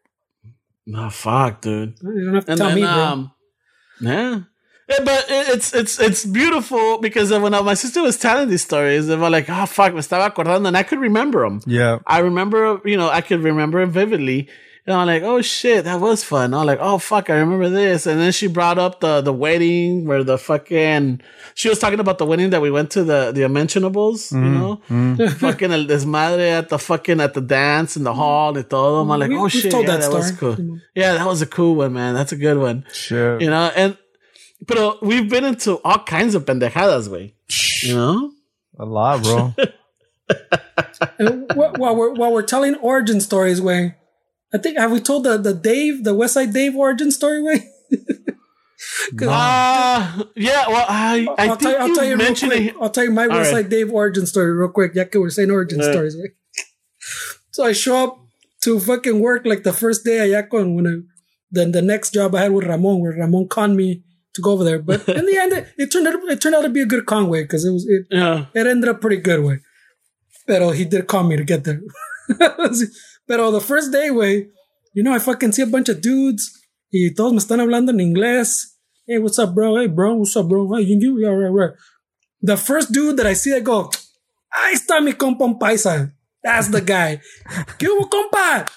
[0.86, 1.96] No fuck, dude.
[2.04, 2.90] You don't have to And tell then me, bro.
[2.92, 3.32] um,
[4.00, 4.40] yeah.
[4.88, 9.07] Yeah, but it's it's it's beautiful because when I, my sister was telling these stories,
[9.07, 11.60] they were like, "Oh fuck, me estaba acordando," and I could remember them.
[11.66, 11.99] Yeah.
[12.06, 14.48] I remember, you know, I could remember it vividly.
[14.88, 16.53] And I'm like, oh shit, that was fun.
[16.53, 18.06] I'm like, oh fuck, I remember this.
[18.06, 21.22] And then she brought up the the wedding where the fucking
[21.56, 24.53] she was talking about the wedding that we went to the the unmentionables, you Mm-hmm.
[24.60, 25.28] know, mm-hmm.
[25.40, 29.02] fucking el desmadre at the fucking at the dance in the hall and todo.
[29.02, 30.56] I'm like, oh shit, told yeah, that that, was cool.
[30.94, 32.14] Yeah, that was a cool one, man.
[32.14, 32.86] That's a good one.
[32.94, 33.98] Sure, You know, and
[34.68, 37.36] but we've been into all kinds of pendejadas, way.
[37.84, 38.32] You know.
[38.77, 39.53] A lot, bro.
[41.53, 43.95] While we're while we're telling origin stories, way,
[44.53, 47.69] I think have we told the the Dave the West Side Dave origin story, way?
[49.22, 52.52] Uh, yeah, well, I, I I'll think tell you, I'll you tell you real mentioned
[52.52, 52.68] quick.
[52.68, 52.76] it.
[52.82, 53.61] I'll tell you my West right.
[53.64, 54.91] Side Dave origin story real quick.
[54.95, 55.91] Yeah, 'cause we're saying origin Yeah.
[55.91, 56.34] stories, way.
[57.52, 58.19] So I show up
[58.64, 60.95] to fucking work like the first day I allá con when I,
[61.52, 64.03] then the next job I had with Ramon, where Ramon conned me
[64.36, 64.80] to go over there.
[64.80, 67.06] But in the end, it, it turned out it turned out to be a good
[67.06, 68.45] con way because it was it Yeah.
[68.53, 69.60] it ended up pretty good way.
[70.48, 71.82] Pero he did call me to get there.
[73.28, 74.48] Pero the first day, way,
[74.94, 76.52] you know, I fucking see a bunch of dudes
[76.94, 78.76] y todos me están hablando en inglés.
[79.07, 79.76] Hey, what's up, bro?
[79.78, 80.72] Hey, bro, what's up, bro?
[80.76, 81.72] Hey, you, you, yeah, right, right.
[82.41, 83.90] The first dude that I see, I go,
[84.53, 86.12] ahí está mi compa paisa.
[86.44, 87.22] That's the guy.
[87.80, 88.68] ¿Qué hubo, compa?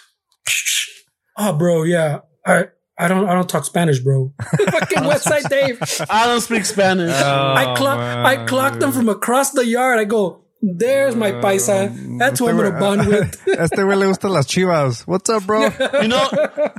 [1.37, 2.21] Oh, bro, yeah.
[2.47, 2.67] I,
[2.99, 4.33] I don't, I don't talk Spanish, bro.
[4.71, 5.81] fucking West Side Dave.
[6.11, 7.15] I don't speak Spanish.
[7.15, 10.01] Oh, I clock, I clocked them from across the yard.
[10.01, 12.19] I go, there's my uh, paisa.
[12.19, 13.41] That's who I'm gonna bond with.
[13.47, 15.07] Este güey le gustan las chivas.
[15.07, 15.67] What's up, bro?
[16.03, 16.29] you know,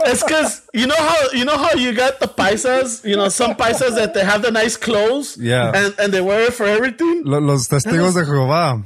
[0.06, 3.06] it's because you know how you know how you got the paisas.
[3.06, 5.38] You know, some paisas that they have the nice clothes.
[5.40, 5.72] Yeah.
[5.74, 7.24] and and they wear it for everything.
[7.24, 8.84] Los testigos de Jehová.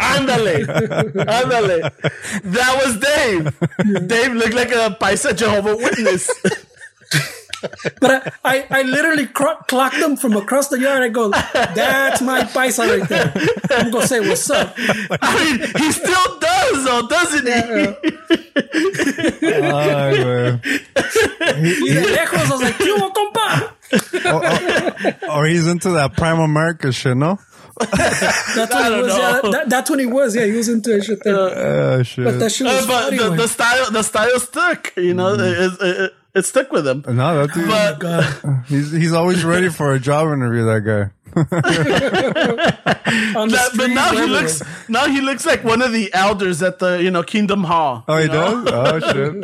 [0.00, 0.66] Ándale,
[1.26, 1.90] ándale.
[2.44, 3.52] That was Dave.
[4.08, 6.30] Dave looked like a paisa Jehovah Witness.
[8.00, 11.02] But I, I, I literally cro- clocked them from across the yard.
[11.04, 13.32] I go, that's my paisa right there.
[13.70, 14.74] I'm gonna say what's up.
[14.76, 17.52] I mean, he still does, though, doesn't he?
[19.46, 20.60] Ay, güey.
[21.82, 23.70] Y de lejos, I was like, ¿qué hubo, compa?
[25.30, 27.38] Or he's into that Primerica shit, no?
[27.80, 29.16] That's when he don't was.
[29.16, 30.36] Yeah, that, that's when he was.
[30.36, 31.04] Yeah, he was into it.
[31.04, 31.34] Shit then.
[31.34, 32.24] Oh, shit.
[32.24, 33.16] but that shit Uh, was but funny.
[33.18, 33.36] the, man.
[33.38, 34.92] the style, the style stuck.
[34.96, 37.04] You know, it, it, it, it stuck with him.
[37.08, 38.64] no, that dude, But God.
[38.68, 41.10] he's, he's always ready for a job interview, that guy.
[43.34, 44.32] On the That- but street, now he wherever.
[44.32, 48.04] looks now he looks like one of the elders at the you know Kingdom Hall.
[48.06, 48.64] Oh, he you know?
[48.64, 49.02] does?
[49.02, 49.34] Oh, shit.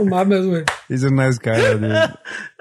[0.00, 0.68] No mames, güey.
[0.90, 1.84] He's a nice guy, dude.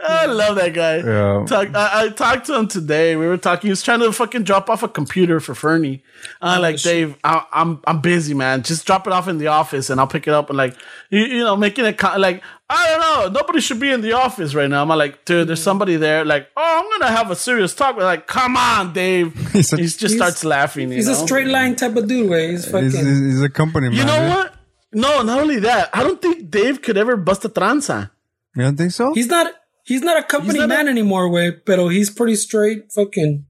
[0.07, 0.97] I love that guy.
[0.97, 1.45] Yeah.
[1.47, 3.15] Talk, I, I talked to him today.
[3.15, 3.67] We were talking.
[3.67, 6.03] He was trying to fucking drop off a computer for Fernie.
[6.39, 8.61] I'm oh, like, Dave, I, I'm I'm busy, man.
[8.61, 10.49] Just drop it off in the office, and I'll pick it up.
[10.49, 10.75] And like,
[11.09, 12.99] you, you know, making it co- like, I don't
[13.33, 13.39] know.
[13.39, 14.83] Nobody should be in the office right now.
[14.83, 16.23] I'm like, dude, there's somebody there.
[16.23, 17.97] Like, oh, I'm gonna have a serious talk.
[17.97, 19.33] We're like, come on, Dave.
[19.33, 20.89] He He's a- just He's- starts laughing.
[20.89, 21.13] You He's know?
[21.13, 22.29] a straight line type of dude.
[22.29, 22.91] Way he's fucking.
[22.91, 23.97] He's, he's he's a company man.
[23.97, 24.29] You know dude.
[24.29, 24.53] what?
[24.91, 25.89] No, not only that.
[25.95, 28.11] I don't think Dave could ever bust a tranza.
[28.55, 29.13] You don't think so?
[29.13, 29.53] he's not.
[29.85, 31.29] He's not a company not man anymore.
[31.29, 32.91] Way, pero he's pretty straight.
[32.91, 33.45] Fucking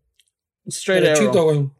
[0.70, 1.16] Straight arrow.
[1.16, 1.72] derechito,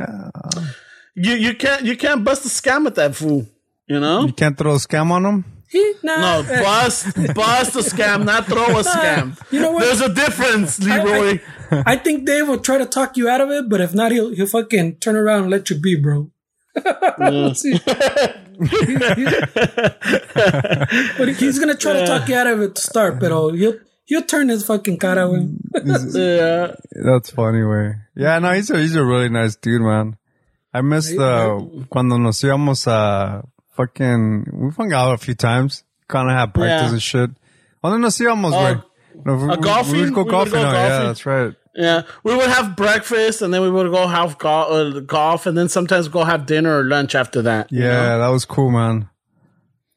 [0.00, 0.60] ah.
[0.60, 0.66] way.
[1.14, 3.46] You you can't you can't bust a scam with that fool.
[3.86, 4.26] You know?
[4.26, 5.44] You can't throw a scam on him?
[5.68, 6.42] He nah.
[6.42, 9.38] No, bust bust a scam, not throw a scam.
[9.52, 9.82] You know what?
[9.84, 11.40] There's a difference, Leroy.
[11.70, 14.34] I think Dave will try to talk you out of it, but if not, he'll
[14.34, 16.30] he'll fucking turn around and let you be, bro.
[17.54, 17.78] See?
[18.62, 19.26] He- he-
[21.18, 23.74] but he's gonna try to talk you out of it to start, but he'll
[24.04, 25.48] he'll turn his fucking cara away.
[25.84, 26.74] yeah.
[27.04, 27.94] That's funny, way.
[28.14, 30.16] Yeah, no, he's a, he's a really nice dude, man.
[30.72, 31.58] I missed, uh,
[31.90, 33.42] cuando nos íbamos a
[33.76, 35.84] fucking, we hung out a few times.
[36.08, 36.92] Kind of had practice Yeah.
[36.92, 37.30] and shit.
[37.82, 38.82] ¿Dónde nos íbamos, güey?
[39.24, 39.92] no, we, uh, golfing?
[39.94, 40.52] We would go We would golfing.
[40.62, 41.54] go oh, Yeah, that's right.
[41.74, 44.48] Yeah, we would have breakfast and then we would go have go-
[44.96, 47.72] uh, golf and then sometimes go have dinner or lunch after that.
[47.72, 48.18] you Yeah, know?
[48.18, 49.08] that was cool, man.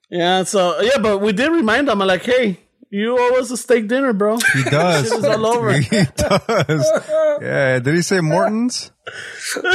[0.10, 0.44] yeah.
[0.44, 4.14] So yeah, but we did remind them like, hey, you owe us a steak dinner,
[4.14, 4.38] bro.
[4.54, 5.10] He does.
[5.10, 5.74] Shit is all over.
[5.80, 6.86] he does.
[7.42, 7.80] Yeah.
[7.80, 8.92] Did he say Morton's?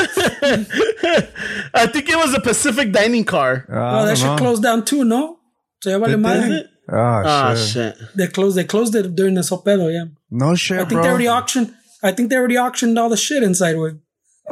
[1.74, 3.66] I think it was a Pacific dining car.
[3.68, 4.36] Uh, Oh, I that don't shit know.
[4.36, 5.38] closed down too, no?
[5.82, 6.22] So ya vale Did they?
[6.22, 6.64] madre.
[6.92, 7.68] Oh, Oh shit.
[7.96, 8.16] shit.
[8.16, 8.56] They closed.
[8.56, 9.92] They closed it during the sopedo.
[9.92, 11.02] Yeah, No shit, I think bro.
[11.02, 11.74] they already auctioned.
[12.02, 13.76] I think they already auctioned all the shit inside.
[13.76, 14.00] With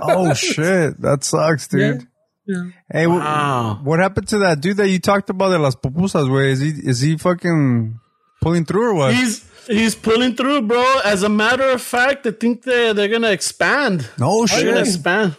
[0.00, 1.00] oh, shit.
[1.00, 2.06] That sucks, dude.
[2.46, 2.64] yeah.
[2.90, 3.80] Hey, Wow.
[3.82, 6.50] what happened to that dude that you talked about de las pupusas, way?
[6.52, 7.98] Is he, is he fucking
[8.40, 9.14] pulling through or what?
[9.14, 11.00] He's he's pulling through, bro.
[11.04, 14.08] As a matter of fact, I think they they're gonna expand.
[14.18, 14.76] no shit.
[14.76, 15.36] expand.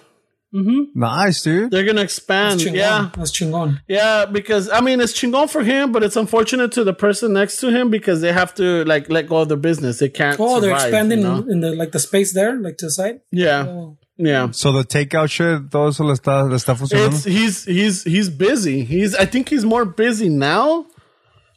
[0.53, 0.99] Mm-hmm.
[0.99, 1.69] Nice, dude.
[1.69, 2.59] They're gonna expand.
[2.59, 2.73] Chingon.
[2.76, 3.09] Yeah.
[3.15, 3.80] that's chingon.
[3.88, 7.57] Yeah, because I mean it's chingon for him, but it's unfortunate to the person next
[7.57, 9.99] to him because they have to like let go of their business.
[9.99, 10.39] They can't.
[10.39, 11.45] Oh, they're expanding you know?
[11.47, 13.21] in the like the space there, like to the side.
[13.31, 13.97] Yeah, Oh.
[14.17, 14.49] yeah.
[14.51, 17.13] So the takeout shit, todo eso le está, le está funcionando.
[17.13, 18.84] It's he's he's he's busy.
[18.85, 20.88] He's I think he's more busy now.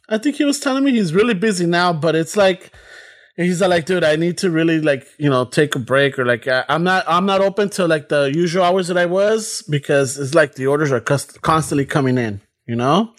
[0.07, 2.71] I think he was telling me he's really busy now, but it's like
[3.35, 6.47] he's like, dude, I need to really like you know take a break or like
[6.47, 10.17] I, I'm not I'm not open to like the usual hours that I was because
[10.17, 12.41] it's like the orders are cust- constantly coming in.
[12.67, 13.13] You know.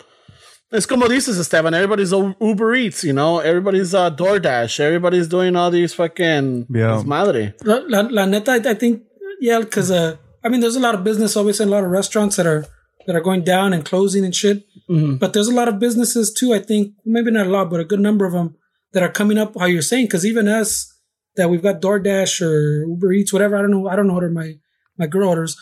[0.73, 1.73] It's como dices, Esteban.
[1.73, 3.39] Everybody's Uber Eats, you know.
[3.39, 4.81] Everybody's uh, DoorDash.
[4.81, 7.01] Everybody's doing all these fucking Yeah.
[7.07, 7.55] madre.
[7.63, 9.03] La, la, la neta, I, I think
[9.41, 12.35] yeah, because uh, I mean, there's a lot of business, obviously, a lot of restaurants
[12.37, 12.67] that are
[13.07, 14.65] that are going down and closing and shit.
[14.89, 16.53] But there's a lot of businesses too.
[16.53, 18.57] I think maybe not a lot, but a good number of them
[18.95, 19.59] that are coming up.
[19.59, 20.91] How you're saying, because even us
[21.37, 23.57] that we've got DoorDash or Uber Eats, whatever.
[23.57, 23.89] I don't know.
[23.89, 24.55] I don't order my
[24.97, 25.57] my girl orders,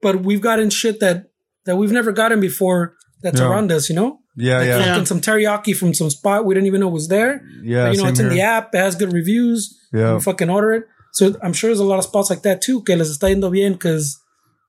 [0.00, 1.26] but we've gotten shit that
[1.66, 2.94] that we've never gotten before.
[3.22, 3.48] That's Yeah.
[3.50, 4.18] around us, you know.
[4.36, 4.96] yeah, Like yeah.
[4.98, 5.04] Yeah.
[5.04, 7.42] some teriyaki from some spot we didn't even know was there.
[7.62, 8.74] Yeah, But, you know, same it's in the app.
[8.74, 9.78] It has good reviews.
[9.92, 10.14] Yeah.
[10.14, 10.84] You fucking order it.
[11.12, 12.82] So I'm sure there's a lot of spots like that too.
[12.82, 14.18] Que les está yendo bien because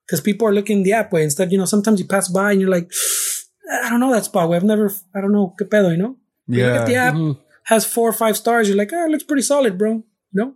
[0.06, 1.52] because people are looking the app way instead.
[1.52, 2.92] You know, sometimes you pass by and you're like,
[3.86, 4.50] I don't know that spot.
[4.50, 4.58] Way.
[4.58, 4.92] I've never.
[5.16, 5.54] I don't know.
[5.58, 6.18] Que pedo, you know.
[6.48, 7.06] You look at the Yeah.
[7.08, 7.40] app mm-hmm.
[7.66, 8.68] Has four or five stars.
[8.68, 10.04] You're like, oh, it looks pretty solid, bro.
[10.34, 10.56] No.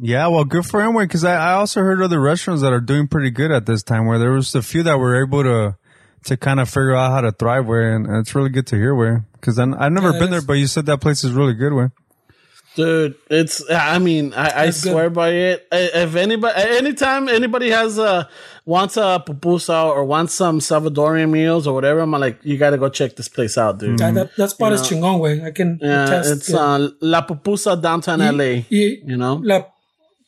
[0.00, 3.08] Yeah, well, good for him, because I, I also heard other restaurants that are doing
[3.08, 5.76] pretty good at this time, where there was a few that were able to
[6.24, 8.94] to kind of figure out how to thrive where, and, it's really good to hear
[8.94, 11.72] where, because I've never Yeah, been there, but you said that place is really good
[11.72, 11.92] where.
[12.78, 13.56] Dude, it's.
[13.70, 14.92] I mean, I, I That's good.
[14.92, 15.66] swear by it.
[15.72, 18.28] If anybody, anytime anybody has a
[18.64, 22.78] wants a pupusa or wants some Salvadorian meals or whatever, I'm like, you got to
[22.78, 23.98] go check this place out, dude.
[23.98, 25.42] That, that, that spot is chingon way.
[25.44, 26.30] I can Yeah, attest.
[26.32, 26.58] it's yeah.
[26.60, 28.62] uh, La Pupusa downtown LA.
[28.70, 29.64] Y- You know, La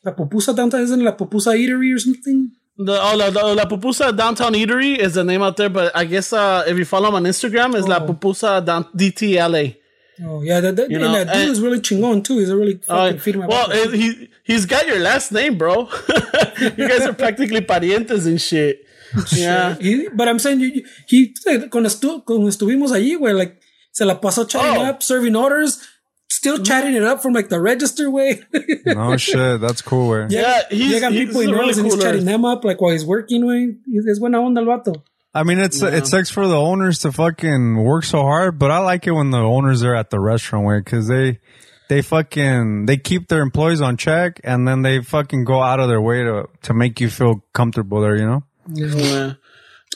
[0.03, 2.51] La pupusa downtown isn't La pupusa eatery or something.
[2.77, 6.03] the oh la, la, La Pupusa downtown eatery is the name out there, but I
[6.05, 8.07] guess uh, if you follow him on Instagram, is La Oh.
[8.07, 9.77] Pupusa down DTLA.
[10.23, 12.37] Oh yeah, that, that, You and know, that dude and- is really chingon too.
[12.39, 13.89] He's a really fucking Uh, feeding my well, back.
[13.93, 15.89] he he's got your last name, bro.
[16.59, 18.85] you guys are practically parientes and shit.
[19.35, 19.75] Yeah.
[19.75, 21.33] He, but I'm saying, you, you- he,
[21.69, 23.59] cuando, estu, cuando estuvimos allí, güey, like,
[23.91, 24.85] se la pasó chatting Oh.
[24.85, 25.81] up, serving orders,
[26.29, 28.41] still chatting it up from like the register way.
[28.95, 30.27] Oh shit, that's cool where.
[30.29, 32.79] Yeah, he's- Llegan he's people in a really early and he's chatting them up, like
[32.79, 33.75] while he's working, way.
[33.85, 35.03] He's es buena onda el vato.
[35.33, 38.79] I mean, it's it sucks for the owners to fucking work so hard, but I
[38.79, 41.39] like it when the owners are at the restaurant way because they
[41.87, 45.87] they fucking they keep their employees on check and then they fucking go out of
[45.87, 48.17] their way to to make you feel comfortable there.
[48.17, 48.43] You know.
[48.67, 49.33] Yeah.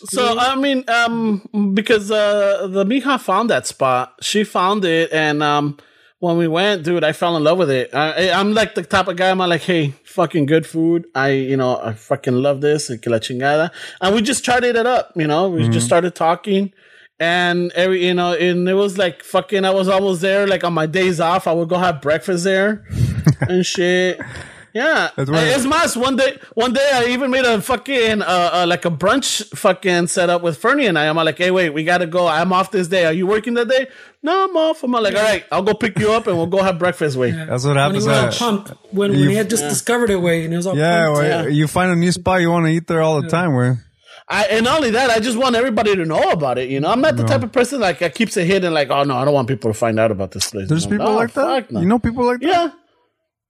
[0.06, 5.44] So I mean, um, because uh, the Mija found that spot, she found it, and
[5.44, 5.78] um,
[6.26, 7.94] when we went, dude, I fell in love with it.
[7.94, 9.30] I, I'm like the type of guy.
[9.30, 11.06] I'm like, hey, fucking good food.
[11.14, 12.88] I, you know, I fucking love this.
[12.88, 13.70] Que la chingada.
[14.02, 15.12] And we just tried it up.
[15.16, 15.86] You know, we just mm-hmm.
[15.86, 16.74] started talking.
[17.20, 20.48] And every, you know, and it was like fucking, I was almost there.
[20.48, 22.84] Like on my days off, I would go have breakfast there
[23.42, 24.20] and shit.
[24.76, 25.10] Yeah.
[25.16, 28.66] That's where- It's mas, one day, one day I even made a fucking, uh, uh,
[28.68, 31.08] like a brunch fucking setup with Fernie and I.
[31.08, 32.28] I'm like, hey, wait, we gotta go.
[32.28, 33.06] I'm off this day.
[33.06, 33.88] Are you working that day?
[34.22, 34.84] No, I'm off.
[34.84, 37.16] I'm like, all right, I'll go pick you up and we'll go have breakfast.
[37.16, 37.32] Wait.
[37.32, 38.06] That's what When he happens.
[38.06, 40.68] was all at- pumped, when, when he had just discovered it, way, and it was
[40.68, 41.24] all yeah, pumped.
[41.24, 41.48] Yeah.
[41.48, 43.54] you find a new spot, you want to eat there all the time.
[43.56, 43.82] Where
[44.28, 46.68] I, and not only that, I just want everybody to know about it.
[46.70, 48.74] You know, I'm not the type of person like that keeps it hidden.
[48.74, 50.68] Like, oh no, I don't want people to find out about this place.
[50.68, 51.72] there's No, people no, like that.
[51.72, 51.80] no.
[51.80, 52.48] You know people like that.
[52.48, 52.70] Yeah,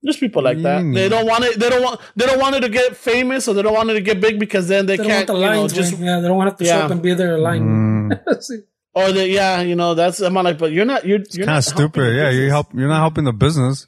[0.06, 0.80] there's people like that.
[0.82, 0.94] Mm.
[0.94, 1.58] They don't want it.
[1.60, 2.00] They don't want.
[2.16, 4.38] They don't want it to get famous, or they don't want it to get big
[4.40, 5.26] because then they, They can't.
[5.26, 6.06] the You know, just way.
[6.06, 6.20] yeah.
[6.20, 7.62] They don't want to have to show up and be there line.
[7.62, 8.20] Mm.
[8.96, 10.20] Or they, yeah, you know, that's.
[10.20, 11.04] I'm like, but you're not.
[11.04, 12.16] You're, you're Kind not of stupid.
[12.16, 12.68] Yeah, you help.
[12.72, 13.86] You're not helping the business.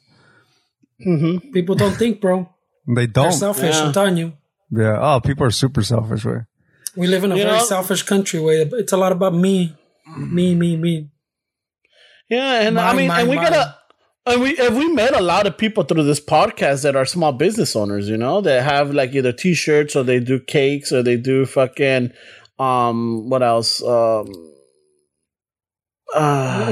[1.01, 2.49] People don't think, bro.
[2.87, 3.33] They They're don't.
[3.33, 3.75] selfish.
[3.75, 3.85] Yeah.
[3.87, 4.35] I'm telling you.
[4.71, 4.99] Yeah.
[5.01, 6.27] Oh, people are super selfish.
[6.27, 6.41] Way.
[6.95, 9.75] We live in a You very know- selfish country where it's a lot about me,
[10.15, 11.09] me, me, me.
[12.29, 13.45] Yeah, and I mean, mine, and we mine.
[13.51, 13.78] gotta.
[14.29, 17.33] And we and we met a lot of people through this podcast that are small
[17.33, 21.17] business owners, you know, that have like either t-shirts or they do cakes or they
[21.17, 22.13] do fucking
[22.59, 23.83] um what else?
[23.83, 24.27] Um
[26.15, 26.71] uh,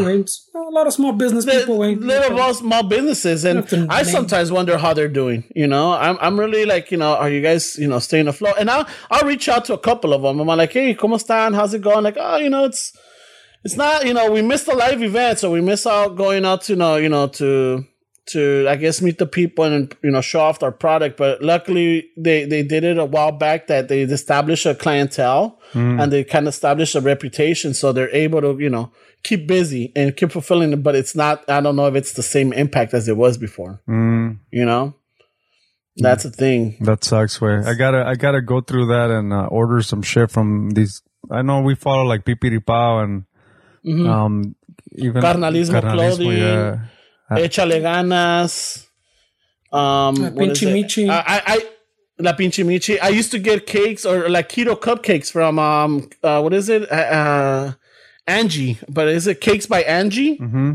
[0.55, 1.77] a lot of small business people.
[1.77, 2.01] Wayne.
[2.01, 5.93] little small- small businesses and I sometimes wonder how they're doing, you know.
[5.93, 8.55] I'm I'm really like, you know, are you guys, you know, staying afloat?
[8.59, 10.41] And I'll I'll reach out to a couple of them.
[10.41, 11.55] I'm like, "Hey, ¿cómo están?
[11.55, 12.93] How's it going?" Like, "Oh, you know, it's
[13.67, 16.63] it's not, you know, we missed the live event, so we miss out going out
[16.63, 17.85] to, you know, you know, to
[18.33, 21.17] to I guess meet the people and you know show off our product.
[21.17, 26.11] But luckily, they they did it a while back that they established a clientele and
[26.11, 28.91] they kind of established a reputation, so they're able to you know
[29.23, 30.83] keep busy and keep fulfilling it.
[30.83, 31.49] But it's not.
[31.49, 33.81] I don't know if it's the same impact as it was before.
[33.89, 34.95] Mm, You know,
[35.97, 36.79] that's the thing.
[36.81, 37.41] that sucks.
[37.41, 37.63] Way.
[37.65, 38.05] I gotta.
[38.07, 41.01] I gotta go through that and uh, order some shit from these.
[41.31, 43.25] I know we follow like Pipiripao and
[43.87, 44.55] um
[44.97, 46.33] even Carnalismo clothing.
[46.33, 46.79] Yeah.
[47.31, 48.87] Échale ganas.
[49.73, 50.73] Um, La Pinche?
[50.73, 51.09] Michi.
[51.11, 51.67] I, I, I,
[52.19, 52.99] La Pinche Michi.
[53.03, 56.91] I used to get cakes or like keto cupcakes from um, uh, what is it?
[56.91, 57.73] Uh, uh,
[58.27, 60.39] Angie, but is it cakes by Angie?
[60.39, 60.73] Mm-hmm.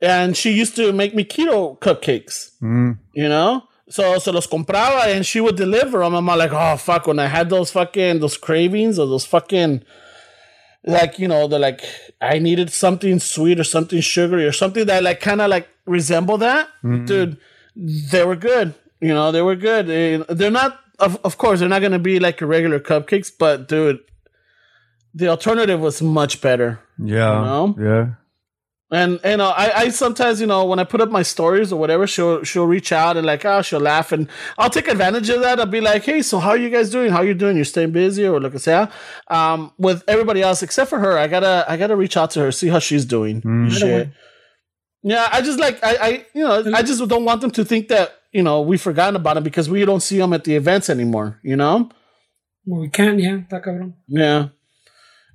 [0.00, 2.52] And she used to make me keto cupcakes.
[2.62, 2.98] Mm.
[3.12, 3.64] You know.
[3.90, 6.14] So, so los compraba and she would deliver them.
[6.14, 7.06] I'm like, oh fuck!
[7.06, 9.82] When I had those fucking those cravings or those fucking
[10.88, 11.82] like you know the like
[12.20, 16.38] I needed something sweet or something sugary or something that like kind of like resemble
[16.38, 17.04] that, mm-hmm.
[17.04, 17.36] dude.
[17.76, 18.74] They were good.
[19.00, 19.86] You know, they were good.
[19.86, 23.68] They, they're not, of of course, they're not gonna be like your regular cupcakes, but
[23.68, 24.00] dude,
[25.14, 26.80] the alternative was much better.
[26.98, 27.34] Yeah.
[27.44, 27.76] know?
[27.78, 28.06] Yeah.
[28.90, 31.78] And you know, I, I sometimes, you know, when I put up my stories or
[31.78, 35.42] whatever, she'll she'll reach out and like, oh, she'll laugh, and I'll take advantage of
[35.42, 35.60] that.
[35.60, 37.10] I'll be like, hey, so how are you guys doing?
[37.10, 37.56] How are you doing?
[37.56, 38.86] You're staying busy or lo que sea.
[39.28, 42.50] Um, with everybody else except for her, I gotta I gotta reach out to her,
[42.50, 43.42] see how she's doing.
[43.44, 44.08] and Shit.
[45.02, 47.88] Yeah, I just like I, I you know I just don't want them to think
[47.88, 50.88] that you know we've forgotten about them because we don't see them at the events
[50.88, 51.40] anymore.
[51.42, 51.90] You know.
[52.64, 53.38] Well, we can't, yeah.
[53.38, 53.94] Está cabrón.
[54.06, 54.48] Yeah.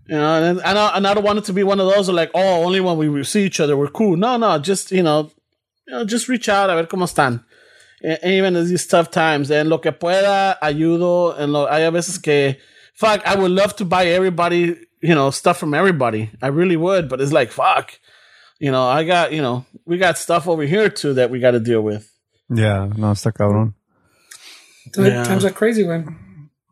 [0.08, 2.10] You know, and, and, I, and I don't want it to be one of those
[2.10, 4.18] like, oh, only when we see each other we're cool.
[4.18, 5.32] No, no, just you know,
[5.88, 7.44] you know, just reach out a ver cómo están.
[8.04, 11.40] E- even in these tough times, and lo que pueda ayudo.
[11.40, 12.58] And lo, hay a veces que,
[12.96, 16.32] fuck, I would love to buy everybody, you know, stuff from everybody.
[16.42, 17.98] I really would, but it's like, fuck,
[18.60, 21.52] you know, I got, you know, we got stuff over here too that we got
[21.52, 22.10] to deal with.
[22.50, 22.90] Yeah.
[22.98, 23.74] No, está cabrón.
[24.98, 25.24] Yeah.
[25.24, 26.06] Times are crazy, güey.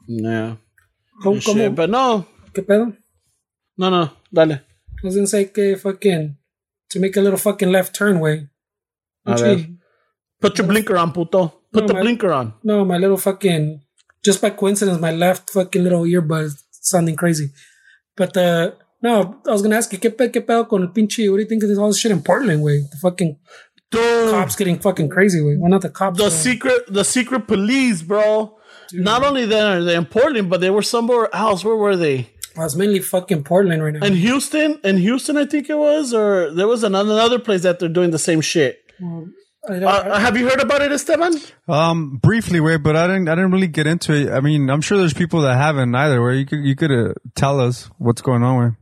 [0.08, 0.58] Yeah,
[1.24, 2.94] ¿Cómo, Shit, cómo, but no, ¿Qué pedo?
[3.82, 4.54] No, no, dale.
[4.54, 6.36] I was gonna say que fucking
[6.92, 8.48] to make a little fucking left turn way.
[9.26, 9.66] A Gee, ver.
[10.40, 11.42] Put your blinker on, puto.
[11.74, 12.04] Put No, the man.
[12.04, 12.54] blinker on.
[12.64, 13.82] No, my little fucking
[14.24, 17.50] just by coincidence, my left fucking little earbud sounding crazy.
[18.16, 18.72] But uh
[19.04, 21.28] no, I was gonna ask you, ¿qué, qué pedo con el pinche?
[21.30, 22.82] What do you think of this, all this shit in Portland, way?
[22.92, 23.38] The fucking
[23.90, 25.58] Dude, cops getting fucking crazy, way.
[25.58, 26.18] Well, not the cops.
[26.20, 28.58] the secret, the secret police, bro.
[28.94, 31.66] Not only then are they in Portland, but they were somewhere else.
[31.66, 32.30] Where were they?
[32.56, 34.06] Well, it's mainly fucking Portland right now.
[34.06, 37.80] In Houston, in Houston, I think it was, or there was another, another place that
[37.80, 38.80] they're doing the same shit.
[39.70, 41.36] I Uh, have you heard about it, Esteban?
[41.68, 43.30] Um, briefly, way, but I didn't.
[43.30, 44.32] I didn't really get into it.
[44.32, 46.20] I mean, I'm sure there's people that haven't either.
[46.22, 48.56] Where you could you could uh, tell us what's going on.
[48.58, 48.78] Where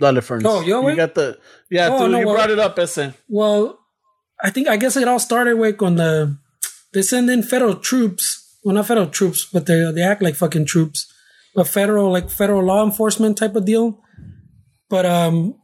[0.00, 0.44] Dale, Ferns.
[0.46, 0.96] Oh, yo, you wait.
[0.96, 1.38] got the
[1.70, 1.88] yeah.
[1.90, 3.12] Oh, dude, no, you well- brought it up, Ese.
[3.28, 3.78] Well,
[4.42, 6.36] I think I guess it all started with when the
[6.92, 8.58] they send in federal troops.
[8.64, 11.10] Well, not federal troops, but they they act like fucking troops
[11.56, 14.00] a federal like federal law enforcement type of deal.
[14.88, 15.54] But um,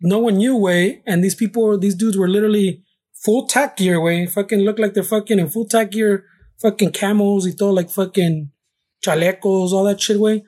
[0.00, 2.82] no one knew way, and these people, these dudes were literally
[3.14, 4.26] full tack gear way.
[4.26, 6.24] Fucking look like they're fucking in full tack gear,
[6.60, 8.50] fucking camels, y throw like fucking
[9.04, 10.44] chalecos, all that shit way.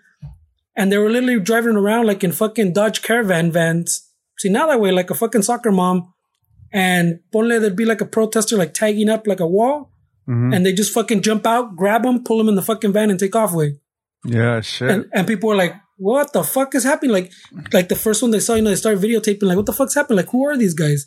[0.74, 4.08] And they were literally driving around like in fucking Dodge Caravan vans.
[4.38, 6.14] See, now that way, like a fucking soccer mom.
[6.72, 9.90] And ponle, there'd be like a protester like tagging up like a wall.
[10.54, 13.20] And they just fucking jump out, grab them, pull them in the fucking van and
[13.20, 13.80] take off way.
[14.24, 14.90] Yeah, shit.
[14.90, 17.12] And, and people were like, what the fuck is happening?
[17.12, 17.32] Like,
[17.72, 19.94] like the first one they saw, you know, they started videotaping, like, what the fuck's
[19.94, 20.16] happening?
[20.18, 21.06] Like, who are these guys?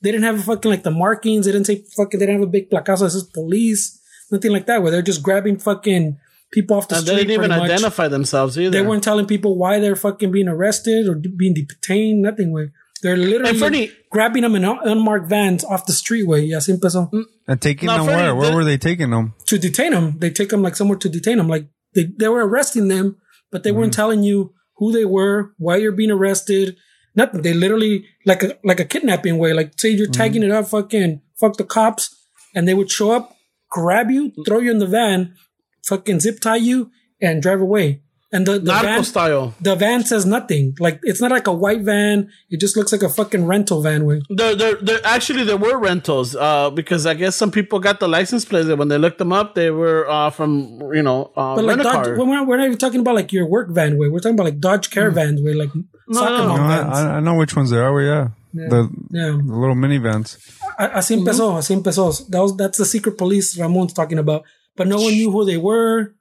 [0.00, 1.46] They didn't have fucking like the markings.
[1.46, 4.00] They didn't say fucking, they didn't have a big placazo that says police,
[4.30, 6.18] nothing like that, where they're just grabbing fucking
[6.52, 7.62] people off the And they didn't even much.
[7.62, 8.70] identify themselves either.
[8.70, 12.70] They weren't telling people why they're fucking being arrested or being detained, nothing way.
[13.02, 16.42] They're literally And Freddie- grabbing them in unmarked vans off the street way.
[16.42, 17.10] Y así empezó.
[17.48, 18.34] and taking No, them Freddie, where?
[18.36, 19.34] Where the- were they taking them?
[19.46, 21.48] To detain them, they take them like somewhere to detain them.
[21.48, 23.16] Like they, they were arresting them,
[23.50, 23.96] but they weren't mm.
[23.96, 26.76] telling you who they were, why you're being arrested.
[27.14, 27.42] Nothing.
[27.42, 29.52] They literally like a like a kidnapping way.
[29.52, 30.12] Like say you're mm.
[30.12, 32.14] tagging it up, fucking fuck the cops,
[32.54, 33.36] and they would show up,
[33.70, 35.34] grab you, throw you in the van,
[35.84, 36.90] fucking zip tie you,
[37.20, 38.02] and drive away.
[38.34, 39.54] And the, the van, style.
[39.60, 40.74] the van says nothing.
[40.80, 42.30] Like it's not like a white van.
[42.48, 44.06] It just looks like a fucking rental van.
[44.06, 44.22] Way.
[44.30, 48.08] There, there, there, actually, there were rentals uh, because I guess some people got the
[48.08, 48.68] license plates.
[48.68, 51.82] and When they looked them up, they were uh, from you know uh, But like
[51.82, 52.16] Dodge, car.
[52.18, 54.08] we're not, we're not even talking about like your work van way.
[54.08, 55.70] We're talking about like Dodge Caravans way, like
[56.10, 56.96] soccer no, mom No, vans.
[56.96, 57.92] I, I know which ones they are.
[57.92, 58.28] well, Yeah,
[58.68, 60.38] the, yeah, the little minivans.
[60.78, 62.12] A- así empezó, así empezó.
[62.30, 64.44] That was that's the secret police Ramon's talking about.
[64.74, 66.14] But no one knew who they were.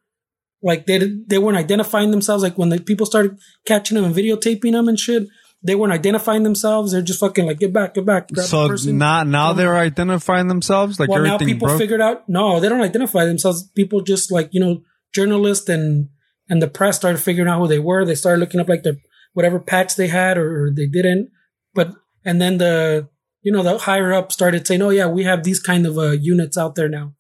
[0.64, 2.44] Like they they weren't identifying themselves.
[2.44, 5.28] Like when the people started catching them and videotaping them and shit,
[5.64, 6.92] they weren't identifying themselves.
[6.92, 8.30] They're just fucking like get back, get back.
[8.36, 11.00] So now, now they're identifying themselves.
[11.00, 11.80] Like well, now people broke.
[11.80, 12.28] figured out.
[12.28, 13.70] No, they don't identify themselves.
[13.76, 14.84] People just like you know,
[15.14, 16.10] journalists and
[16.50, 18.06] and the press started figuring out who they were.
[18.06, 18.98] They started looking up like their
[19.34, 21.30] whatever patch they had or, or they didn't.
[21.74, 21.94] But
[22.26, 23.10] and then the
[23.42, 26.12] you know the higher up started saying, "Oh yeah, we have these kind of uh,
[26.12, 27.14] units out there now."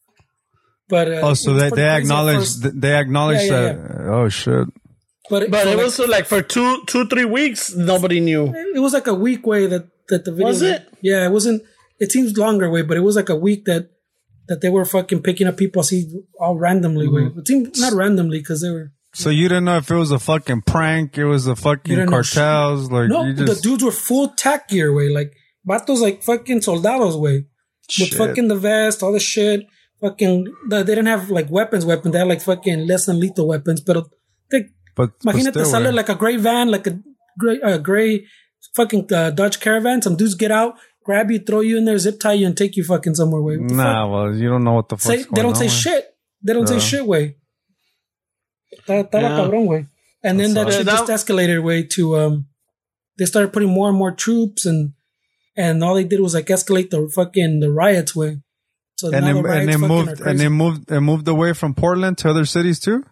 [0.91, 2.81] But uh, oh, so they, pretty they crazy acknowledge first.
[2.81, 4.07] they acknowledge Yeah, yeah, that.
[4.11, 4.67] Oh shit!
[5.29, 8.53] but but so, it like, was like for two, two, three weeks, nobody knew.
[8.75, 10.87] it was like a week way that that the video Was it?
[11.01, 11.63] Yeah, it wasn't.
[11.97, 13.89] It seems longer way, but it was like a week that
[14.49, 17.21] that they were fucking picking up people see all randomly way.
[17.21, 17.39] Mm-hmm.
[17.39, 18.91] It seemed not randomly because they were.
[19.13, 22.91] So you didn't know if it was a fucking prank, it was a fucking cartels,
[22.91, 25.33] like No, you the dudes were full tack gear way, like
[25.67, 27.45] vatos like fucking soldados way,
[27.99, 28.17] with Shit.
[28.17, 29.61] fucking the vest, all the shit.
[30.01, 32.11] Fucking, they didn't have like weapons, weapons.
[32.13, 33.81] They had like fucking less than lethal weapons.
[33.81, 34.07] But
[34.49, 35.91] they, but, but imagínate still, sale eh.
[35.91, 36.99] like a gray van, like a
[37.37, 38.25] gray, a gray
[38.73, 40.01] fucking uh, Dodge Caravan.
[40.01, 40.73] Some dudes get out,
[41.03, 43.57] grab you, throw you in there, zip tie you, and take you fucking somewhere way.
[43.57, 45.11] What the Nah, well, you don't know what the fuck.
[45.19, 46.15] say, they don't say shit.
[46.41, 47.35] They don't say shit way.
[48.73, 49.37] Está, está Yeah.
[49.37, 49.87] cabrón, way.
[50.23, 52.47] And then that shit Yeah, just that- escalated way to um
[53.17, 54.93] they started putting more and more troops and
[55.55, 58.41] and all they did was like escalate the fucking the riots way.
[59.01, 61.73] So And now then, the and they moved and they moved and moved away from
[61.73, 63.03] Portland to other cities too.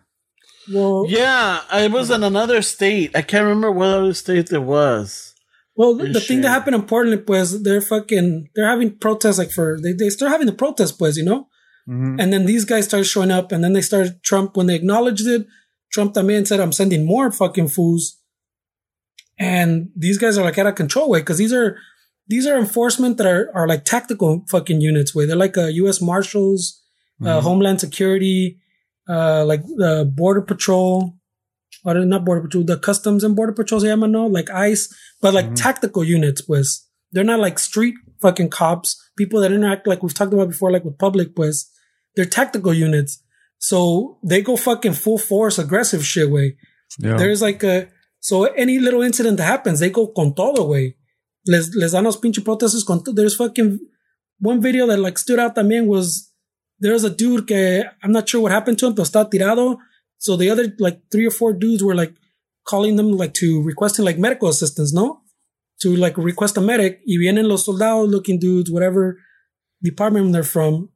[0.71, 3.09] well, Yeah, it was in another state.
[3.15, 5.33] I can't remember what other state it was.
[5.75, 9.49] well, the, the thing that happened in Portland was they're fucking they're having protests like
[9.57, 11.47] for they they start having the protest pues, you know.
[11.89, 12.19] Mm-hmm.
[12.19, 15.25] And then these guys started showing up, and then they started Trump when they acknowledged
[15.25, 15.47] it.
[15.91, 18.03] Trump también said, "I'm sending more fucking fools."
[19.39, 21.77] And these guys are like out of control way because these are
[22.29, 25.25] these are enforcement that are are like tactical fucking units way.
[25.25, 25.99] They're like uh, U.S.
[25.99, 26.81] Marshals,
[27.25, 28.59] uh, Homeland Security,
[29.09, 31.15] uh, like uh, Border Patrol,
[31.83, 35.33] or not Border Patrol, the Customs and Border Patrol, se llaman, no, like ICE, but
[35.33, 36.85] like tactical units, pues.
[37.11, 40.85] They're not like street fucking cops, people that interact like we've talked about before, like
[40.85, 41.69] with public, pues.
[42.15, 43.23] They're tactical units.
[43.57, 46.57] So they go fucking full force, aggressive shit way.
[46.99, 47.17] Yeah.
[47.17, 47.87] There's like a,
[48.19, 50.95] so any little incident that happens, they go con todo, way.
[51.49, 53.01] Les, les dan los protestos con.
[53.03, 53.79] There's fucking
[54.39, 56.31] one video that like stood out también was
[56.79, 59.77] there's a dude que I'm not sure what happened to him, pero está tirado.
[60.17, 62.13] So the other like three or four dudes were like
[62.65, 65.21] calling them like to requesting like medical assistance, no?
[65.81, 67.01] To like request a medic.
[67.07, 69.17] Y vienen los soldados looking dudes, whatever
[69.81, 70.89] department they're from,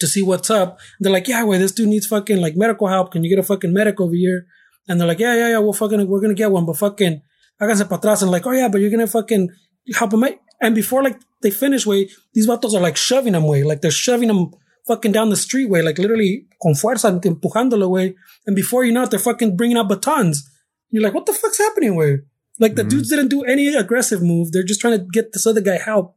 [0.00, 0.78] to see what's up.
[1.00, 3.12] they're like, yeah, wait, this dude needs fucking like medical help.
[3.12, 4.46] Can you get a fucking medic over here?
[4.88, 7.22] And they're like, yeah, yeah, yeah, we'll fucking, we're gonna get one, but fucking,
[7.60, 8.22] háganse para atrás.
[8.22, 9.50] And like, oh yeah, but you're gonna fucking
[9.94, 10.34] help him out.
[10.60, 13.90] And before like they finish, way, these vatos are like shoving them way, like they're
[13.90, 14.52] shoving them
[14.86, 18.14] fucking down the street way, like literally con fuerza, empujándolo way.
[18.46, 20.48] And before you know it, they're fucking bringing out batons.
[20.90, 22.20] You're like, what the fuck's happening way?
[22.58, 22.88] Like the mm-hmm.
[22.88, 24.52] dudes didn't do any aggressive move.
[24.52, 26.16] They're just trying to get this other guy help.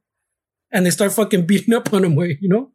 [0.71, 2.71] And they start fucking beating up on him way, you know?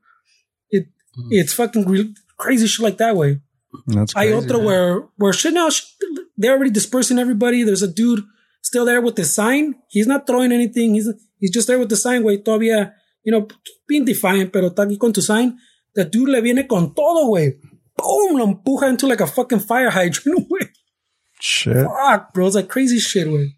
[0.70, 1.28] It, mm.
[1.30, 2.06] it's fucking real
[2.36, 3.40] crazy shit like that way.
[3.86, 4.46] That's Hay crazy.
[4.46, 4.66] otro man.
[4.66, 5.68] where where shit now
[6.36, 7.62] they're already dispersing everybody.
[7.62, 8.24] There's a dude
[8.64, 9.76] still there with the sign.
[9.88, 10.94] He's not throwing anything.
[10.94, 11.08] He's
[11.38, 12.42] he's just there with the sign, güey.
[12.42, 12.92] Todavía,
[13.22, 13.46] you know,
[13.86, 15.56] being defiant, pero está aquí con tu sign.
[15.94, 17.52] The dude le viene con todo, güey.
[17.96, 20.68] Boom, lo empuja into like a fucking fire hydrant, güey.
[21.40, 21.86] Shit.
[21.86, 22.46] Fuck, bro.
[22.46, 23.54] It's like crazy shit, way.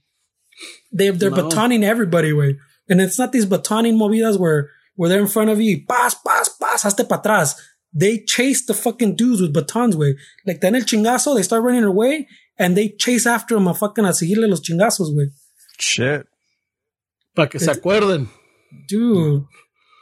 [0.93, 1.49] They they're No.
[1.49, 2.59] batoning everybody, way.
[2.89, 6.49] And it's not these batoning movidas where where they're in front of you, pas, pas,
[6.49, 7.55] pas, hazte pa atrás.
[7.93, 10.17] They chase the fucking dudes with batons, way.
[10.47, 12.27] Like then el chingazo, they start running away
[12.59, 15.29] and they chase after him a fucking a seguirle los chingazos, way.
[15.79, 16.27] Shit.
[17.35, 18.29] Para que se acuerden.
[18.89, 19.45] Dude,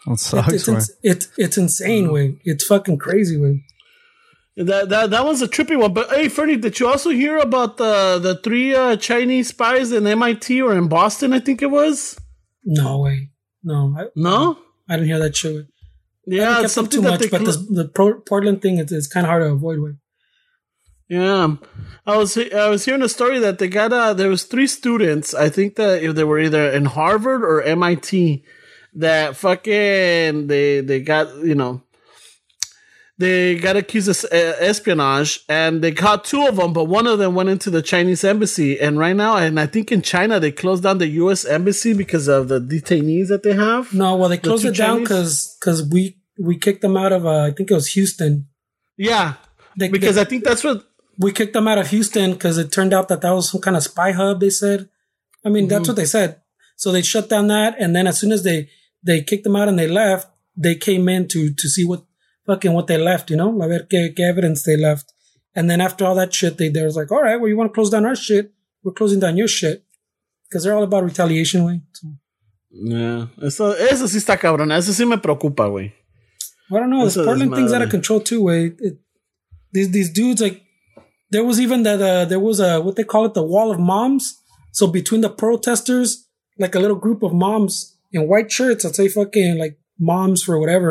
[0.07, 0.77] That it- sucks, it's, man.
[0.77, 2.39] ins- it's it's insane, way.
[2.45, 3.63] It's fucking crazy, way.
[4.57, 5.93] That that that was a trippy one.
[5.93, 10.07] But hey, Fernie, did you also hear about the the three uh, Chinese spies in
[10.07, 11.33] MIT or in Boston?
[11.33, 12.17] I think it was.
[12.65, 13.31] No way.
[13.65, 14.59] No, I, No.
[14.89, 15.55] I didn't hear that shit.
[15.57, 15.67] Way.
[16.27, 18.21] Yeah, haven't it's kept up something too that much, they but cl- this, the Pro-
[18.21, 19.93] Portland thing is, is kind of hard to avoid, way.
[21.09, 21.57] Yeah,
[22.07, 25.35] I was I was hearing a story that they got uh there was three students.
[25.35, 28.43] I think that if they were either in Harvard or MIT
[28.95, 31.83] that fucking they they got you know
[33.17, 37.21] they got accused of uh, espionage and they caught two of them, but one of
[37.21, 38.81] them went into the Chinese embassy.
[38.81, 41.45] And right now, and I think in China they closed down the U.S.
[41.45, 43.95] embassy because of the detainees that they have.
[43.95, 47.25] No, well, they closed two it down because because we we kicked them out of
[47.25, 48.49] uh, I think it was Houston.
[48.97, 49.35] Yeah,
[49.79, 50.85] They, because they- I think that's what
[51.19, 53.77] we kicked them out of Houston because it turned out that that was some kind
[53.77, 54.41] of spy hub.
[54.41, 54.89] They said,
[55.45, 56.01] I mean, that's what mm-hmm.
[56.01, 56.41] they said.
[56.77, 58.69] So they shut down that, and then as soon as they
[59.03, 62.05] they kicked them out and they left, they came in to to see what
[62.47, 63.31] fucking what they left.
[63.31, 65.13] You know, a ver qué, qué evidence they left.
[65.55, 67.71] And then after all that shit, they they was like, all right, well, you want
[67.71, 68.53] to close down our shit?
[68.83, 69.85] We're closing down your shit
[70.49, 71.81] because they're all about retaliation, way.
[71.93, 72.09] So,
[72.77, 74.73] Yeah, eso, eso sí está cabrón.
[74.73, 75.93] Eso sí me preocupa, güey.
[76.73, 77.05] I don't know.
[77.05, 78.43] This Portland thing's out of control too.
[78.43, 78.73] Way
[79.73, 80.64] these these dudes like
[81.35, 83.79] there was even that uh, there was a what they call it the wall of
[83.93, 84.25] moms.
[84.79, 86.09] So between the protesters,
[86.63, 87.73] like a little group of moms
[88.13, 90.91] in white shirts, I'd say fucking like moms for whatever,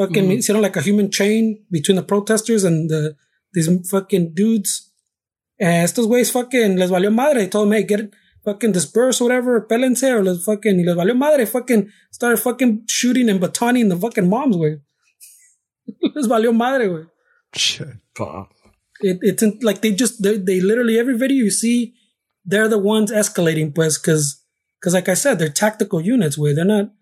[0.00, 0.38] fucking Mm-hmm.
[0.40, 1.42] hicieron like a human chain
[1.76, 3.02] between the protesters and the
[3.54, 4.70] these fucking dudes.
[5.58, 7.38] And estos güeyes fucking les valió madre.
[7.40, 8.10] They told them, hey, get it,
[8.44, 11.46] fucking disperse, whatever, pélense, or les fucking, y les valió madre.
[11.46, 11.82] Fucking
[12.16, 14.74] started fucking shooting and batoning the fucking moms, güey.
[16.14, 17.06] les valió madre, güey.
[17.54, 17.88] Shit.
[18.14, 18.48] Fuck.
[19.00, 21.94] It, it's like they just, they, they literally, every video you see,
[22.44, 24.42] they're the ones escalating, pues, cause,
[24.82, 26.92] cause like I said, they're tactical units, where they're not,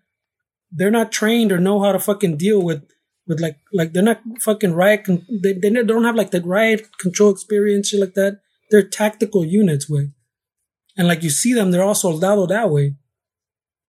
[0.71, 2.83] they're not trained or know how to fucking deal with,
[3.27, 6.97] with like, like they're not fucking riot, con- they, they don't have like the riot
[6.97, 8.39] control experience, shit like that.
[8.71, 10.11] They're tactical units, way.
[10.97, 12.95] And like you see them, they're all soldado that way.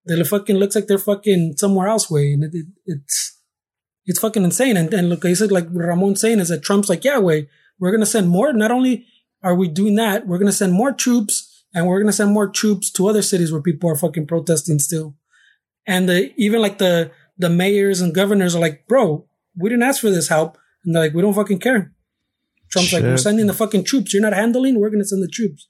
[0.07, 2.33] They fucking looks like they're fucking somewhere else way.
[2.33, 3.41] And it, it, it's,
[4.05, 4.77] it's fucking insane.
[4.77, 7.90] And, and look, I said, like Ramon saying is that Trump's like, yeah, way, we're
[7.90, 8.53] going to send more.
[8.53, 9.07] Not only
[9.43, 12.32] are we doing that, we're going to send more troops and we're going to send
[12.32, 15.15] more troops to other cities where people are fucking protesting still.
[15.86, 19.27] And the, even like the, the mayors and governors are like, bro,
[19.57, 20.59] we didn't ask for this help.
[20.85, 21.93] And they're like, we don't fucking care.
[22.70, 24.12] Trump's like, we're sending the fucking troops.
[24.12, 24.81] You're not handling.
[24.81, 25.69] We're going to send the troops.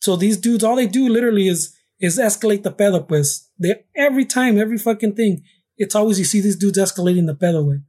[0.00, 3.48] So these dudes, all they do literally is, is escalate the pedo, pues.
[3.58, 5.44] They, every time, every fucking thing,
[5.76, 7.80] it's always you see these dudes escalating the pedo, way.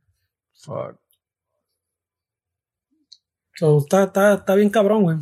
[0.53, 0.97] Fuck.
[3.57, 5.17] So está, está, está bien cabrón, güey.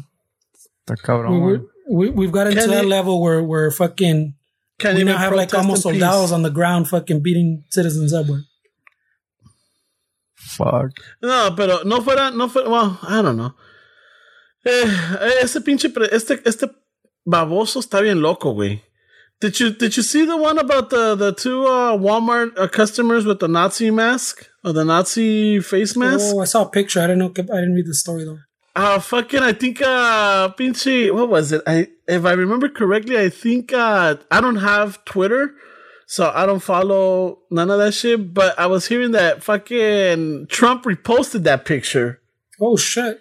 [0.85, 1.61] Está We, cabrón, we, güey.
[1.89, 4.35] we, we've got into Can that it- level where, where fucking,
[4.79, 8.43] Can't we now have like almost soldados on the ground fucking beating citizens up, güey.
[10.35, 10.91] Fuck.
[11.21, 13.53] No, pero no fuera, no fuera, well, I don't know.
[14.65, 16.69] Eh, ese pinche, pre- este, este
[17.25, 18.81] baboso está bien loco, güey.
[19.41, 23.25] Did you, did you see the one about the, the two, uh, Walmart uh, customers
[23.25, 24.47] with the Nazi mask?
[24.63, 26.35] Or the Nazi face mask?
[26.35, 26.99] Oh, I saw a picture.
[27.01, 27.33] I didn't know.
[27.35, 28.37] I didn't read the story though.
[28.75, 31.61] Uh, fucking, I think, uh, pinche, what was it?
[31.67, 35.55] I, if I remember correctly, I think, uh, I don't have Twitter,
[36.07, 40.85] so I don't follow none of that shit, but I was hearing that fucking Trump
[40.85, 42.21] reposted that picture.
[42.61, 43.19] Oh shit!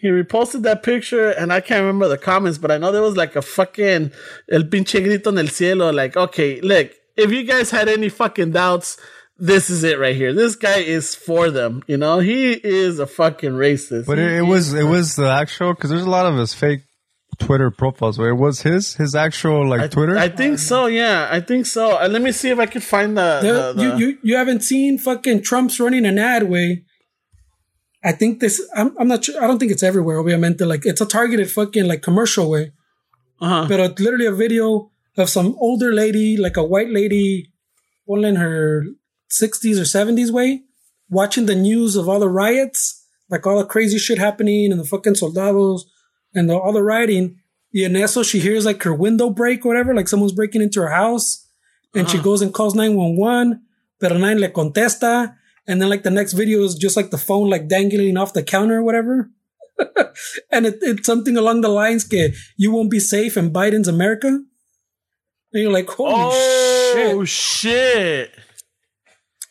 [0.00, 3.16] He reposted that picture, and I can't remember the comments, but I know there was
[3.16, 4.12] like a fucking,
[4.50, 8.52] el pinche grito en el cielo, like, okay, look, if you guys had any fucking
[8.52, 8.96] doubts,
[9.38, 10.32] this is it right here.
[10.32, 12.18] This guy is for them, you know?
[12.18, 14.06] He is a fucking racist.
[14.06, 16.36] But He it, it is was it was the actual because there's a lot of
[16.36, 16.80] his fake
[17.38, 18.18] Twitter profiles.
[18.18, 20.18] Where it was his his actual like I, Twitter.
[20.18, 20.86] I think so.
[20.86, 21.96] Yeah, I think so.
[22.00, 23.38] Uh, let me see if I can find the.
[23.40, 26.84] The- the- the- you, you you haven't seen fucking Trump's running an ad way.
[28.04, 28.60] I think this.
[28.74, 29.42] I'm, I'm not sure.
[29.42, 30.18] I don't think it's everywhere.
[30.18, 32.72] Obviamente, like it's a targeted fucking like commercial way.
[33.40, 33.66] uh-huh.
[33.68, 37.52] But it's literally a video of some older lady, like a white lady,
[38.08, 38.84] only in her
[39.30, 40.62] 60s or 70s way,
[41.10, 44.84] watching the news of all the riots, like all the crazy shit happening and the
[44.84, 45.86] fucking soldados
[46.34, 47.36] and the, all the rioting.
[47.74, 50.90] En eso she hears like her window break or whatever, like someone's breaking into her
[50.90, 51.46] house.
[51.94, 53.62] And she goes and calls 911,
[53.98, 55.37] pero 9 le contesta.
[55.68, 58.42] And then like the next video is just like the phone like dangling off the
[58.42, 59.30] counter or whatever.
[60.50, 64.28] and it, it's something along the lines que you won't be safe in Biden's America.
[64.28, 67.14] And you're like, holy shit.
[67.14, 68.30] Oh shit!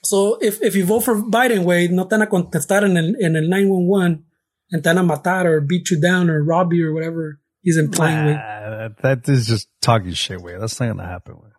[0.03, 3.15] So if, if you vote for Biden, way, no te van a contestar en el,
[3.21, 4.23] en el 911
[4.71, 7.77] and te van a matar or beat you down or rob you or whatever he's
[7.77, 8.25] implying.
[8.27, 8.35] way.
[8.37, 10.57] Ah, that is just talking shit, way.
[10.57, 11.35] That's not gonna happen.
[11.35, 11.49] Way.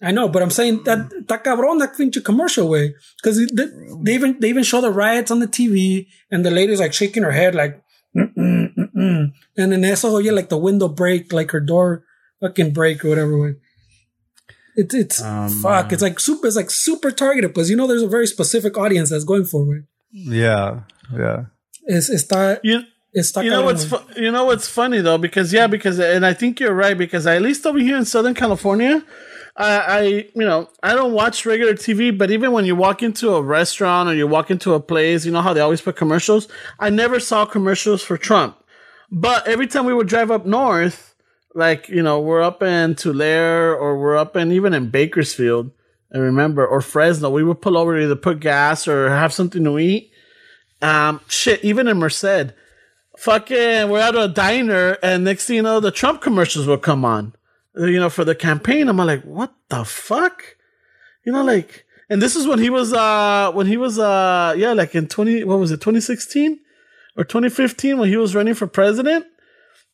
[0.00, 1.26] I know, but I'm saying that mm.
[1.28, 3.64] that cabrón that pinche commercial way because they,
[4.02, 7.24] they even they even show the riots on the TV and the lady's like shaking
[7.24, 7.82] her head like,
[8.16, 9.32] mm-mm, mm-mm.
[9.56, 12.04] and then eso oye like the window break like her door
[12.40, 13.54] fucking break or whatever way.
[14.76, 15.92] It's it's oh, fuck.
[15.92, 16.46] It's like super.
[16.46, 19.74] It's like super targeted because you know there's a very specific audience that's going for
[19.74, 19.84] it.
[20.12, 21.46] Yeah, yeah.
[21.82, 22.82] It's it's está You
[23.16, 26.32] está you know what's fu- you know what's funny though because yeah because and I
[26.32, 29.02] think you're right because at least over here in Southern California,
[29.60, 30.00] I,
[30.34, 34.08] you know I don't watch regular TV but even when you walk into a restaurant
[34.08, 36.48] or you walk into a place you know how they always put commercials?
[36.78, 38.56] I never saw commercials for Trump.
[39.10, 41.14] But every time we would drive up north
[41.54, 45.72] like you know we're up in Tulare or we're up in even in Bakersfield
[46.14, 49.64] I remember or Fresno we would pull over to either put gas or have something
[49.64, 50.12] to eat.
[50.80, 52.52] Um shit even in Merced
[53.16, 57.04] fucking we're at a diner and next thing you know the Trump commercials will come
[57.04, 57.34] on.
[57.78, 58.88] Uh, You know, for the campaign.
[58.88, 60.42] I'm like, what the fuck?
[61.24, 64.72] You know, like and this is when he was uh when he was uh yeah,
[64.72, 66.60] like in twenty what was it, twenty sixteen?
[67.16, 69.26] Or twenty fifteen when he was running for president?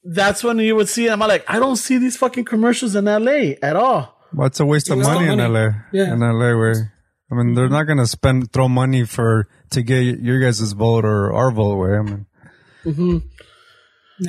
[0.05, 1.23] That's when you would see him.
[1.23, 4.21] I'm like, I don't see these fucking commercials in LA at all.
[4.35, 5.39] Well, it's a waste of waste of money, in.
[5.53, 5.71] LA.
[5.93, 6.13] Yeah.
[6.13, 6.93] In LA, where
[7.33, 11.33] I mean, they're not gonna spend throw money for to get your guys' vote or
[11.33, 11.77] our vote.
[11.77, 12.27] Way, I mean,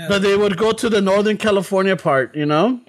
[0.07, 2.80] But they would go to the Northern California part, you know?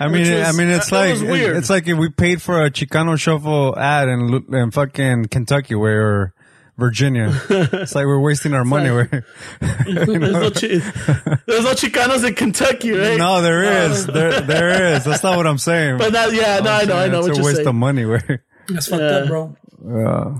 [0.00, 1.56] I mean, Which I mean, it's that- that like was weird.
[1.56, 6.02] it's like if we paid for a Chicano shuffle ad in in fucking Kentucky, where
[6.06, 6.34] or
[6.76, 7.30] Virginia.
[7.50, 8.90] it's like we're wasting our money.
[8.90, 9.06] Where
[9.60, 13.18] There's no, chi- there's no Chicanos in Kentucky, right?
[13.18, 15.04] no, there is, there there is.
[15.04, 15.98] That's not what I'm saying.
[15.98, 17.68] But that, yeah, no, I know, I know it's what a waste saying.
[17.68, 18.04] of money.
[18.04, 19.56] Where That's fucked up, bro.
[19.90, 20.38] uh,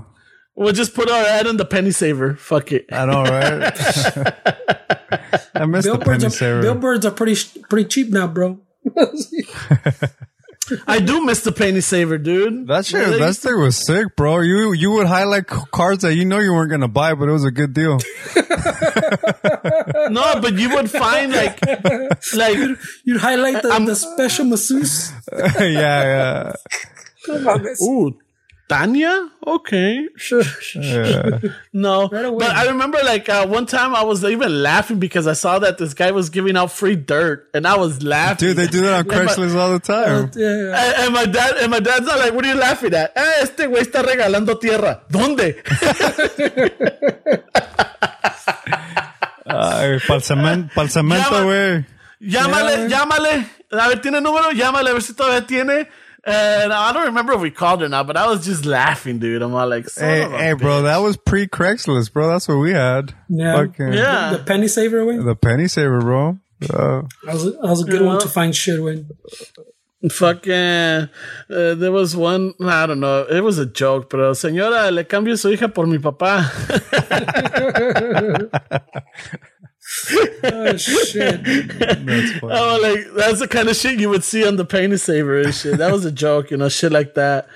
[0.55, 2.35] We'll just put our ad in the penny saver.
[2.35, 2.85] Fuck it.
[2.91, 3.63] I know, right?
[5.55, 6.61] I miss the Billboards penny are, saver.
[6.61, 7.35] billboards are pretty
[7.69, 8.59] pretty cheap now, bro.
[10.87, 12.67] I do miss the penny saver, dude.
[12.67, 14.39] That shit, Yeah, they that used thing was sick, bro.
[14.41, 17.43] You you would highlight cards that you know you weren't gonna buy, but it was
[17.43, 17.97] a good deal.
[20.09, 21.59] no, but you would find like,
[22.35, 22.57] like
[23.03, 25.11] You'd highlight the, the special masseuse.
[25.59, 26.53] yeah,
[27.27, 27.73] yeah.
[27.81, 28.17] Ooh,
[28.69, 29.29] Tanya?
[29.45, 30.07] Okay.
[31.73, 32.37] No, away.
[32.37, 35.77] but I remember like uh, one time I was even laughing because I saw that
[35.79, 38.49] this guy was giving out free dirt, and I was laughing.
[38.49, 40.29] Dude, they do that on Craigslist all the time.
[40.35, 40.83] Yeah, yeah.
[40.83, 43.41] And, and my dad, and my dad's not like, "What are you laughing at?" Eh,
[43.41, 45.01] este güey está regalando tierra.
[45.09, 45.63] ¿Dónde?
[49.45, 51.85] Ay, pa'l cemento, pa'l cemento, Llama- güey.
[52.19, 53.45] llámale, llámale.
[53.71, 54.51] A ver, tiene número.
[54.51, 55.89] Llámale a ver si todavía tiene.
[56.25, 59.41] And I don't remember if we called or not, but I was just laughing, dude.
[59.41, 62.27] I'm all like, son Hey, of a hey, bro, that was pre Craigslist, bro.
[62.27, 63.13] That's what we had.
[63.29, 63.55] Yeah.
[63.55, 64.31] Fucking, Yeah.
[64.31, 65.17] The penny saver way.
[65.17, 66.37] The penny saver, bro.
[66.63, 68.07] Uh, That was, that was a good Yeah.
[68.07, 69.09] one to find shit with.
[70.11, 71.07] Fucking, uh,
[71.49, 75.49] there was one, I don't know, it was a joke, pero señora, le cambio su
[75.49, 76.39] hija por mi papá.
[80.43, 81.43] Oh shit!
[81.43, 82.53] that's funny.
[82.53, 85.53] Oh, like that's the kind of shit you would see on the penny saver and
[85.53, 85.77] shit.
[85.77, 87.47] That was a joke, you know, shit like that.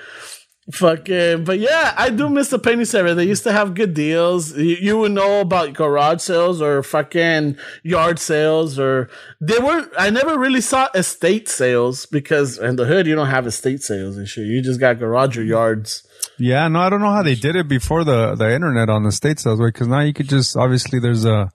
[0.72, 3.14] Fucking, but yeah, I do miss the penny saver.
[3.14, 4.56] They used to have good deals.
[4.56, 9.10] You, you would know about garage sales or fucking yard sales, or
[9.42, 9.92] they weren't.
[9.98, 14.16] I never really saw estate sales because in the hood you don't have estate sales
[14.16, 14.46] and shit.
[14.46, 16.08] You just got garage or yards.
[16.40, 19.12] Yeah, no, I don't know how they did it before the the internet on the
[19.12, 19.68] states sales, way.
[19.68, 21.52] Because now you could just obviously there's a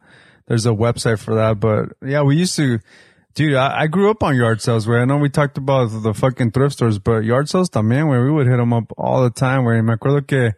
[0.49, 1.61] there's a website for that.
[1.61, 2.81] But yeah, we used to,
[3.35, 3.55] dude.
[3.55, 4.87] I, I grew up on yard sales.
[4.87, 8.09] Where I know we talked about the fucking thrift stores, but yard sales también.
[8.09, 9.65] Where we would hit them up all the time.
[9.65, 10.55] Where me acuerdo que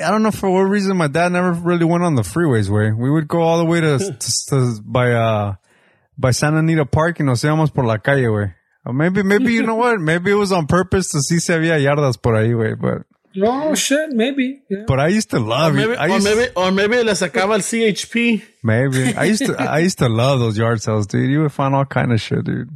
[0.00, 2.68] I don't know for what reason my dad never really went on the freeways.
[2.68, 2.92] way.
[2.92, 5.54] we would go all the way to, to, to by uh
[6.16, 8.54] by Santa Anita Park and nos íbamos por la calle.
[8.86, 9.98] Or maybe, maybe you know what?
[9.98, 12.78] Maybe it was on purpose to see si había yardas por ahí, güey.
[12.78, 13.06] But
[13.42, 14.10] Oh shit!
[14.10, 14.62] Maybe.
[14.70, 14.84] Yeah.
[14.86, 15.98] but I used to love Maybe, it.
[15.98, 18.42] I or maybe, or maybe le sacaba el CHP.
[18.62, 21.30] maybe I used to I used to love those yard sales, dude.
[21.30, 22.68] You would find all kind of shit, dude.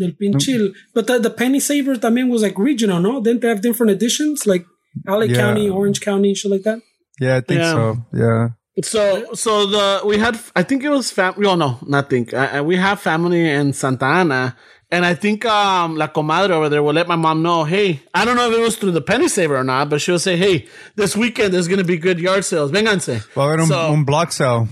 [0.00, 0.72] El pinche.
[0.94, 3.20] But the, the penny saver también was like regional, no?
[3.20, 4.64] Didn't they have different editions like
[5.06, 5.36] LA Yeah.
[5.36, 6.80] County, Orange County, shit like that?
[7.20, 7.72] Yeah, I think Yeah.
[7.72, 7.96] so.
[8.12, 8.48] Yeah.
[8.84, 11.46] So, so the we had, I think it was family.
[11.46, 12.34] Oh no, not think.
[12.34, 14.54] I, I- we have family in Santa Ana,
[14.90, 17.64] and I think um la comadre over there will let my mom know.
[17.64, 20.18] Hey, I don't know if it was through the penny saver or not, but she'll
[20.18, 22.70] say, "Hey, this weekend there's gonna be good yard sales.
[22.70, 24.68] Vénganse." Va a haber un, So- un block sale.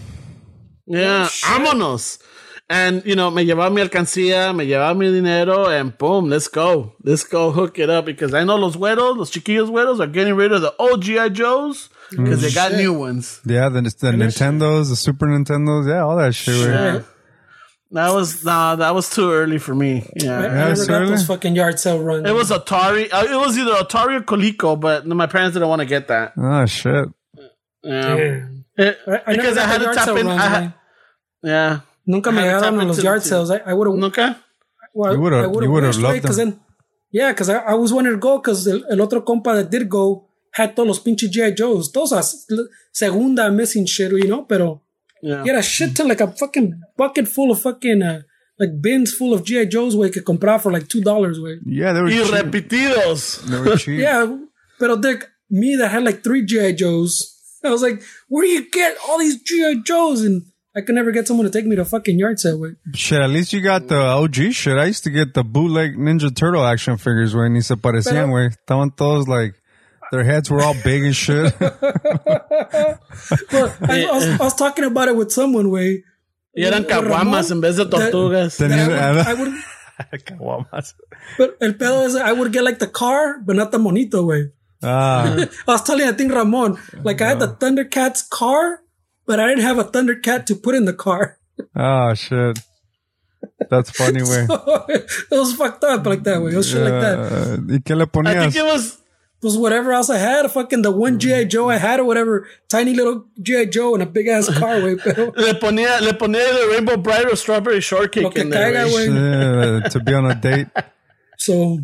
[0.86, 2.18] Yeah, vámonos.
[2.68, 6.94] And, you know, me llevaba mi alcancía, me llevaba mi dinero, and boom, let's go.
[7.02, 10.34] Let's go hook it up because I know los güeros, los chiquillos güeros are getting
[10.34, 11.28] rid of the old G.I.
[11.28, 13.40] Joes because they got new ones.
[13.44, 16.54] Yeah, the, the Nintendos, the Super Nintendos, yeah, all that shit.
[16.54, 16.94] güey.
[16.94, 17.00] Yeah.
[17.94, 20.02] That was, nah, that was too early for me.
[20.02, 20.38] I, Yeah.
[20.38, 22.28] I never got those fucking yard sale runs.
[22.28, 23.08] It was Atari.
[23.12, 26.32] Uh, it was either Atari or Coleco, but my parents didn't want to get that.
[26.36, 27.08] Oh, shit.
[27.82, 28.16] Yeah.
[28.16, 28.64] Damn.
[28.76, 30.26] It- I, I because I had the to yard tap sale in.
[30.26, 30.74] runs, I had-
[31.44, 31.80] yeah.
[32.06, 33.50] Nunca me I llegaron a los yard the- sales.
[33.50, 34.02] I, I would have.
[34.10, 34.34] Okay.
[34.92, 36.22] Well, You would've- you would've loved right?
[36.22, 36.50] 'Cause them.
[36.50, 36.60] then,
[37.12, 39.88] yeah, because I, I was wanting to go because el, el otro compa that did
[39.88, 41.52] go had todos los pinches G.I.
[41.52, 41.90] Joes.
[41.92, 42.22] Todos a
[42.92, 44.82] segunda missing shit, you know, pero
[45.24, 45.42] Yeah.
[45.42, 46.68] he had a shit ton, like a fucking
[46.98, 48.20] bucket full of fucking, uh,
[48.59, 49.64] like bins full of G.I.
[49.66, 51.59] Joes, way, que compraba for like $2, way.
[51.66, 52.34] Yeah, they were Y cheap.
[52.34, 53.42] repetidos.
[53.48, 54.01] They were cheap.
[54.01, 54.26] Yeah,
[54.78, 56.72] pero Dick, me that had like three G.I.
[56.72, 57.30] Joes,
[57.64, 59.76] I was like, where do you get all these G.I.
[59.84, 60.22] Joes?
[60.22, 60.42] And
[60.76, 62.74] I could never get someone to take me to fucking yard sale, way.
[62.94, 64.76] Shit, at least you got the OG shit.
[64.76, 67.51] I used to get the bootleg Ninja Turtle action figures, güey.
[67.51, 68.51] Ni se parecían, güey.
[68.51, 69.55] Estaban todos like,
[70.14, 71.52] their heads were all big and shit.
[73.52, 76.04] Well, I, I, was, I was talking about it with someone, way.
[76.56, 78.56] Y eran caguamas en vez de tortugas.
[78.58, 80.66] that Tenía- I would, I would,
[81.38, 84.50] but el pedo is I would get like the car, but not the monito way.
[84.82, 85.34] ah,
[85.68, 88.82] I was telling I think Ramon, like I had the Thundercats car,
[89.26, 91.38] but I didn't have a Thundercat to put in the car.
[91.76, 92.58] oh, shit.
[93.70, 94.46] That's funny, güey.
[95.30, 96.52] it was fucked up like that way.
[96.52, 97.64] It was shit like that.
[97.68, 98.98] ¿Y qué le I think it was
[99.44, 101.48] was whatever else I had, fucking the one GI mm-hmm.
[101.48, 104.96] Joe I had or whatever, tiny little GI Joe in a big ass car, way.
[104.96, 108.72] Pero le ponía le ponía the Rainbow Brite or Strawberry lo Shortcake que in there.
[108.72, 109.08] caiga, güey.
[109.08, 109.80] güey.
[109.80, 110.66] Yeah, uh, to be on a date.
[111.36, 111.78] So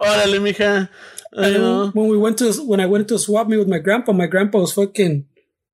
[0.00, 0.88] Órale, mija.
[1.32, 1.90] You know.
[1.92, 4.58] when we went to when I went to swap me with my grandpa, my grandpa
[4.60, 5.26] was fucking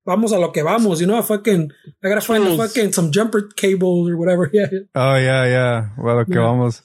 [0.07, 1.71] vamos a lo que vamos, you know, I fucking
[2.03, 2.73] I gotta find the Tools.
[2.73, 4.49] fucking some jumper cable or whatever.
[4.53, 4.67] Yeah.
[4.95, 5.89] Oh, yeah, yeah.
[5.97, 6.81] Bueno, que vamos.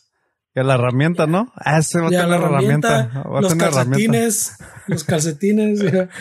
[0.55, 1.51] Y la herramienta, ¿no?
[1.57, 4.13] Ah, ese va a Ya, la tener herramienta, Va a los tener herramienta.
[4.19, 4.59] calcetines,
[4.89, 6.09] los calcetines, yeah.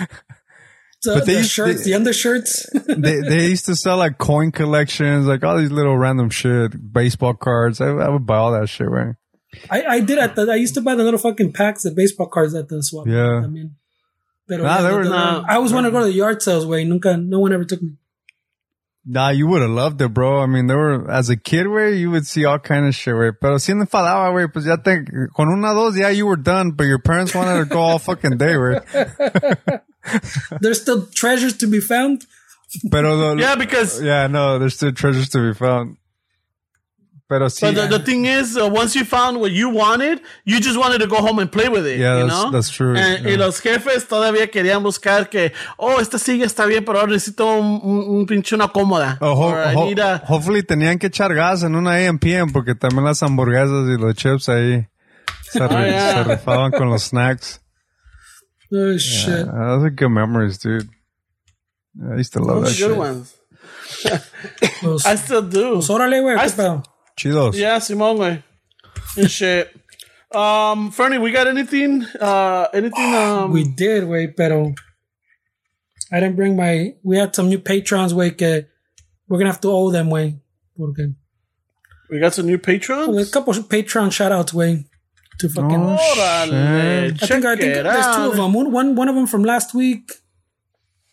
[1.04, 2.70] So But they the used- shirts, they- the undershirts.
[2.88, 7.34] they they used to sell like coin collections, like all these little random shit, baseball
[7.34, 7.82] cards.
[7.82, 9.16] I, I would buy all that shit, right?
[9.70, 12.28] I, I did at the, I used to buy the little fucking packs of baseball
[12.28, 13.08] cards at the swap.
[13.08, 13.42] Yeah.
[13.44, 13.76] I mean,
[14.48, 16.66] Nah, yeah, they the- were not- I always wanted to go to the yard sales
[16.68, 16.84] way.
[16.86, 17.94] Nunca, no one ever took me.
[19.04, 20.42] Nah, you would have loved it, bro.
[20.42, 23.16] I mean, there were, as a kid, way you would see all kind of shit,
[23.16, 23.32] way.
[23.32, 25.04] Pero si enfadaba, way, pues ya te,
[25.36, 28.38] con una dos, yeah, you were done, but your parents wanted to go all fucking
[28.38, 28.80] day, way.
[30.62, 32.28] There's still treasures to be found.
[32.92, 35.98] Pero, the, Yeah, because yeah, no, there's still treasures to be found.
[37.32, 40.60] Pero sí, but the, the thing is, uh, once you found what you wanted, you
[40.60, 41.98] just wanted to go home and play with it.
[41.98, 42.52] Yeah, you that's- know?
[42.52, 43.32] that's true, And, yeah.
[43.32, 47.46] Y los jefes todavía querían buscar que, oh, esta silla está bien, pero ahora necesito
[47.58, 49.18] un, un, un pinche una cómoda.
[49.22, 53.24] Oh, ho- ho- a- hopefully tenían que echar gas en una AMPM porque también las
[53.24, 54.86] hamburguesas y los chips ahí
[55.44, 56.24] se, Oh, yeah.
[56.26, 57.62] se rifaban con los snacks.
[58.74, 59.48] Oh shit!
[59.48, 60.90] Uh, those are good memories, dude.
[62.12, 62.98] I used to love that Those good shit.
[62.98, 63.36] ones.
[64.84, 65.76] Los, I still do.
[65.76, 66.36] los órale, güey.
[66.38, 66.84] I ¿Qué pedo?
[67.18, 67.56] Chidos.
[67.56, 68.44] Yeah, Simón, güey.
[69.18, 69.70] And shit.
[70.34, 72.04] Um, Fernie, we got anything?
[72.20, 73.14] Uh, anything?
[73.16, 74.74] Um, We did, güey, pero
[76.12, 76.94] I didn't bring my.
[77.04, 78.66] We had some new patrons, güey, que
[79.28, 80.40] we're gonna have to owe them, güey.
[80.78, 81.14] Porque
[82.10, 83.30] we got some new patrons.
[83.30, 84.86] a couple of Patreon shout outs, güey.
[85.40, 85.82] To fucking.
[85.82, 87.24] Oh, shit.
[87.24, 88.54] I think I think it there's two of them.
[88.54, 90.12] One, one one of them from last week,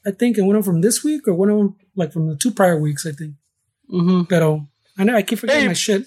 [0.07, 2.29] I think, and one of them from this week, or one of them like from
[2.29, 3.35] the two prior weeks, I think.
[3.91, 4.25] Mm-hmm.
[4.25, 4.69] Pero
[4.99, 5.69] I know I keep forgetting Hey.
[5.69, 6.07] my shit.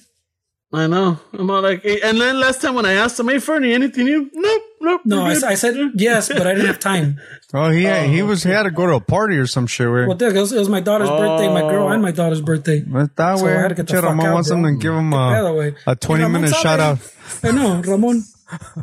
[0.73, 1.19] I know.
[1.33, 4.05] I'm all like, hey, and then last time when I asked him, hey, Fernie, anything
[4.05, 4.29] new?
[4.33, 5.01] Nope, nope.
[5.03, 5.31] No, I.
[5.31, 7.19] I said yes, but I didn't have time.
[7.53, 9.85] Oh, he he oh, was he had to go to a party or some shit.
[9.89, 11.89] Where Well, it was, it was my daughter's birthday, my girl, oh.
[11.89, 12.79] and my daughter's birthday.
[12.79, 14.57] that So I had to get the way, fuck Ramon out, wants bro.
[14.57, 16.99] him to give him a, a twenty Ramon minute shout out.
[17.43, 18.23] I know Ramon.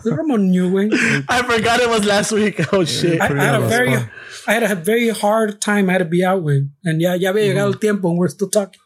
[0.04, 0.90] Ramon knew, way.
[1.30, 2.60] I forgot it was last week.
[2.74, 3.22] Oh, shit.
[3.22, 4.10] I, I had a very, spot.
[4.46, 5.88] I had a very hard time.
[5.88, 8.28] I had to be out with, and yeah, ya había llegado el tiempo, and we're
[8.28, 8.80] still talking.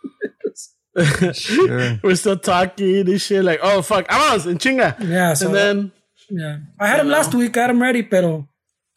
[1.33, 1.99] Sure.
[2.03, 3.45] We're still talking and shit.
[3.45, 4.11] Like, oh, fuck.
[4.11, 4.97] Vamos, en chinga.
[5.01, 5.93] Yeah, so and then,
[6.31, 7.57] yeah, I had him last week.
[7.57, 8.49] I had him ready, pero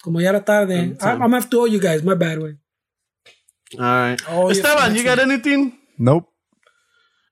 [0.03, 2.03] como ya era tarde, I, I'm gonna have to owe you guys.
[2.03, 2.55] My bad, way.
[3.77, 4.21] all right.
[4.29, 5.77] Oh, yeah, Esteban, next you got anything?
[5.97, 6.29] Nope.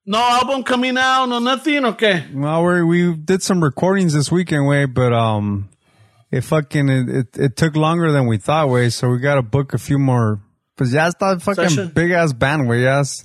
[0.05, 1.27] No album coming out?
[1.27, 1.85] No nothing?
[1.85, 2.25] Okay.
[2.33, 5.69] Well, we we did some recordings this weekend, way, but um,
[6.31, 8.89] it fucking it, it, it took longer than we thought, way.
[8.89, 10.41] So we got to book a few more
[10.75, 11.91] Pues ya está fucking Session.
[11.93, 12.81] big ass band, way.
[12.81, 13.23] Yes.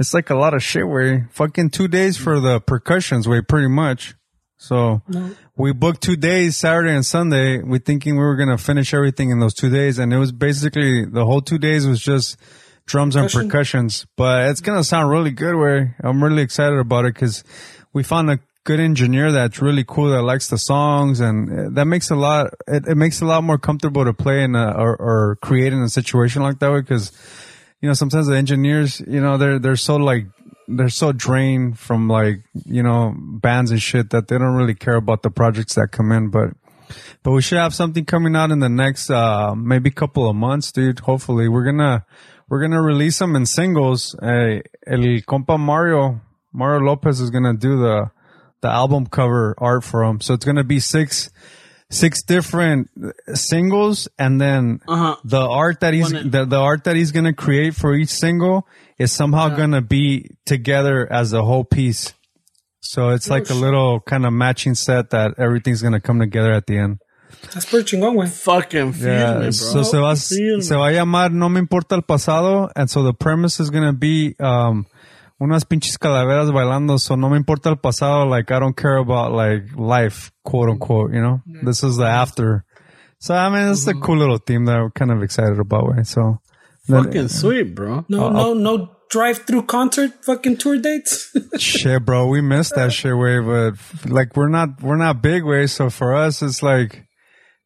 [0.00, 1.24] It's like a lot of shit, way.
[1.30, 4.14] Fucking two days for the percussions, way, pretty much.
[4.56, 5.02] So
[5.56, 7.62] we booked two days, Saturday and Sunday.
[7.62, 11.04] We thinking we were gonna finish everything in those two days, and it was basically
[11.04, 12.38] the whole two days was just
[12.86, 14.06] drums and percussions.
[14.16, 15.54] But it's gonna sound really good.
[15.54, 17.44] Way I'm really excited about it because
[17.92, 21.84] we found a good engineer that's really cool that likes the songs, and uh, that
[21.84, 22.54] makes a lot.
[22.66, 25.82] It, it makes a lot more comfortable to play in a, or, or create in
[25.82, 27.12] a situation like that way because
[27.80, 30.26] you know, sometimes the engineers, you know, they're, they're so like,
[30.68, 34.96] they're so drained from like, you know, bands and shit that they don't really care
[34.96, 36.30] about the projects that come in.
[36.30, 36.50] But,
[37.22, 40.70] but we should have something coming out in the next, uh, maybe couple of months,
[40.70, 41.00] dude.
[41.00, 42.04] Hopefully we're gonna,
[42.48, 44.14] we're gonna release them in singles.
[44.14, 46.20] Uh, el compa Mario,
[46.52, 48.10] Mario Lopez is gonna do the,
[48.60, 50.20] the album cover art for them.
[50.20, 51.30] So it's gonna be six,
[51.90, 52.88] six different
[53.34, 55.16] singles and then Uh-huh.
[55.24, 58.66] the art that he's One- the, the art that he's gonna create for each single
[58.98, 62.12] is somehow gonna be together as a whole piece.
[62.80, 66.66] So it's like a little kind of matching set that everything's gonna come together at
[66.66, 66.98] the end.
[67.54, 68.28] That's pretty chingón, güey.
[68.28, 69.50] Fucking feel Yeah, me, bro.
[69.50, 73.12] so se va, se va a llamar No Me Importa el Pasado, and so the
[73.14, 74.86] premise is gonna be um,
[75.40, 79.32] unas pinches calaveras bailando, so no me importa el pasado, like I don't care about
[79.32, 81.40] like life, quote unquote, you know?
[81.62, 82.64] This is the after.
[83.18, 84.02] So I mean, it's a mm-hmm.
[84.02, 86.06] cool little theme that I'm kind of excited about, right?
[86.06, 86.40] So
[86.90, 88.04] Fucking eh, sweet, bro.
[88.08, 91.36] No, no, no drive-through concert fucking tour dates.
[91.58, 93.74] shit, bro, we missed that shit way, but
[94.10, 97.06] like we're not we're not big way, so for us it's like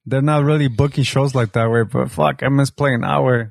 [0.07, 1.83] they're not really booking shows like that way.
[1.85, 3.51] But fuck, I miss playing that way.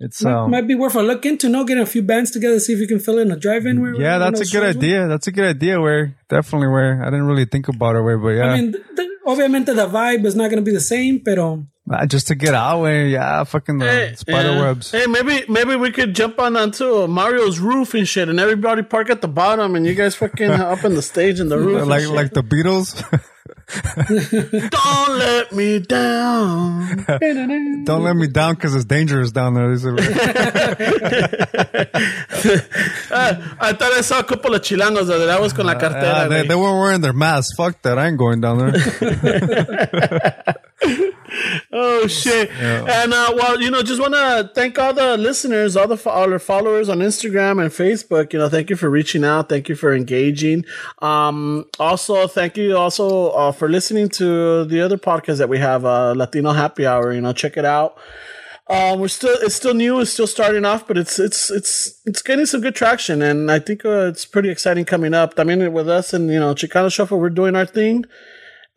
[0.00, 1.48] It's might, um, might be worth a look into.
[1.48, 3.80] No, getting a few bands together, see if you can fill in a drive-in.
[3.80, 4.80] Where yeah, that's a good shows were.
[4.82, 5.06] idea.
[5.08, 5.80] That's a good idea.
[5.80, 8.02] Where definitely where I didn't really think about it.
[8.02, 10.72] Way, but yeah, I mean, th- th- obviamente the vibe is not going to be
[10.72, 14.62] the same, pero Uh, just to get out way, yeah, fucking the Hey, spider yeah.
[14.62, 14.90] webs.
[14.90, 19.10] Hey, maybe maybe we could jump on onto Mario's roof and shit, and everybody park
[19.10, 21.86] at the bottom, and you guys fucking up in the stage and the roof.
[21.86, 22.96] like like the Beatles.
[24.70, 27.04] don't let me down.
[27.84, 29.70] Don't let me down because it's dangerous down there.
[29.70, 29.94] These are-
[33.60, 36.02] I thought I saw a couple of chilangos that I was con la cartera.
[36.02, 37.54] Yeah, they, they weren't wearing their masks.
[37.56, 37.98] Fuck that.
[37.98, 38.72] I ain't going down there.
[41.72, 42.50] Oh shit!
[42.60, 46.10] And uh, well, you know, just want to thank all the listeners, all the fo-
[46.10, 48.32] all our followers on Instagram and Facebook.
[48.32, 49.48] You know, thank you for reaching out.
[49.48, 50.64] Thank you for engaging.
[51.00, 55.84] Um, also, thank you also uh, for listening to the other podcast that we have,
[55.84, 57.12] uh, Latino Happy Hour.
[57.12, 57.96] You know, check it out.
[58.66, 62.22] Um, we're still it's still new, it's still starting off, but it's it's it's it's
[62.22, 65.34] getting some good traction, and I think uh, it's pretty exciting coming up.
[65.36, 68.06] I mean, with us and you know Chicano Shuffle, we're doing our thing,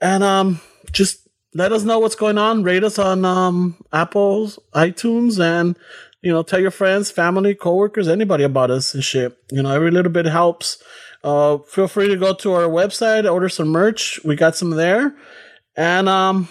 [0.01, 0.59] and um,
[0.91, 2.63] just let us know what's going on.
[2.63, 5.77] Rate us on um Apple's iTunes, and
[6.21, 9.37] you know tell your friends, family, coworkers, anybody about us and shit.
[9.51, 10.83] You know, every little bit helps.
[11.27, 14.17] Uh, feel free to go to our website, order some merch.
[14.23, 15.13] We got some there,
[15.75, 16.47] and um,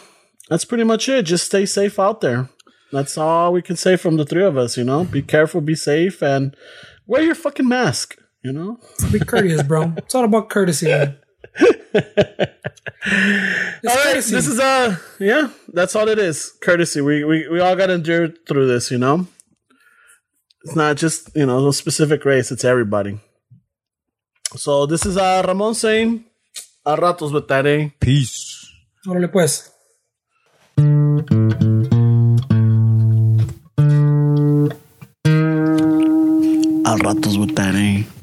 [0.50, 1.22] that's pretty much it.
[1.22, 2.50] Just stay safe out there.
[2.92, 5.04] That's all we can say from the three of us, you know.
[5.04, 6.54] Be careful, be safe, and
[7.06, 8.78] wear your fucking mask, you know?
[9.10, 9.94] be courteous, bro.
[9.96, 10.88] It's all about courtesy.
[10.88, 11.16] Man.
[11.58, 11.70] All
[14.04, 16.52] right, this is uh yeah, that's all it is.
[16.60, 17.00] Courtesy.
[17.00, 19.26] We we, we all gotta endure through this, you know?
[20.64, 23.20] It's not just, you know, a specific race, it's everybody.
[24.56, 26.24] So this is uh Ramon saying
[26.84, 27.30] a ratos
[27.66, 27.90] eh?
[28.00, 28.66] Peace.
[29.06, 29.70] Órale, pues.
[36.84, 38.15] Al ratos with that, eh?